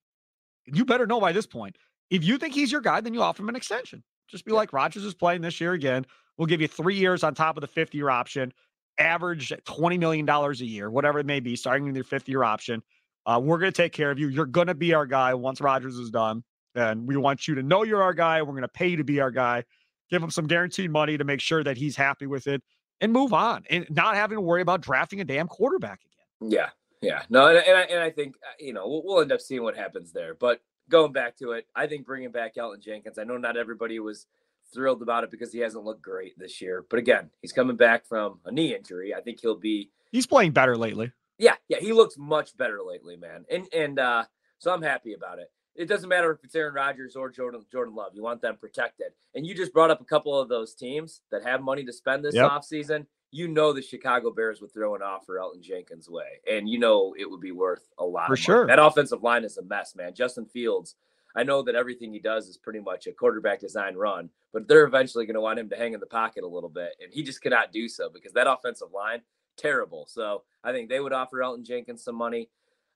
you 0.65 0.85
better 0.85 1.05
know 1.05 1.19
by 1.19 1.31
this 1.31 1.45
point. 1.45 1.77
If 2.09 2.23
you 2.23 2.37
think 2.37 2.53
he's 2.53 2.71
your 2.71 2.81
guy, 2.81 3.01
then 3.01 3.13
you 3.13 3.21
offer 3.21 3.41
him 3.41 3.49
an 3.49 3.55
extension. 3.55 4.03
Just 4.27 4.45
be 4.45 4.51
like, 4.51 4.73
Rodgers 4.73 5.03
is 5.03 5.13
playing 5.13 5.41
this 5.41 5.59
year 5.61 5.73
again. 5.73 6.05
We'll 6.37 6.47
give 6.47 6.61
you 6.61 6.67
three 6.67 6.95
years 6.95 7.23
on 7.23 7.35
top 7.35 7.57
of 7.57 7.61
the 7.61 7.67
fifth 7.67 7.93
year 7.93 8.09
option, 8.09 8.53
average 8.97 9.49
$20 9.49 9.99
million 9.99 10.27
a 10.27 10.51
year, 10.53 10.89
whatever 10.89 11.19
it 11.19 11.25
may 11.25 11.39
be, 11.39 11.55
starting 11.55 11.85
with 11.85 11.95
your 11.95 12.03
fifth 12.03 12.27
year 12.27 12.43
option. 12.43 12.81
Uh, 13.25 13.39
we're 13.43 13.59
going 13.59 13.71
to 13.71 13.75
take 13.75 13.91
care 13.91 14.11
of 14.11 14.19
you. 14.19 14.27
You're 14.27 14.45
going 14.45 14.67
to 14.67 14.75
be 14.75 14.93
our 14.93 15.05
guy 15.05 15.33
once 15.33 15.61
Rodgers 15.61 15.97
is 15.97 16.09
done. 16.09 16.43
And 16.73 17.07
we 17.07 17.17
want 17.17 17.47
you 17.47 17.55
to 17.55 17.63
know 17.63 17.83
you're 17.83 18.01
our 18.01 18.13
guy. 18.13 18.41
We're 18.41 18.53
going 18.53 18.61
to 18.61 18.67
pay 18.67 18.87
you 18.87 18.97
to 18.97 19.03
be 19.03 19.19
our 19.19 19.31
guy 19.31 19.65
give 20.11 20.21
him 20.21 20.29
some 20.29 20.45
guaranteed 20.45 20.91
money 20.91 21.17
to 21.17 21.23
make 21.23 21.39
sure 21.39 21.63
that 21.63 21.77
he's 21.77 21.95
happy 21.95 22.27
with 22.27 22.45
it 22.45 22.61
and 22.99 23.11
move 23.11 23.33
on 23.33 23.63
and 23.69 23.87
not 23.89 24.15
having 24.15 24.35
to 24.35 24.41
worry 24.41 24.61
about 24.61 24.81
drafting 24.81 25.21
a 25.21 25.23
damn 25.23 25.47
quarterback 25.47 26.01
again. 26.01 26.51
Yeah, 26.51 26.69
yeah, 27.01 27.23
no, 27.29 27.47
and, 27.47 27.57
and 27.57 27.77
I 27.77 27.81
and 27.83 27.99
I 27.99 28.11
think 28.11 28.35
uh, 28.45 28.53
you 28.59 28.73
know 28.73 28.87
we'll, 28.87 29.03
we'll 29.03 29.21
end 29.21 29.31
up 29.31 29.41
seeing 29.41 29.63
what 29.63 29.75
happens 29.75 30.11
there. 30.11 30.35
But 30.35 30.61
going 30.89 31.13
back 31.13 31.37
to 31.37 31.53
it, 31.53 31.65
I 31.75 31.87
think 31.87 32.05
bringing 32.05 32.31
back 32.31 32.55
Elgton 32.55 32.81
Jenkins. 32.81 33.17
I 33.17 33.23
know 33.23 33.37
not 33.37 33.57
everybody 33.57 33.99
was 33.99 34.27
thrilled 34.73 35.01
about 35.01 35.23
it 35.23 35.31
because 35.31 35.51
he 35.51 35.59
hasn't 35.59 35.83
looked 35.83 36.01
great 36.01 36.37
this 36.37 36.61
year. 36.61 36.85
But 36.89 36.99
again, 36.99 37.29
he's 37.41 37.51
coming 37.51 37.77
back 37.77 38.05
from 38.05 38.39
a 38.45 38.51
knee 38.51 38.75
injury. 38.75 39.13
I 39.15 39.21
think 39.21 39.39
he'll 39.41 39.57
be. 39.57 39.89
He's 40.11 40.27
playing 40.27 40.51
better 40.51 40.77
lately. 40.77 41.11
Yeah, 41.41 41.55
yeah, 41.67 41.79
he 41.79 41.91
looks 41.91 42.17
much 42.19 42.55
better 42.55 42.79
lately, 42.87 43.17
man. 43.17 43.45
And 43.49 43.67
and 43.73 43.97
uh, 43.99 44.25
so 44.59 44.71
I'm 44.71 44.81
happy 44.83 45.13
about 45.13 45.39
it. 45.39 45.51
It 45.73 45.87
doesn't 45.87 46.07
matter 46.07 46.31
if 46.31 46.43
it's 46.43 46.53
Aaron 46.53 46.75
Rodgers 46.75 47.15
or 47.15 47.31
Jordan 47.31 47.65
Jordan 47.71 47.95
Love. 47.95 48.11
You 48.13 48.21
want 48.21 48.41
them 48.43 48.57
protected. 48.57 49.07
And 49.33 49.45
you 49.45 49.55
just 49.55 49.73
brought 49.73 49.89
up 49.89 50.01
a 50.01 50.05
couple 50.05 50.39
of 50.39 50.49
those 50.49 50.75
teams 50.75 51.21
that 51.31 51.43
have 51.43 51.61
money 51.63 51.83
to 51.85 51.91
spend 51.91 52.23
this 52.23 52.35
Yep. 52.35 52.47
offseason. 52.51 53.07
You 53.31 53.47
know 53.47 53.73
the 53.73 53.81
Chicago 53.81 54.29
Bears 54.29 54.61
would 54.61 54.71
throw 54.73 54.93
an 54.93 55.01
offer 55.01 55.39
Elgton 55.39 55.61
Jenkins' 55.61 56.09
way, 56.09 56.41
and 56.49 56.69
you 56.69 56.77
know 56.77 57.15
it 57.17 57.27
would 57.29 57.41
be 57.41 57.53
worth 57.53 57.89
a 57.97 58.05
lot. 58.05 58.27
For 58.27 58.35
sure. 58.35 58.67
that 58.67 58.77
offensive 58.77 59.23
line 59.23 59.43
is 59.43 59.57
a 59.57 59.63
mess, 59.63 59.95
man. 59.95 60.13
Justin 60.13 60.45
Fields. 60.45 60.95
I 61.33 61.43
know 61.43 61.61
that 61.63 61.75
everything 61.75 62.11
he 62.11 62.19
does 62.19 62.49
is 62.49 62.57
pretty 62.57 62.81
much 62.81 63.07
a 63.07 63.13
quarterback 63.13 63.61
design 63.61 63.95
run, 63.95 64.29
but 64.51 64.67
they're 64.67 64.83
eventually 64.83 65.25
going 65.25 65.35
to 65.35 65.41
want 65.41 65.59
him 65.59 65.69
to 65.69 65.77
hang 65.77 65.93
in 65.93 66.01
the 66.01 66.05
pocket 66.05 66.43
a 66.43 66.47
little 66.47 66.69
bit, 66.69 66.91
and 67.01 67.11
he 67.13 67.23
just 67.23 67.41
cannot 67.41 67.71
do 67.71 67.87
so 67.87 68.09
because 68.09 68.33
that 68.33 68.51
offensive 68.51 68.91
line 68.93 69.21
terrible. 69.61 70.05
So 70.07 70.43
I 70.63 70.71
think 70.71 70.89
they 70.89 70.99
would 70.99 71.13
offer 71.13 71.37
Elgton 71.39 71.63
Jenkins 71.65 72.03
some 72.03 72.15
money. 72.15 72.49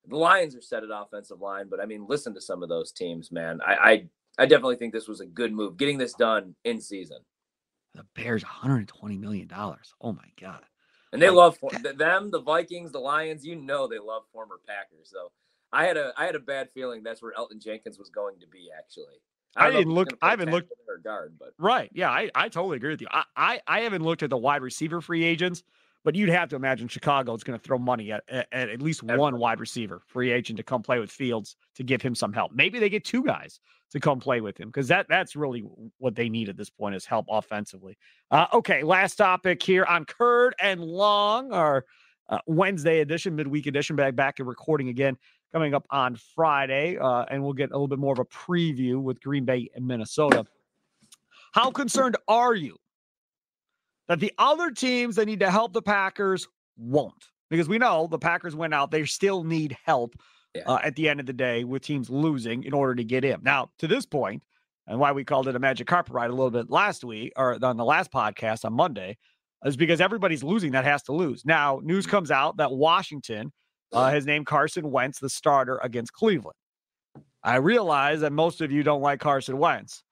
The 0.08 0.18
Lions 0.18 0.56
are 0.56 0.62
set 0.62 0.84
at 0.84 0.90
offensive 0.94 1.42
line, 1.42 1.68
but 1.70 1.80
I 1.80 1.86
mean, 1.86 2.06
listen 2.08 2.34
to 2.36 2.42
some 2.42 2.62
of 2.64 2.70
those 2.70 2.92
teams, 2.92 3.32
man. 3.32 3.60
I 3.66 3.74
I, 3.74 4.06
I 4.40 4.46
definitely 4.46 4.76
think 4.76 4.94
this 4.94 5.08
was 5.08 5.20
a 5.22 5.26
good 5.26 5.52
move, 5.54 5.78
getting 5.78 5.98
this 5.98 6.14
done 6.14 6.56
in 6.64 6.80
season. 6.82 7.20
The 7.96 8.06
Bears, 8.16 8.44
120 8.44 9.18
million 9.18 9.48
dollars. 9.48 9.94
Oh 10.02 10.12
my 10.12 10.28
god. 10.40 10.62
And 11.14 11.22
they 11.22 11.30
Like, 11.30 11.36
love 11.38 11.58
for, 11.58 11.70
th- 11.70 11.96
them, 11.96 12.30
the 12.30 12.42
Vikings, 12.42 12.92
the 12.92 13.00
Lions. 13.00 13.46
You 13.46 13.56
know 13.56 13.88
they 13.88 14.00
love 14.00 14.24
former 14.34 14.60
Packers. 14.68 15.10
So 15.10 15.32
I 15.72 15.86
had 15.86 15.96
a 15.98 16.12
I 16.18 16.26
had 16.26 16.36
a 16.36 16.40
bad 16.40 16.70
feeling 16.74 17.04
that's 17.04 17.22
where 17.22 17.34
Elgton 17.34 17.60
Jenkins 17.64 17.98
was 17.98 18.10
going 18.10 18.38
to 18.42 18.48
be. 18.48 18.68
Actually, 18.78 19.16
I 19.56 19.64
don't 19.64 19.74
know 19.74 19.80
if 19.80 19.82
didn't 19.86 19.96
look- 19.96 20.18
I 20.22 20.30
haven't 20.32 20.52
looked- 20.52 20.70
tackle 20.70 20.84
or 20.90 20.98
guard, 20.98 21.36
but 21.40 21.54
Right. 21.58 21.90
Yeah, 21.94 22.12
I, 22.12 22.30
I 22.36 22.50
totally 22.50 22.76
agree 22.78 22.92
with 22.92 23.02
you. 23.02 23.08
I, 23.10 23.24
I 23.36 23.62
I 23.66 23.80
haven't 23.82 24.04
looked 24.04 24.22
at 24.24 24.30
the 24.30 24.38
wide 24.38 24.62
receiver 24.62 25.00
free 25.02 25.24
agents, 25.24 25.64
but 26.06 26.16
you'd 26.16 26.30
have 26.30 26.48
to 26.50 26.56
imagine 26.56 26.88
Chicago 26.88 27.34
is 27.34 27.44
going 27.44 27.60
to 27.60 27.64
throw 27.64 27.80
money 27.80 28.12
at, 28.12 28.24
at 28.30 28.48
at 28.54 28.82
least 28.82 29.02
one 29.02 29.40
wide 29.40 29.60
receiver 29.60 30.02
free 30.06 30.32
agent 30.32 30.56
to 30.58 30.64
come 30.64 30.84
play 30.84 31.00
with 31.00 31.12
Fields 31.12 31.58
to 31.76 31.84
give 31.84 32.02
him 32.02 32.14
some 32.14 32.32
help. 32.32 32.52
Maybe 32.54 32.80
they 32.80 32.90
get 32.90 33.04
two 33.04 33.24
guys 33.24 33.60
to 33.92 34.00
come 34.00 34.20
play 34.20 34.40
with 34.40 34.58
him 34.58 34.70
because 34.70 34.88
that 34.88 35.08
that's 35.10 35.36
really 35.36 35.64
what 35.98 36.16
they 36.16 36.30
need 36.30 36.48
at 36.48 36.58
this 36.58 36.70
point 36.70 36.96
is 36.96 37.06
help 37.06 37.26
offensively. 37.28 37.98
Uh, 38.30 38.46
okay, 38.54 38.84
last 38.84 39.16
topic 39.16 39.62
here 39.62 39.84
on 39.84 40.06
Curd 40.06 40.54
and 40.62 40.80
Long, 40.80 41.52
our 41.52 41.86
uh, 42.30 42.38
Wednesday 42.46 43.00
edition, 43.00 43.36
midweek 43.36 43.66
edition, 43.66 43.96
back 43.96 44.16
back 44.16 44.40
and 44.40 44.48
recording 44.48 44.90
again 44.90 45.18
coming 45.52 45.74
up 45.74 45.88
on 45.90 46.18
Friday, 46.36 46.98
uh, 46.98 47.26
and 47.32 47.44
we'll 47.44 47.54
get 47.54 47.72
a 47.72 47.74
little 47.74 47.88
bit 47.88 48.00
more 48.00 48.14
of 48.14 48.20
a 48.20 48.26
preview 48.26 49.02
with 49.02 49.20
Green 49.22 49.46
Bay 49.46 49.70
and 49.74 49.88
Minnesota. 49.88 50.46
How 51.54 51.72
concerned 51.72 52.18
are 52.28 52.54
you 52.54 52.78
that 54.08 54.20
the 54.20 54.34
other 54.38 54.72
teams 54.72 55.16
that 55.16 55.26
need 55.26 55.40
to 55.40 55.52
help 55.52 55.74
the 55.74 55.82
Packers 55.82 56.48
won't? 56.78 57.26
Because 57.50 57.70
we 57.70 57.78
know 57.78 58.08
the 58.10 58.20
Packers 58.20 58.56
went 58.56 58.74
out, 58.74 58.92
they 58.92 59.06
still 59.06 59.44
need 59.44 59.78
help 59.86 60.16
Yeah. 60.56 60.64
uh, 60.68 60.80
at 60.84 60.96
the 60.96 61.10
end 61.10 61.20
of 61.20 61.26
the 61.26 61.34
day 61.34 61.64
with 61.64 61.82
teams 61.84 62.10
losing 62.10 62.64
in 62.64 62.74
order 62.74 62.96
to 62.96 63.04
get 63.04 63.24
in. 63.26 63.42
Now, 63.44 63.70
to 63.80 63.88
this 63.88 64.06
point, 64.06 64.42
and 64.88 65.00
why 65.00 65.12
we 65.12 65.24
called 65.24 65.48
it 65.48 65.56
a 65.56 65.60
magic 65.60 65.88
carpet 65.88 66.14
ride 66.14 66.30
a 66.30 66.34
little 66.34 66.52
bit 66.52 66.70
last 66.70 67.04
week 67.04 67.34
or 67.36 67.58
on 67.64 67.78
the 67.78 67.86
last 67.86 68.12
podcast 68.12 68.66
on 68.66 68.74
Monday 68.74 69.18
is 69.64 69.76
because 69.76 70.00
everybody's 70.00 70.44
losing 70.44 70.72
that 70.74 70.86
has 70.86 71.02
to 71.04 71.12
lose. 71.12 71.44
Now, 71.44 71.80
news 71.84 72.06
comes 72.06 72.30
out 72.30 72.58
that 72.58 72.72
Washington 72.72 73.52
uh, 73.92 74.10
has 74.12 74.26
named 74.26 74.46
Carson 74.46 74.92
Wentz 74.92 75.20
the 75.20 75.30
starter 75.30 75.80
against 75.82 76.14
Cleveland. 76.14 76.56
I 77.44 77.56
realize 77.58 78.22
that 78.22 78.32
most 78.32 78.62
of 78.62 78.72
you 78.72 78.84
don't 78.84 79.02
like 79.02 79.20
Carson 79.20 79.58
Wentz. 79.58 80.04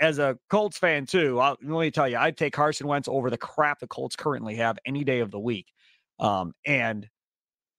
As 0.00 0.18
a 0.18 0.38
Colts 0.48 0.78
fan 0.78 1.06
too, 1.06 1.38
I'll, 1.38 1.56
let 1.62 1.80
me 1.80 1.90
tell 1.90 2.08
you, 2.08 2.16
I'd 2.16 2.36
take 2.36 2.52
Carson 2.52 2.86
Wentz 2.86 3.08
over 3.08 3.30
the 3.30 3.38
crap 3.38 3.80
the 3.80 3.86
Colts 3.86 4.16
currently 4.16 4.56
have 4.56 4.78
any 4.86 5.04
day 5.04 5.20
of 5.20 5.30
the 5.30 5.40
week. 5.40 5.66
Um, 6.18 6.54
and 6.64 7.08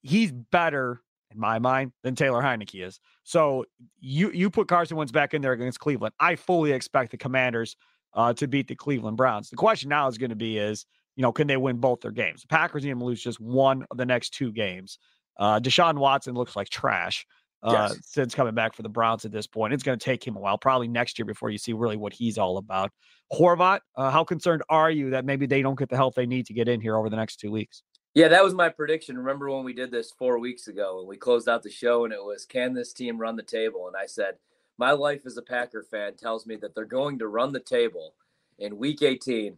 he's 0.01 0.31
better 0.31 1.01
in 1.31 1.39
my 1.39 1.59
mind 1.59 1.91
than 2.03 2.15
Taylor 2.15 2.41
Heinicke 2.41 2.85
is. 2.85 2.99
So 3.23 3.65
you 3.99 4.31
you 4.31 4.49
put 4.49 4.67
Carson 4.67 4.97
Wentz 4.97 5.11
back 5.11 5.33
in 5.33 5.41
there 5.41 5.53
against 5.53 5.79
Cleveland. 5.79 6.13
I 6.19 6.35
fully 6.35 6.71
expect 6.71 7.11
the 7.11 7.17
Commanders 7.17 7.75
uh, 8.13 8.33
to 8.33 8.47
beat 8.47 8.67
the 8.67 8.75
Cleveland 8.75 9.17
Browns. 9.17 9.49
The 9.49 9.55
question 9.55 9.89
now 9.89 10.07
is 10.07 10.17
going 10.17 10.29
to 10.29 10.35
be 10.35 10.57
is 10.57 10.85
you 11.15 11.21
know 11.21 11.31
can 11.31 11.47
they 11.47 11.57
win 11.57 11.77
both 11.77 12.01
their 12.01 12.11
games? 12.11 12.41
The 12.41 12.47
Packers 12.47 12.83
need 12.83 12.97
to 12.97 13.03
lose 13.03 13.21
just 13.21 13.39
one 13.39 13.85
of 13.89 13.97
the 13.97 14.05
next 14.05 14.31
two 14.31 14.51
games. 14.51 14.99
Uh, 15.39 15.59
Deshaun 15.59 15.97
Watson 15.97 16.35
looks 16.35 16.55
like 16.55 16.69
trash 16.69 17.25
uh, 17.63 17.89
Yes. 17.91 17.99
since 18.05 18.35
coming 18.35 18.53
back 18.53 18.73
for 18.73 18.81
the 18.81 18.89
Browns 18.89 19.25
at 19.25 19.31
this 19.31 19.47
point. 19.47 19.73
It's 19.73 19.83
going 19.83 19.97
to 19.97 20.03
take 20.03 20.25
him 20.25 20.35
a 20.35 20.39
while, 20.39 20.57
probably 20.57 20.87
next 20.87 21.17
year 21.17 21.25
before 21.25 21.49
you 21.49 21.57
see 21.57 21.73
really 21.73 21.97
what 21.97 22.13
he's 22.13 22.37
all 22.37 22.57
about. 22.57 22.91
Horvat, 23.31 23.79
uh, 23.95 24.11
how 24.11 24.23
concerned 24.23 24.63
are 24.69 24.91
you 24.91 25.11
that 25.11 25.25
maybe 25.25 25.45
they 25.45 25.61
don't 25.61 25.77
get 25.77 25.89
the 25.89 25.95
help 25.95 26.15
they 26.15 26.25
need 26.25 26.45
to 26.47 26.53
get 26.53 26.67
in 26.67 26.81
here 26.81 26.95
over 26.95 27.09
the 27.09 27.15
next 27.15 27.37
two 27.37 27.51
weeks? 27.51 27.83
Yeah, 28.13 28.27
that 28.27 28.43
was 28.43 28.53
my 28.53 28.69
prediction. 28.69 29.17
Remember 29.17 29.49
when 29.49 29.63
we 29.63 29.73
did 29.73 29.89
this 29.89 30.11
four 30.11 30.37
weeks 30.37 30.67
ago 30.67 30.99
and 30.99 31.07
we 31.07 31.17
closed 31.17 31.49
out 31.49 31.63
the 31.63 31.71
show 31.71 32.03
and 32.05 32.13
it 32.13 32.23
was, 32.23 32.45
can 32.45 32.73
this 32.73 32.93
team 32.93 33.17
run 33.17 33.35
the 33.35 33.41
table? 33.43 33.87
And 33.87 33.97
I 33.97 34.05
said, 34.05 34.35
my 34.77 34.91
life 34.91 35.21
as 35.25 35.37
a 35.37 35.41
Packer 35.41 35.83
fan 35.89 36.15
tells 36.15 36.45
me 36.45 36.55
that 36.57 36.75
they're 36.75 36.85
going 36.85 37.17
to 37.19 37.27
run 37.27 37.53
the 37.53 37.59
table 37.59 38.13
in 38.59 38.77
week 38.77 39.01
18. 39.01 39.57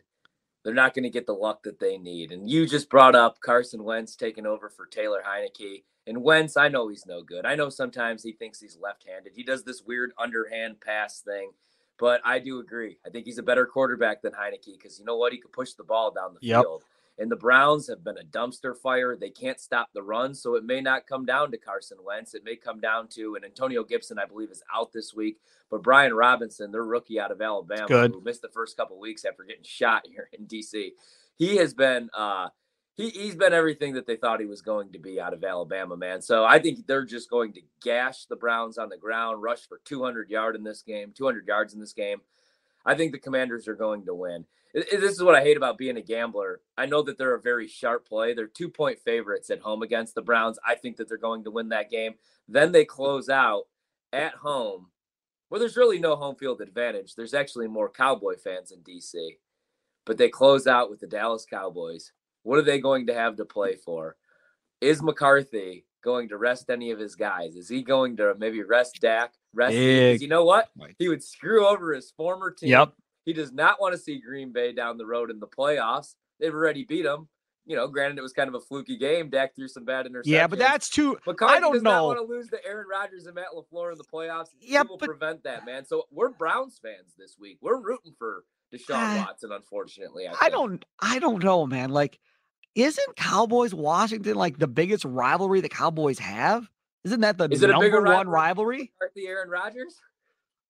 They're 0.63 0.73
not 0.73 0.93
going 0.93 1.03
to 1.03 1.09
get 1.09 1.25
the 1.25 1.33
luck 1.33 1.63
that 1.63 1.79
they 1.79 1.97
need. 1.97 2.31
And 2.31 2.49
you 2.49 2.65
just 2.65 2.89
brought 2.89 3.15
up 3.15 3.39
Carson 3.39 3.83
Wentz 3.83 4.15
taking 4.15 4.45
over 4.45 4.69
for 4.69 4.85
Taylor 4.85 5.21
Heinicke. 5.25 5.83
And 6.07 6.23
Wentz, 6.23 6.55
I 6.55 6.67
know 6.67 6.87
he's 6.87 7.05
no 7.05 7.23
good. 7.23 7.45
I 7.45 7.55
know 7.55 7.69
sometimes 7.69 8.21
he 8.23 8.31
thinks 8.31 8.59
he's 8.59 8.77
left 8.81 9.05
handed. 9.07 9.33
He 9.35 9.43
does 9.43 9.63
this 9.63 9.81
weird 9.83 10.11
underhand 10.17 10.79
pass 10.81 11.21
thing. 11.21 11.51
But 11.97 12.21
I 12.25 12.39
do 12.39 12.59
agree. 12.59 12.97
I 13.05 13.09
think 13.09 13.25
he's 13.25 13.37
a 13.37 13.43
better 13.43 13.65
quarterback 13.65 14.21
than 14.21 14.33
Heinicke 14.33 14.73
because 14.77 14.99
you 14.99 15.05
know 15.05 15.15
what? 15.17 15.31
He 15.31 15.39
could 15.39 15.53
push 15.53 15.73
the 15.73 15.83
ball 15.83 16.11
down 16.11 16.33
the 16.33 16.45
Yep. 16.45 16.61
field. 16.61 16.83
And 17.17 17.31
the 17.31 17.37
Browns 17.37 17.87
have 17.87 18.03
been 18.03 18.17
a 18.17 18.23
dumpster 18.25 18.75
fire. 18.77 19.15
They 19.15 19.29
can't 19.29 19.57
stop 19.59 19.87
the 19.93 20.03
run. 20.03 20.35
So 20.35 20.55
it 20.55 20.65
may 20.65 20.81
not 20.81 21.07
come 21.07 21.25
down 21.25 21.49
to 21.51 21.57
Carson 21.57 21.97
Wentz. 22.03 22.33
It 22.33 22.43
may 22.43 22.57
come 22.57 22.81
down 22.81 23.07
to, 23.11 23.35
and 23.35 23.45
Antonio 23.45 23.85
Gibson, 23.85 24.19
I 24.19 24.25
believe, 24.25 24.51
is 24.51 24.61
out 24.75 24.91
this 24.91 25.13
week. 25.13 25.39
But 25.71 25.81
Brian 25.81 26.13
Robinson, 26.13 26.71
their 26.71 26.83
rookie 26.83 27.17
out 27.17 27.31
of 27.31 27.41
Alabama, 27.41 27.87
who 28.11 28.19
missed 28.21 28.41
the 28.41 28.49
first 28.49 28.75
couple 28.75 28.99
weeks 28.99 29.23
after 29.23 29.43
getting 29.43 29.63
shot 29.63 30.05
here 30.11 30.27
in 30.33 30.45
DC, 30.45 30.91
he 31.37 31.55
has 31.55 31.73
been 31.73 32.09
uh 32.13 32.49
he, 32.95 33.09
he's 33.09 33.35
been 33.35 33.53
everything 33.53 33.93
that 33.93 34.07
they 34.07 34.15
thought 34.15 34.39
he 34.39 34.45
was 34.45 34.61
going 34.61 34.91
to 34.93 34.99
be 34.99 35.19
out 35.19 35.33
of 35.33 35.43
Alabama, 35.43 35.97
man. 35.97 36.21
So 36.21 36.45
I 36.45 36.59
think 36.59 36.87
they're 36.87 37.05
just 37.05 37.29
going 37.29 37.53
to 37.53 37.61
gash 37.83 38.25
the 38.25 38.35
Browns 38.35 38.77
on 38.77 38.89
the 38.89 38.97
ground, 38.97 39.41
rush 39.43 39.67
for 39.67 39.81
200 39.85 40.29
yard 40.29 40.55
in 40.55 40.63
this 40.63 40.81
game, 40.81 41.11
200 41.15 41.47
yards 41.47 41.73
in 41.73 41.79
this 41.79 41.93
game. 41.93 42.19
I 42.85 42.95
think 42.95 43.11
the 43.11 43.19
Commanders 43.19 43.67
are 43.67 43.75
going 43.75 44.05
to 44.05 44.13
win. 44.15 44.45
I- 44.75 44.79
I- 44.93 44.97
This 44.97 45.11
is 45.13 45.23
what 45.23 45.35
I 45.35 45.41
hate 45.43 45.57
about 45.57 45.77
being 45.77 45.97
a 45.97 46.01
gambler. 46.01 46.61
I 46.77 46.85
know 46.85 47.01
that 47.03 47.17
they're 47.17 47.35
a 47.35 47.41
very 47.41 47.67
sharp 47.67 48.07
play. 48.07 48.33
They're 48.33 48.47
two 48.47 48.69
point 48.69 48.99
favorites 48.99 49.49
at 49.49 49.59
home 49.61 49.81
against 49.81 50.15
the 50.15 50.21
Browns. 50.21 50.59
I 50.65 50.75
think 50.75 50.97
that 50.97 51.09
they're 51.09 51.17
going 51.17 51.43
to 51.45 51.51
win 51.51 51.69
that 51.69 51.89
game. 51.91 52.15
Then 52.47 52.71
they 52.71 52.85
close 52.85 53.27
out 53.27 53.63
at 54.13 54.35
home, 54.35 54.87
where 55.49 55.59
there's 55.59 55.75
really 55.77 55.99
no 55.99 56.15
home 56.15 56.35
field 56.35 56.61
advantage. 56.61 57.15
There's 57.15 57.33
actually 57.33 57.67
more 57.67 57.89
Cowboy 57.89 58.37
fans 58.37 58.71
in 58.71 58.79
DC, 58.81 59.37
but 60.05 60.17
they 60.17 60.29
close 60.29 60.67
out 60.67 60.89
with 60.89 60.99
the 61.01 61.07
Dallas 61.07 61.45
Cowboys. 61.49 62.11
What 62.45 62.59
are 62.59 62.63
they 62.63 62.79
going 62.79 63.07
to 63.07 63.13
have 63.13 63.37
to 63.37 63.45
play 63.45 63.75
for? 63.75 64.15
Is 64.79 65.01
McCarthy 65.01 65.85
going 66.03 66.29
to 66.29 66.37
rest 66.37 66.69
any 66.69 66.91
of 66.91 66.99
his 66.99 67.15
guys? 67.15 67.55
Is 67.55 67.67
he 67.67 67.81
going 67.81 68.17
to 68.17 68.35
maybe 68.37 68.61
rest 68.61 68.99
Dak? 69.01 69.33
Rest 69.51 69.75
you 69.75 70.27
know 70.27 70.45
what? 70.45 70.69
He 70.99 71.09
would 71.09 71.23
screw 71.23 71.65
over 71.65 71.91
his 71.93 72.11
former 72.11 72.51
team. 72.51 72.69
Yep. 72.69 72.93
He 73.25 73.33
does 73.33 73.51
not 73.51 73.81
want 73.81 73.93
to 73.93 73.97
see 73.97 74.21
Green 74.21 74.51
Bay 74.51 74.73
down 74.73 74.97
the 74.99 75.07
road 75.07 75.31
in 75.31 75.39
the 75.39 75.47
playoffs. 75.47 76.13
They've 76.39 76.53
already 76.53 76.83
beat 76.83 77.05
him. 77.05 77.27
You 77.65 77.75
know, 77.75 77.87
granted 77.87 78.19
it 78.19 78.21
was 78.21 78.33
kind 78.33 78.47
of 78.47 78.53
a 78.53 78.59
fluky 78.59 78.95
game. 78.95 79.31
Dak 79.31 79.55
threw 79.55 79.67
some 79.67 79.85
bad 79.85 80.05
interceptions. 80.05 80.21
Yeah, 80.25 80.45
but 80.45 80.59
that's 80.59 80.87
too. 80.87 81.17
McCarthy 81.25 81.55
I 81.55 81.59
don't 81.59 81.73
does 81.73 81.81
know. 81.81 81.91
not 81.91 82.05
want 82.05 82.19
to 82.19 82.25
lose 82.25 82.47
to 82.49 82.63
Aaron 82.63 82.85
Rodgers 82.87 83.25
and 83.25 83.33
Matt 83.33 83.47
LaFleur 83.55 83.91
in 83.91 83.97
the 83.97 84.03
playoffs. 84.03 84.49
Yeah, 84.61 84.83
he 84.83 84.87
will 84.87 84.99
but- 84.99 85.09
prevent 85.09 85.41
that, 85.45 85.65
man. 85.65 85.83
So 85.83 86.03
we're 86.11 86.29
Browns 86.29 86.79
fans 86.79 87.15
this 87.17 87.37
week. 87.39 87.57
We're 87.61 87.81
rooting 87.81 88.13
for 88.19 88.43
Deshaun 88.71 89.25
Watson, 89.25 89.51
unfortunately. 89.51 90.27
I, 90.27 90.35
I 90.41 90.49
don't 90.49 90.85
I 90.99 91.17
don't 91.17 91.43
know, 91.43 91.65
man. 91.65 91.89
Like, 91.89 92.19
isn't 92.75 93.15
Cowboys 93.15 93.73
Washington 93.73 94.35
like 94.35 94.57
the 94.57 94.67
biggest 94.67 95.05
rivalry 95.05 95.61
the 95.61 95.69
Cowboys 95.69 96.19
have? 96.19 96.69
Isn't 97.03 97.21
that 97.21 97.37
the 97.37 97.45
Is 97.49 97.63
it 97.63 97.69
a 97.69 97.73
number 97.73 97.85
bigger 97.85 98.01
one 98.01 98.27
rivalry? 98.27 98.33
rivalry? 98.33 98.93
McCarthy, 98.99 99.27
Aaron 99.27 99.49
Rodgers. 99.49 99.95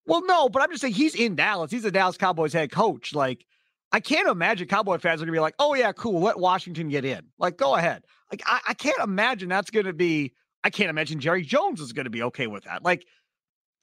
Well, 0.06 0.24
no, 0.26 0.50
but 0.50 0.62
I'm 0.62 0.70
just 0.70 0.82
saying 0.82 0.94
he's 0.94 1.15
in 1.15 1.36
Dallas. 1.36 1.72
He's 1.72 1.86
a 1.86 1.91
Dallas 1.91 2.18
Cowboys 2.18 2.54
head 2.54 2.72
coach. 2.72 3.15
Like, 3.15 3.46
I 3.91 4.00
can't 4.00 4.28
imagine 4.28 4.68
Cowboy 4.68 5.00
fans 5.00 5.22
are 5.22 5.26
gonna 5.26 5.36
be 5.36 5.39
like, 5.39 5.56
"Oh 5.58 5.74
yeah, 5.74 5.91
cool, 5.94 6.22
let 6.22 6.38
Washington 6.38 6.89
get 6.89 7.06
in." 7.06 7.22
Like, 7.39 7.58
go 7.58 7.76
ahead. 7.76 8.04
Like, 8.32 8.44
I, 8.46 8.60
I 8.68 8.74
can't 8.74 9.00
imagine 9.02 9.50
that's 9.50 9.71
gonna 9.71 9.94
be. 9.94 10.34
I 10.63 10.69
can't 10.69 10.90
imagine 10.90 11.19
Jerry 11.19 11.44
Jones 11.44 11.79
is 11.82 11.94
gonna 11.94 12.10
be 12.10 12.23
okay 12.23 12.48
with 12.48 12.65
that. 12.65 12.84
Like, 12.84 13.06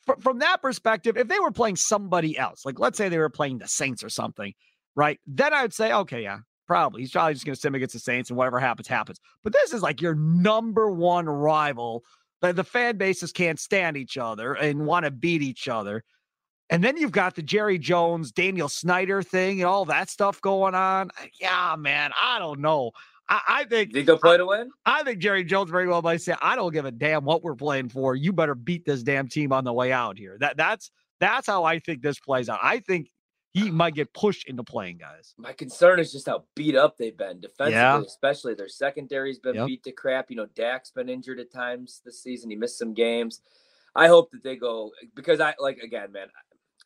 fr- 0.04 0.20
from 0.20 0.38
that 0.40 0.62
perspective, 0.62 1.16
if 1.16 1.28
they 1.28 1.40
were 1.40 1.50
playing 1.52 1.76
somebody 1.76 2.36
else, 2.38 2.64
like 2.64 2.78
let's 2.78 2.98
say 2.98 3.08
they 3.08 3.18
were 3.18 3.30
playing 3.30 3.58
the 3.58 3.68
Saints 3.68 4.04
or 4.04 4.10
something, 4.10 4.52
right? 4.94 5.18
Then 5.26 5.52
I 5.54 5.62
would 5.62 5.74
say, 5.74 5.92
okay, 5.92 6.22
yeah, 6.22 6.40
probably. 6.72 7.02
He's 7.02 7.12
probably 7.12 7.34
just 7.34 7.44
gonna 7.44 7.56
sim 7.56 7.74
against 7.74 7.92
the 7.94 7.98
Saints, 8.00 8.30
and 8.30 8.36
whatever 8.36 8.58
happens, 8.60 8.88
happens. 8.88 9.20
But 9.44 9.52
this 9.52 9.72
is 9.74 9.82
like 9.82 10.00
your 10.00 10.14
number 10.14 10.90
one 10.90 11.26
rival. 11.28 12.04
The, 12.40 12.52
the 12.52 12.64
fan 12.64 12.96
bases 12.96 13.32
can't 13.32 13.60
stand 13.60 13.96
each 13.96 14.16
other 14.18 14.54
and 14.54 14.86
want 14.86 15.04
to 15.04 15.10
beat 15.10 15.42
each 15.42 15.68
other 15.68 16.02
And 16.70 16.82
then 16.82 16.96
you've 16.96 17.12
got 17.12 17.34
the 17.34 17.42
Jerry 17.42 17.78
Jones, 17.78 18.32
Daniel 18.32 18.68
Snyder 18.68 19.22
thing 19.22 19.60
and 19.60 19.68
all 19.68 19.84
that 19.86 20.08
stuff 20.10 20.40
going 20.40 20.74
on. 20.74 21.10
Uh, 21.20 21.26
yeah, 21.40 21.76
man, 21.78 22.12
I 22.20 22.38
don't 22.38 22.60
know. 22.60 22.92
I, 23.28 23.40
I 23.48 23.64
think 23.64 23.92
Did 23.92 24.06
go 24.06 24.16
play 24.16 24.38
to 24.38 24.46
win? 24.46 24.70
I 24.86 25.02
think 25.04 25.18
Jerry 25.18 25.44
Jones 25.44 25.70
very 25.70 25.86
well 25.86 26.02
might 26.02 26.22
say, 26.22 26.34
I 26.42 26.56
don't 26.56 26.72
give 26.72 26.86
a 26.86 26.90
damn 26.90 27.24
what 27.24 27.44
we're 27.44 27.56
playing 27.56 27.90
for. 27.90 28.16
You 28.16 28.32
better 28.32 28.54
beat 28.54 28.86
this 28.86 29.02
damn 29.02 29.28
team 29.28 29.52
on 29.52 29.64
the 29.64 29.72
way 29.72 29.92
out 29.92 30.18
here. 30.18 30.38
That 30.40 30.56
that's 30.56 30.90
that's 31.20 31.46
how 31.46 31.64
I 31.64 31.78
think 31.78 32.02
this 32.02 32.18
plays 32.18 32.48
out. 32.48 32.60
I 32.62 32.80
think 32.80 33.11
he 33.54 33.70
might 33.70 33.94
get 33.94 34.12
pushed 34.14 34.48
into 34.48 34.64
playing, 34.64 34.96
guys. 34.98 35.34
My 35.36 35.52
concern 35.52 36.00
is 36.00 36.10
just 36.10 36.26
how 36.26 36.44
beat 36.54 36.74
up 36.74 36.96
they've 36.96 37.16
been 37.16 37.40
defensively, 37.40 37.72
Yeah. 37.72 38.00
especially 38.00 38.54
their 38.54 38.68
secondary's 38.68 39.38
been 39.38 39.54
Yep. 39.56 39.66
beat 39.66 39.82
to 39.84 39.92
crap. 39.92 40.30
You 40.30 40.36
know, 40.36 40.46
Dak's 40.54 40.90
been 40.90 41.08
injured 41.08 41.38
at 41.38 41.52
times 41.52 42.00
this 42.04 42.22
season. 42.22 42.50
He 42.50 42.56
missed 42.56 42.78
some 42.78 42.94
games. 42.94 43.42
I 43.94 44.08
hope 44.08 44.30
that 44.32 44.42
they 44.42 44.56
go 44.56 44.92
because 45.14 45.40
I 45.40 45.54
like 45.58 45.78
again, 45.78 46.12
man. 46.12 46.28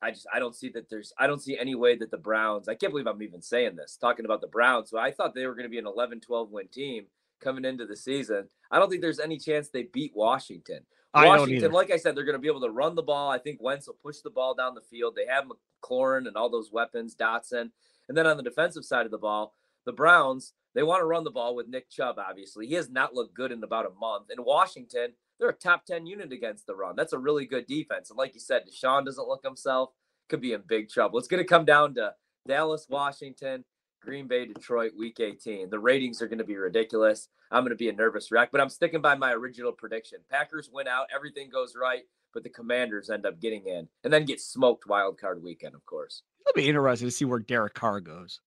I 0.02 0.10
just 0.10 0.26
I 0.32 0.40
don't 0.40 0.54
see 0.56 0.68
that 0.70 0.90
there's 0.90 1.12
I 1.18 1.26
don't 1.26 1.40
see 1.40 1.56
any 1.56 1.74
way 1.74 1.94
that 1.96 2.10
the 2.10 2.18
Browns. 2.18 2.68
I 2.68 2.74
can't 2.74 2.92
believe 2.92 3.06
I'm 3.06 3.22
even 3.22 3.40
saying 3.42 3.76
this, 3.76 3.96
talking 3.96 4.24
about 4.24 4.40
the 4.40 4.48
Browns. 4.48 4.90
So 4.90 4.98
I 4.98 5.12
thought 5.12 5.34
they 5.34 5.46
were 5.46 5.54
going 5.54 5.64
to 5.64 5.70
be 5.70 5.78
an 5.78 5.86
11-12 5.86 6.50
win 6.50 6.68
team 6.68 7.06
coming 7.40 7.64
into 7.64 7.86
the 7.86 7.96
season. 7.96 8.48
I 8.70 8.78
don't 8.78 8.88
think 8.88 9.02
there's 9.02 9.20
any 9.20 9.38
chance 9.38 9.68
they 9.68 9.84
beat 9.84 10.12
Washington. 10.14 10.80
I 11.14 11.24
don't 11.24 11.38
Washington, 11.40 11.56
either. 11.56 11.72
like 11.72 11.90
I 11.90 11.96
said, 11.96 12.14
they're 12.14 12.24
going 12.24 12.34
to 12.34 12.40
be 12.40 12.48
able 12.48 12.60
to 12.60 12.70
run 12.70 12.94
the 12.94 13.02
ball. 13.02 13.30
I 13.30 13.38
think 13.38 13.62
Wentz 13.62 13.86
will 13.86 13.96
push 14.02 14.18
the 14.18 14.30
ball 14.30 14.54
down 14.54 14.74
the 14.74 14.82
field. 14.82 15.14
They 15.16 15.26
have 15.26 15.44
McLaurin 15.44 16.28
and 16.28 16.36
all 16.36 16.50
those 16.50 16.70
weapons, 16.72 17.14
Dotson. 17.14 17.70
And 18.08 18.16
then 18.16 18.26
on 18.26 18.36
the 18.36 18.42
defensive 18.42 18.84
side 18.84 19.06
of 19.06 19.10
the 19.10 19.18
ball, 19.18 19.54
the 19.86 19.92
Browns, 19.92 20.52
they 20.74 20.82
want 20.82 21.00
to 21.00 21.06
run 21.06 21.24
the 21.24 21.30
ball 21.30 21.56
with 21.56 21.68
Nick 21.68 21.88
Chubb, 21.88 22.16
obviously. 22.18 22.66
He 22.66 22.74
has 22.74 22.90
not 22.90 23.14
looked 23.14 23.34
good 23.34 23.50
in 23.50 23.64
about 23.64 23.86
a 23.86 23.98
month. 23.98 24.30
In 24.30 24.44
Washington, 24.44 25.12
they're 25.38 25.48
a 25.48 25.54
top 25.54 25.86
10 25.86 26.06
unit 26.06 26.32
against 26.32 26.66
the 26.66 26.74
run. 26.74 26.96
That's 26.96 27.14
a 27.14 27.18
really 27.18 27.46
good 27.46 27.66
defense. 27.66 28.10
And 28.10 28.18
like 28.18 28.34
you 28.34 28.40
said, 28.40 28.62
Deshaun 28.66 29.04
doesn't 29.04 29.28
look 29.28 29.44
himself, 29.44 29.90
could 30.28 30.40
be 30.40 30.52
in 30.52 30.62
big 30.66 30.90
trouble. 30.90 31.18
It's 31.18 31.28
going 31.28 31.42
to 31.42 31.48
come 31.48 31.64
down 31.64 31.94
to 31.94 32.12
Dallas, 32.46 32.86
Washington, 32.90 33.64
Green 34.06 34.28
Bay, 34.28 34.46
Detroit, 34.46 34.92
week 34.96 35.18
18. 35.18 35.68
The 35.68 35.78
ratings 35.80 36.22
are 36.22 36.28
going 36.28 36.38
to 36.38 36.44
be 36.44 36.56
ridiculous. 36.56 37.28
I'm 37.50 37.64
going 37.64 37.70
to 37.70 37.76
be 37.76 37.88
a 37.88 37.92
nervous 37.92 38.30
wreck, 38.30 38.50
but 38.52 38.60
I'm 38.60 38.68
sticking 38.70 39.02
by 39.02 39.16
my 39.16 39.32
original 39.32 39.72
prediction. 39.72 40.18
Packers 40.30 40.70
win 40.72 40.86
out, 40.86 41.08
everything 41.14 41.50
goes 41.50 41.74
right, 41.74 42.02
but 42.32 42.44
the 42.44 42.48
Commanders 42.48 43.10
end 43.10 43.26
up 43.26 43.40
getting 43.40 43.66
in 43.66 43.88
and 44.04 44.12
then 44.12 44.24
get 44.24 44.40
smoked 44.40 44.86
wild 44.86 45.18
card 45.20 45.42
weekend, 45.42 45.74
of 45.74 45.84
course. 45.86 46.22
It'll 46.46 46.54
be 46.56 46.68
interesting 46.68 47.08
to 47.08 47.12
see 47.12 47.24
where 47.24 47.40
Derek 47.40 47.74
Carr 47.74 48.00
goes. 48.00 48.40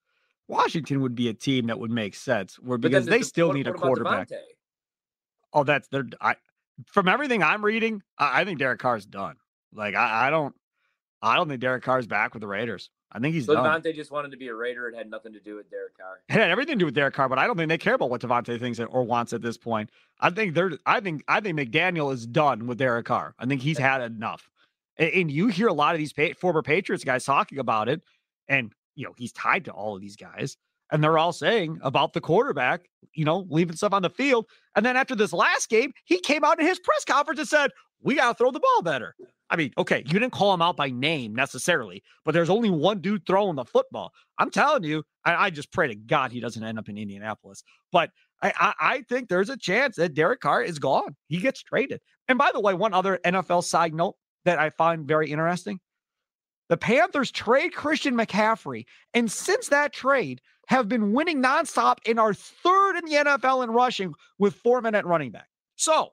Washington 0.47 1.01
would 1.01 1.13
be 1.13 1.27
a 1.27 1.33
team 1.33 1.67
that 1.67 1.77
would 1.77 1.91
make 1.91 2.15
sense 2.15 2.55
where 2.57 2.77
because 2.77 3.05
they 3.05 3.19
the- 3.19 3.25
still 3.25 3.49
what- 3.49 3.57
need 3.57 3.67
a 3.67 3.71
what 3.71 3.81
quarterback. 3.81 4.29
Davante? 4.29 4.37
Oh, 5.51 5.63
that's 5.65 5.87
they're 5.89 6.07
I 6.21 6.35
from 6.87 7.07
everything 7.09 7.43
I'm 7.43 7.63
reading, 7.65 8.01
I, 8.17 8.41
I 8.41 8.45
think 8.45 8.59
Derek 8.59 8.79
Carr's 8.79 9.05
done. 9.05 9.35
Like 9.73 9.93
I, 9.95 10.27
I 10.27 10.29
don't 10.29 10.55
I 11.21 11.35
don't 11.35 11.47
think 11.49 11.59
Derek 11.61 11.83
Carr's 11.83 12.07
back 12.07 12.33
with 12.33 12.41
the 12.41 12.47
Raiders. 12.47 12.89
I 13.11 13.19
think 13.19 13.33
he's 13.33 13.45
So 13.45 13.55
done. 13.55 13.81
Davante 13.81 13.95
just 13.95 14.11
wanted 14.11 14.31
to 14.31 14.37
be 14.37 14.47
a 14.47 14.53
Raider. 14.53 14.87
It 14.87 14.95
had 14.95 15.09
nothing 15.09 15.33
to 15.33 15.39
do 15.39 15.55
with 15.55 15.69
Derek 15.69 15.97
Carr. 15.97 16.21
It 16.29 16.33
had 16.33 16.49
everything 16.51 16.75
to 16.75 16.79
do 16.79 16.85
with 16.85 16.93
Derek 16.93 17.15
Carr, 17.15 17.27
but 17.27 17.39
I 17.39 17.47
don't 17.47 17.57
think 17.57 17.69
they 17.69 17.77
care 17.77 17.95
about 17.95 18.09
what 18.09 18.21
Davante 18.21 18.59
thinks 18.59 18.79
or 18.79 19.03
wants 19.03 19.33
at 19.33 19.41
this 19.41 19.57
point. 19.57 19.89
I 20.19 20.29
think 20.29 20.53
they're 20.53 20.71
I 20.85 20.99
think 20.99 21.23
I 21.27 21.39
think 21.41 21.57
McDaniel 21.57 22.13
is 22.13 22.27
done 22.27 22.67
with 22.67 22.77
Derek 22.77 23.05
Carr. 23.07 23.33
I 23.39 23.45
think 23.45 23.61
he's 23.61 23.77
had 23.79 24.01
enough. 24.01 24.49
And, 24.97 25.11
and 25.11 25.31
you 25.31 25.47
hear 25.47 25.67
a 25.67 25.73
lot 25.73 25.95
of 25.95 25.99
these 25.99 26.13
pa- 26.13 26.33
former 26.39 26.61
Patriots 26.61 27.03
guys 27.03 27.25
talking 27.25 27.57
about 27.57 27.89
it, 27.89 28.01
and 28.47 28.71
you 28.95 29.05
know 29.05 29.13
he's 29.17 29.31
tied 29.31 29.65
to 29.65 29.71
all 29.71 29.95
of 29.95 30.01
these 30.01 30.15
guys, 30.15 30.55
and 30.91 31.03
they're 31.03 31.17
all 31.17 31.33
saying 31.33 31.79
about 31.81 32.13
the 32.13 32.21
quarterback, 32.21 32.87
you 33.13 33.25
know, 33.25 33.45
leaving 33.49 33.75
stuff 33.75 33.93
on 33.93 34.03
the 34.03 34.09
field. 34.09 34.45
And 34.75 34.85
then 34.85 34.95
after 34.95 35.15
this 35.15 35.33
last 35.33 35.69
game, 35.69 35.93
he 36.05 36.19
came 36.19 36.43
out 36.43 36.59
in 36.59 36.67
his 36.67 36.79
press 36.79 37.05
conference 37.05 37.39
and 37.39 37.49
said, 37.49 37.71
"We 38.01 38.15
got 38.15 38.37
to 38.37 38.37
throw 38.37 38.51
the 38.51 38.59
ball 38.59 38.83
better." 38.83 39.15
I 39.49 39.55
mean, 39.55 39.71
okay, 39.77 40.03
you 40.05 40.13
didn't 40.13 40.31
call 40.31 40.53
him 40.53 40.61
out 40.61 40.77
by 40.77 40.89
name 40.89 41.33
necessarily, 41.33 42.03
but 42.23 42.33
there's 42.33 42.49
only 42.49 42.69
one 42.69 43.01
dude 43.01 43.25
throwing 43.25 43.55
the 43.55 43.65
football. 43.65 44.11
I'm 44.37 44.51
telling 44.51 44.83
you, 44.83 45.03
I, 45.25 45.45
I 45.45 45.49
just 45.49 45.71
pray 45.71 45.87
to 45.87 45.95
God 45.95 46.31
he 46.31 46.39
doesn't 46.39 46.63
end 46.63 46.77
up 46.77 46.87
in 46.87 46.97
Indianapolis. 46.97 47.63
But 47.91 48.11
I, 48.41 48.53
I, 48.57 48.73
I 48.79 49.01
think 49.09 49.27
there's 49.27 49.49
a 49.49 49.57
chance 49.57 49.95
that 49.95 50.13
Derek 50.13 50.41
Carr 50.41 50.61
is 50.61 50.77
gone. 50.77 51.15
He 51.27 51.39
gets 51.39 51.63
traded. 51.63 52.01
And 52.27 52.37
by 52.37 52.51
the 52.53 52.59
way, 52.59 52.73
one 52.73 52.93
other 52.93 53.19
NFL 53.25 53.63
side 53.63 53.93
note 53.93 54.15
that 54.45 54.59
I 54.59 54.69
find 54.69 55.07
very 55.07 55.31
interesting 55.31 55.79
the 56.69 56.77
Panthers 56.77 57.31
trade 57.31 57.73
Christian 57.73 58.15
McCaffrey. 58.15 58.85
And 59.15 59.31
since 59.31 59.69
that 59.69 59.91
trade, 59.91 60.39
have 60.67 60.87
been 60.87 61.13
winning 61.13 61.41
nonstop 61.41 61.97
and 62.05 62.19
are 62.19 62.33
third 62.33 62.95
in 62.97 63.05
the 63.05 63.15
NFL 63.15 63.63
in 63.63 63.71
rushing 63.71 64.13
with 64.37 64.53
four 64.53 64.81
minute 64.81 65.03
running 65.03 65.31
back. 65.31 65.47
So 65.75 66.11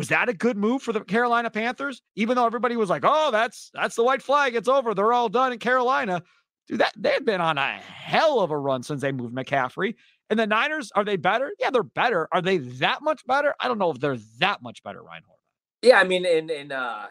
was 0.00 0.08
that 0.08 0.30
a 0.30 0.32
good 0.32 0.56
move 0.56 0.82
for 0.82 0.94
the 0.94 1.00
Carolina 1.02 1.50
Panthers? 1.50 2.00
Even 2.16 2.34
though 2.34 2.46
everybody 2.46 2.74
was 2.74 2.88
like, 2.88 3.02
"Oh, 3.04 3.30
that's 3.30 3.70
that's 3.74 3.96
the 3.96 4.02
white 4.02 4.22
flag. 4.22 4.54
It's 4.54 4.66
over. 4.66 4.94
They're 4.94 5.12
all 5.12 5.28
done 5.28 5.52
in 5.52 5.58
Carolina." 5.58 6.22
Dude, 6.66 6.80
that 6.80 6.94
they've 6.96 7.24
been 7.24 7.42
on 7.42 7.58
a 7.58 7.74
hell 7.74 8.40
of 8.40 8.50
a 8.50 8.56
run 8.56 8.82
since 8.82 9.02
they 9.02 9.12
moved 9.12 9.34
McCaffrey. 9.34 9.96
And 10.30 10.38
the 10.38 10.46
Niners, 10.46 10.90
are 10.94 11.04
they 11.04 11.16
better? 11.16 11.52
Yeah, 11.58 11.68
they're 11.68 11.82
better. 11.82 12.28
Are 12.32 12.40
they 12.40 12.56
that 12.56 13.02
much 13.02 13.26
better? 13.26 13.54
I 13.60 13.68
don't 13.68 13.76
know 13.76 13.90
if 13.90 14.00
they're 14.00 14.16
that 14.38 14.62
much 14.62 14.82
better, 14.82 15.02
Ryan 15.02 15.24
Horvat. 15.24 15.88
Yeah, 15.88 15.98
I 15.98 16.04
mean, 16.04 16.24
and 16.24 16.50
and 16.50 16.72
uh, 16.72 17.06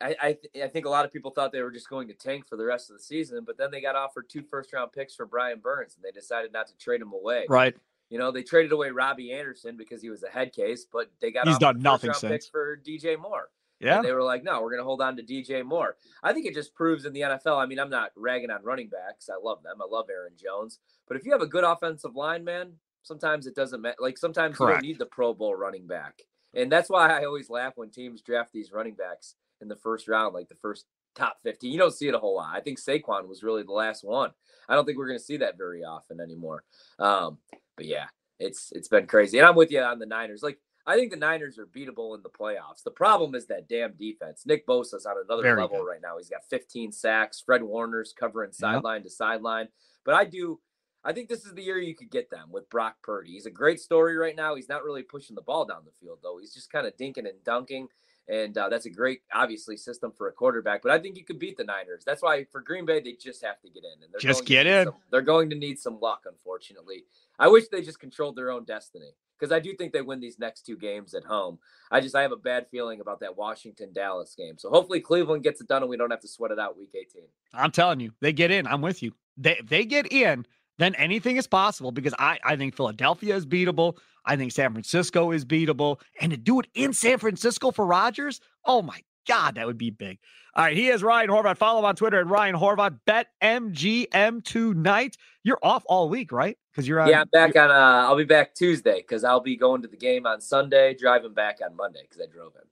I 0.00 0.16
I, 0.22 0.32
th- 0.34 0.64
I 0.64 0.68
think 0.68 0.86
a 0.86 0.90
lot 0.90 1.04
of 1.04 1.12
people 1.12 1.32
thought 1.32 1.50
they 1.50 1.62
were 1.62 1.72
just 1.72 1.88
going 1.88 2.06
to 2.06 2.14
tank 2.14 2.46
for 2.46 2.56
the 2.56 2.64
rest 2.64 2.88
of 2.88 2.96
the 2.96 3.02
season, 3.02 3.42
but 3.44 3.58
then 3.58 3.72
they 3.72 3.80
got 3.80 3.96
offered 3.96 4.28
two 4.28 4.44
first 4.48 4.72
round 4.72 4.92
picks 4.92 5.16
for 5.16 5.26
Brian 5.26 5.58
Burns, 5.58 5.96
and 5.96 6.04
they 6.04 6.12
decided 6.12 6.52
not 6.52 6.68
to 6.68 6.76
trade 6.76 7.00
him 7.00 7.12
away. 7.12 7.46
Right. 7.48 7.74
You 8.12 8.18
know, 8.18 8.30
they 8.30 8.42
traded 8.42 8.72
away 8.72 8.90
Robbie 8.90 9.32
Anderson 9.32 9.78
because 9.78 10.02
he 10.02 10.10
was 10.10 10.22
a 10.22 10.28
head 10.28 10.52
case, 10.52 10.84
but 10.92 11.10
they 11.22 11.30
got 11.30 11.48
He's 11.48 11.56
done 11.56 11.80
nothing 11.80 12.12
since. 12.12 12.46
for 12.46 12.76
DJ 12.76 13.18
Moore. 13.18 13.48
Yeah. 13.80 13.96
And 13.96 14.04
they 14.04 14.12
were 14.12 14.22
like, 14.22 14.44
no, 14.44 14.60
we're 14.60 14.68
going 14.68 14.80
to 14.80 14.84
hold 14.84 15.00
on 15.00 15.16
to 15.16 15.22
DJ 15.22 15.64
Moore. 15.64 15.96
I 16.22 16.34
think 16.34 16.44
it 16.44 16.52
just 16.52 16.74
proves 16.74 17.06
in 17.06 17.14
the 17.14 17.22
NFL. 17.22 17.56
I 17.56 17.64
mean, 17.64 17.80
I'm 17.80 17.88
not 17.88 18.10
ragging 18.14 18.50
on 18.50 18.62
running 18.62 18.90
backs. 18.90 19.30
I 19.30 19.38
love 19.42 19.62
them. 19.62 19.78
I 19.80 19.86
love 19.90 20.10
Aaron 20.10 20.34
Jones. 20.36 20.78
But 21.08 21.16
if 21.16 21.24
you 21.24 21.32
have 21.32 21.40
a 21.40 21.46
good 21.46 21.64
offensive 21.64 22.14
line, 22.14 22.44
man, 22.44 22.74
sometimes 23.02 23.46
it 23.46 23.54
doesn't 23.54 23.80
matter. 23.80 23.96
Like 23.98 24.18
sometimes 24.18 24.60
you 24.60 24.66
don't 24.66 24.82
need 24.82 24.98
the 24.98 25.06
Pro 25.06 25.32
Bowl 25.32 25.54
running 25.54 25.86
back. 25.86 26.20
And 26.52 26.70
that's 26.70 26.90
why 26.90 27.18
I 27.18 27.24
always 27.24 27.48
laugh 27.48 27.72
when 27.76 27.88
teams 27.88 28.20
draft 28.20 28.52
these 28.52 28.72
running 28.72 28.94
backs 28.94 29.36
in 29.62 29.68
the 29.68 29.76
first 29.76 30.06
round, 30.06 30.34
like 30.34 30.50
the 30.50 30.54
first 30.56 30.84
top 31.14 31.38
15. 31.42 31.72
You 31.72 31.78
don't 31.78 31.94
see 31.94 32.08
it 32.08 32.14
a 32.14 32.18
whole 32.18 32.36
lot. 32.36 32.54
I 32.54 32.60
think 32.60 32.78
Saquon 32.78 33.28
was 33.28 33.42
really 33.42 33.62
the 33.62 33.72
last 33.72 34.04
one. 34.04 34.30
I 34.68 34.74
don't 34.74 34.84
think 34.84 34.98
we're 34.98 35.08
going 35.08 35.18
to 35.18 35.24
see 35.24 35.36
that 35.38 35.58
very 35.58 35.84
often 35.84 36.20
anymore. 36.20 36.64
Um, 36.98 37.38
but 37.76 37.86
yeah, 37.86 38.06
it's 38.38 38.72
it's 38.72 38.88
been 38.88 39.06
crazy. 39.06 39.38
And 39.38 39.46
I'm 39.46 39.56
with 39.56 39.70
you 39.70 39.80
on 39.80 39.98
the 39.98 40.06
Niners. 40.06 40.42
Like 40.42 40.58
I 40.86 40.96
think 40.96 41.10
the 41.10 41.16
Niners 41.16 41.58
are 41.58 41.66
beatable 41.66 42.16
in 42.16 42.22
the 42.22 42.30
playoffs. 42.30 42.82
The 42.84 42.90
problem 42.90 43.34
is 43.34 43.46
that 43.46 43.68
damn 43.68 43.92
defense. 43.92 44.44
Nick 44.46 44.66
Bosa's 44.66 45.06
on 45.06 45.16
another 45.24 45.42
Very 45.42 45.60
level 45.60 45.78
good. 45.78 45.88
right 45.88 46.02
now. 46.02 46.16
He's 46.16 46.28
got 46.28 46.44
15 46.50 46.92
sacks. 46.92 47.42
Fred 47.44 47.62
Warner's 47.62 48.12
covering 48.12 48.52
sideline 48.52 49.02
to 49.04 49.10
sideline. 49.10 49.68
But 50.04 50.14
I 50.14 50.24
do 50.24 50.60
I 51.04 51.12
think 51.12 51.28
this 51.28 51.44
is 51.44 51.54
the 51.54 51.62
year 51.62 51.78
you 51.78 51.96
could 51.96 52.10
get 52.10 52.30
them 52.30 52.48
with 52.50 52.70
Brock 52.70 52.96
Purdy. 53.02 53.32
He's 53.32 53.46
a 53.46 53.50
great 53.50 53.80
story 53.80 54.16
right 54.16 54.36
now. 54.36 54.54
He's 54.54 54.68
not 54.68 54.84
really 54.84 55.02
pushing 55.02 55.34
the 55.34 55.42
ball 55.42 55.64
down 55.64 55.82
the 55.84 55.90
field 55.90 56.18
though. 56.22 56.38
He's 56.38 56.54
just 56.54 56.70
kind 56.70 56.86
of 56.86 56.96
dinking 56.96 57.28
and 57.28 57.42
dunking. 57.44 57.88
And 58.28 58.56
uh, 58.56 58.68
that's 58.68 58.86
a 58.86 58.90
great, 58.90 59.22
obviously, 59.34 59.76
system 59.76 60.12
for 60.16 60.28
a 60.28 60.32
quarterback. 60.32 60.82
But 60.82 60.92
I 60.92 60.98
think 60.98 61.16
you 61.16 61.24
could 61.24 61.38
beat 61.40 61.56
the 61.56 61.64
Niners. 61.64 62.04
That's 62.06 62.22
why 62.22 62.44
for 62.52 62.60
Green 62.60 62.86
Bay, 62.86 63.00
they 63.00 63.12
just 63.14 63.44
have 63.44 63.60
to 63.62 63.68
get 63.68 63.82
in. 63.84 64.02
And 64.02 64.12
they're 64.12 64.20
Just 64.20 64.44
get 64.44 64.66
in. 64.66 64.86
some- 64.86 64.94
they're 65.10 65.22
going 65.22 65.50
to 65.50 65.56
need 65.56 65.78
some 65.78 65.98
luck, 66.00 66.22
unfortunately. 66.26 67.04
I 67.38 67.48
wish 67.48 67.68
they 67.68 67.82
just 67.82 67.98
controlled 67.98 68.36
their 68.36 68.50
own 68.50 68.64
destiny 68.64 69.10
because 69.38 69.52
I 69.52 69.58
do 69.58 69.74
think 69.74 69.92
they 69.92 70.02
win 70.02 70.20
these 70.20 70.38
next 70.38 70.64
two 70.64 70.76
games 70.76 71.14
at 71.14 71.24
home. 71.24 71.58
I 71.90 72.00
just 72.00 72.14
I 72.14 72.22
have 72.22 72.30
a 72.30 72.36
bad 72.36 72.66
feeling 72.70 73.00
about 73.00 73.18
that 73.20 73.36
Washington 73.36 73.92
Dallas 73.92 74.34
game. 74.36 74.56
So 74.58 74.70
hopefully 74.70 75.00
Cleveland 75.00 75.42
gets 75.42 75.60
it 75.60 75.66
done 75.66 75.82
and 75.82 75.90
we 75.90 75.96
don't 75.96 76.10
have 76.10 76.20
to 76.20 76.28
sweat 76.28 76.52
it 76.52 76.60
out 76.60 76.78
week 76.78 76.90
18. 76.94 77.22
I'm 77.54 77.72
telling 77.72 77.98
you, 77.98 78.12
they 78.20 78.32
get 78.32 78.50
in. 78.52 78.66
I'm 78.68 78.82
with 78.82 79.02
you. 79.02 79.12
They 79.36 79.60
they 79.64 79.84
get 79.84 80.12
in, 80.12 80.46
then 80.78 80.94
anything 80.94 81.36
is 81.36 81.46
possible 81.46 81.92
because 81.92 82.14
I, 82.18 82.38
I 82.44 82.56
think 82.56 82.74
Philadelphia 82.74 83.36
is 83.36 83.46
beatable. 83.46 83.98
I 84.24 84.36
think 84.36 84.52
San 84.52 84.72
Francisco 84.72 85.30
is 85.30 85.44
beatable. 85.44 86.00
And 86.20 86.30
to 86.30 86.36
do 86.36 86.60
it 86.60 86.66
in 86.74 86.92
San 86.92 87.18
Francisco 87.18 87.70
for 87.70 87.84
Rodgers, 87.84 88.40
oh 88.64 88.82
my 88.82 89.00
God, 89.26 89.56
that 89.56 89.66
would 89.66 89.78
be 89.78 89.90
big. 89.90 90.18
All 90.54 90.64
right, 90.64 90.76
he 90.76 90.88
is 90.88 91.02
Ryan 91.02 91.30
Horvat. 91.30 91.56
Follow 91.56 91.78
him 91.78 91.86
on 91.86 91.96
Twitter 91.96 92.20
at 92.20 92.26
Ryan 92.26 92.54
Horvat. 92.54 92.98
Bet 93.06 93.28
MGM 93.42 94.44
tonight. 94.44 95.16
You're 95.44 95.58
off 95.62 95.82
all 95.86 96.08
week, 96.10 96.30
right? 96.30 96.58
Because 96.70 96.86
you're 96.86 97.00
on. 97.00 97.08
yeah, 97.08 97.22
I'm 97.22 97.28
back 97.28 97.56
on. 97.56 97.70
Uh, 97.70 98.06
I'll 98.06 98.16
be 98.16 98.24
back 98.24 98.54
Tuesday 98.54 98.98
because 98.98 99.24
I'll 99.24 99.40
be 99.40 99.56
going 99.56 99.80
to 99.82 99.88
the 99.88 99.96
game 99.96 100.26
on 100.26 100.40
Sunday, 100.40 100.94
driving 100.94 101.32
back 101.32 101.60
on 101.64 101.74
Monday 101.74 102.00
because 102.02 102.20
I 102.20 102.30
drove 102.30 102.52
in. 102.56 102.68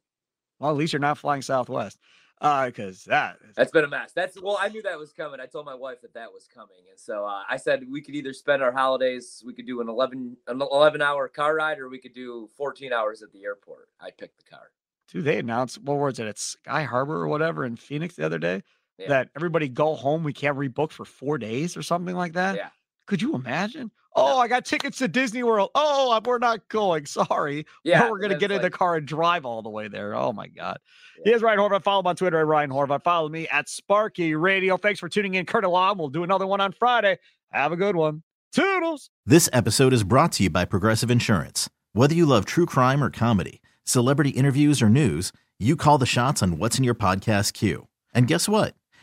Well, 0.58 0.70
at 0.70 0.76
least 0.76 0.92
you're 0.92 1.00
not 1.00 1.16
flying 1.16 1.40
Southwest. 1.40 1.98
Uh, 2.40 2.66
because 2.66 3.04
that 3.04 3.36
is- 3.48 3.54
That's 3.54 3.70
been 3.70 3.84
a 3.84 3.88
mess. 3.88 4.12
That's 4.12 4.40
well, 4.40 4.56
I 4.60 4.68
knew 4.68 4.80
that 4.82 4.98
was 4.98 5.12
coming. 5.12 5.40
I 5.40 5.46
told 5.46 5.66
my 5.66 5.74
wife 5.74 6.00
that 6.02 6.14
that 6.14 6.32
was 6.32 6.48
coming, 6.52 6.78
and 6.88 6.98
so 6.98 7.24
uh, 7.26 7.42
I 7.48 7.56
said 7.58 7.84
we 7.90 8.00
could 8.00 8.14
either 8.14 8.32
spend 8.32 8.62
our 8.62 8.72
holidays, 8.72 9.42
we 9.46 9.52
could 9.52 9.66
do 9.66 9.80
an 9.80 9.88
eleven 9.88 10.36
an 10.46 10.60
eleven 10.62 11.02
hour 11.02 11.28
car 11.28 11.54
ride, 11.56 11.78
or 11.78 11.88
we 11.88 11.98
could 11.98 12.14
do 12.14 12.48
fourteen 12.56 12.92
hours 12.92 13.22
at 13.22 13.30
the 13.32 13.44
airport. 13.44 13.88
I 14.00 14.10
picked 14.10 14.38
the 14.38 14.50
car. 14.50 14.70
Dude, 15.12 15.24
they 15.24 15.38
announced 15.38 15.82
what 15.82 15.98
was 15.98 16.18
it 16.18 16.26
at 16.28 16.38
Sky 16.38 16.84
Harbor 16.84 17.16
or 17.16 17.28
whatever 17.28 17.64
in 17.64 17.76
Phoenix 17.76 18.14
the 18.14 18.24
other 18.24 18.38
day 18.38 18.62
Yeah. 18.96 19.08
that 19.08 19.28
everybody 19.36 19.68
go 19.68 19.94
home. 19.94 20.22
We 20.24 20.32
can't 20.32 20.56
rebook 20.56 20.92
for 20.92 21.04
four 21.04 21.36
days 21.36 21.76
or 21.76 21.82
something 21.82 22.14
like 22.14 22.34
that. 22.34 22.54
Yeah. 22.56 22.68
Could 23.10 23.20
you 23.20 23.34
imagine? 23.34 23.90
Oh, 24.14 24.38
I 24.38 24.46
got 24.46 24.64
tickets 24.64 24.98
to 24.98 25.08
Disney 25.08 25.42
World. 25.42 25.70
Oh, 25.74 26.20
we're 26.24 26.38
not 26.38 26.68
going. 26.68 27.06
Sorry. 27.06 27.66
Yeah, 27.82 28.08
we're 28.08 28.20
gonna 28.20 28.34
that's 28.34 28.40
get 28.40 28.52
in 28.52 28.62
the 28.62 28.70
car 28.70 28.94
and 28.94 29.04
drive 29.04 29.44
all 29.44 29.62
the 29.62 29.68
way 29.68 29.88
there. 29.88 30.14
Oh 30.14 30.32
my 30.32 30.46
god. 30.46 30.78
He 31.24 31.32
is 31.32 31.42
Ryan 31.42 31.58
Horvat. 31.58 31.82
Follow 31.82 32.02
him 32.02 32.06
on 32.06 32.14
Twitter 32.14 32.38
at 32.38 32.46
Ryan 32.46 32.70
Horvat. 32.70 33.02
Follow 33.02 33.28
me 33.28 33.48
at 33.48 33.68
Sparky 33.68 34.36
Radio. 34.36 34.76
Thanks 34.76 35.00
for 35.00 35.08
tuning 35.08 35.34
in, 35.34 35.44
Curd 35.44 35.64
and 35.64 35.72
Long. 35.72 35.98
We'll 35.98 36.06
do 36.06 36.22
another 36.22 36.46
one 36.46 36.60
on 36.60 36.70
Friday. 36.70 37.18
Have 37.50 37.72
a 37.72 37.76
good 37.76 37.96
one. 37.96 38.22
Toodles. 38.52 39.10
This 39.26 39.48
episode 39.52 39.92
is 39.92 40.04
brought 40.04 40.30
to 40.34 40.44
you 40.44 40.50
by 40.50 40.66
Progressive 40.66 41.10
Insurance. 41.10 41.68
Whether 41.94 42.14
you 42.14 42.26
love 42.26 42.44
true 42.44 42.66
crime 42.66 43.02
or 43.02 43.10
comedy, 43.10 43.60
celebrity 43.82 44.30
interviews 44.30 44.80
or 44.80 44.88
news, 44.88 45.32
you 45.58 45.74
call 45.74 45.98
the 45.98 46.06
shots 46.06 46.44
on 46.44 46.58
what's 46.58 46.78
in 46.78 46.84
your 46.84 46.94
podcast 46.94 47.54
queue. 47.54 47.88
And 48.14 48.28
guess 48.28 48.48
what? 48.48 48.74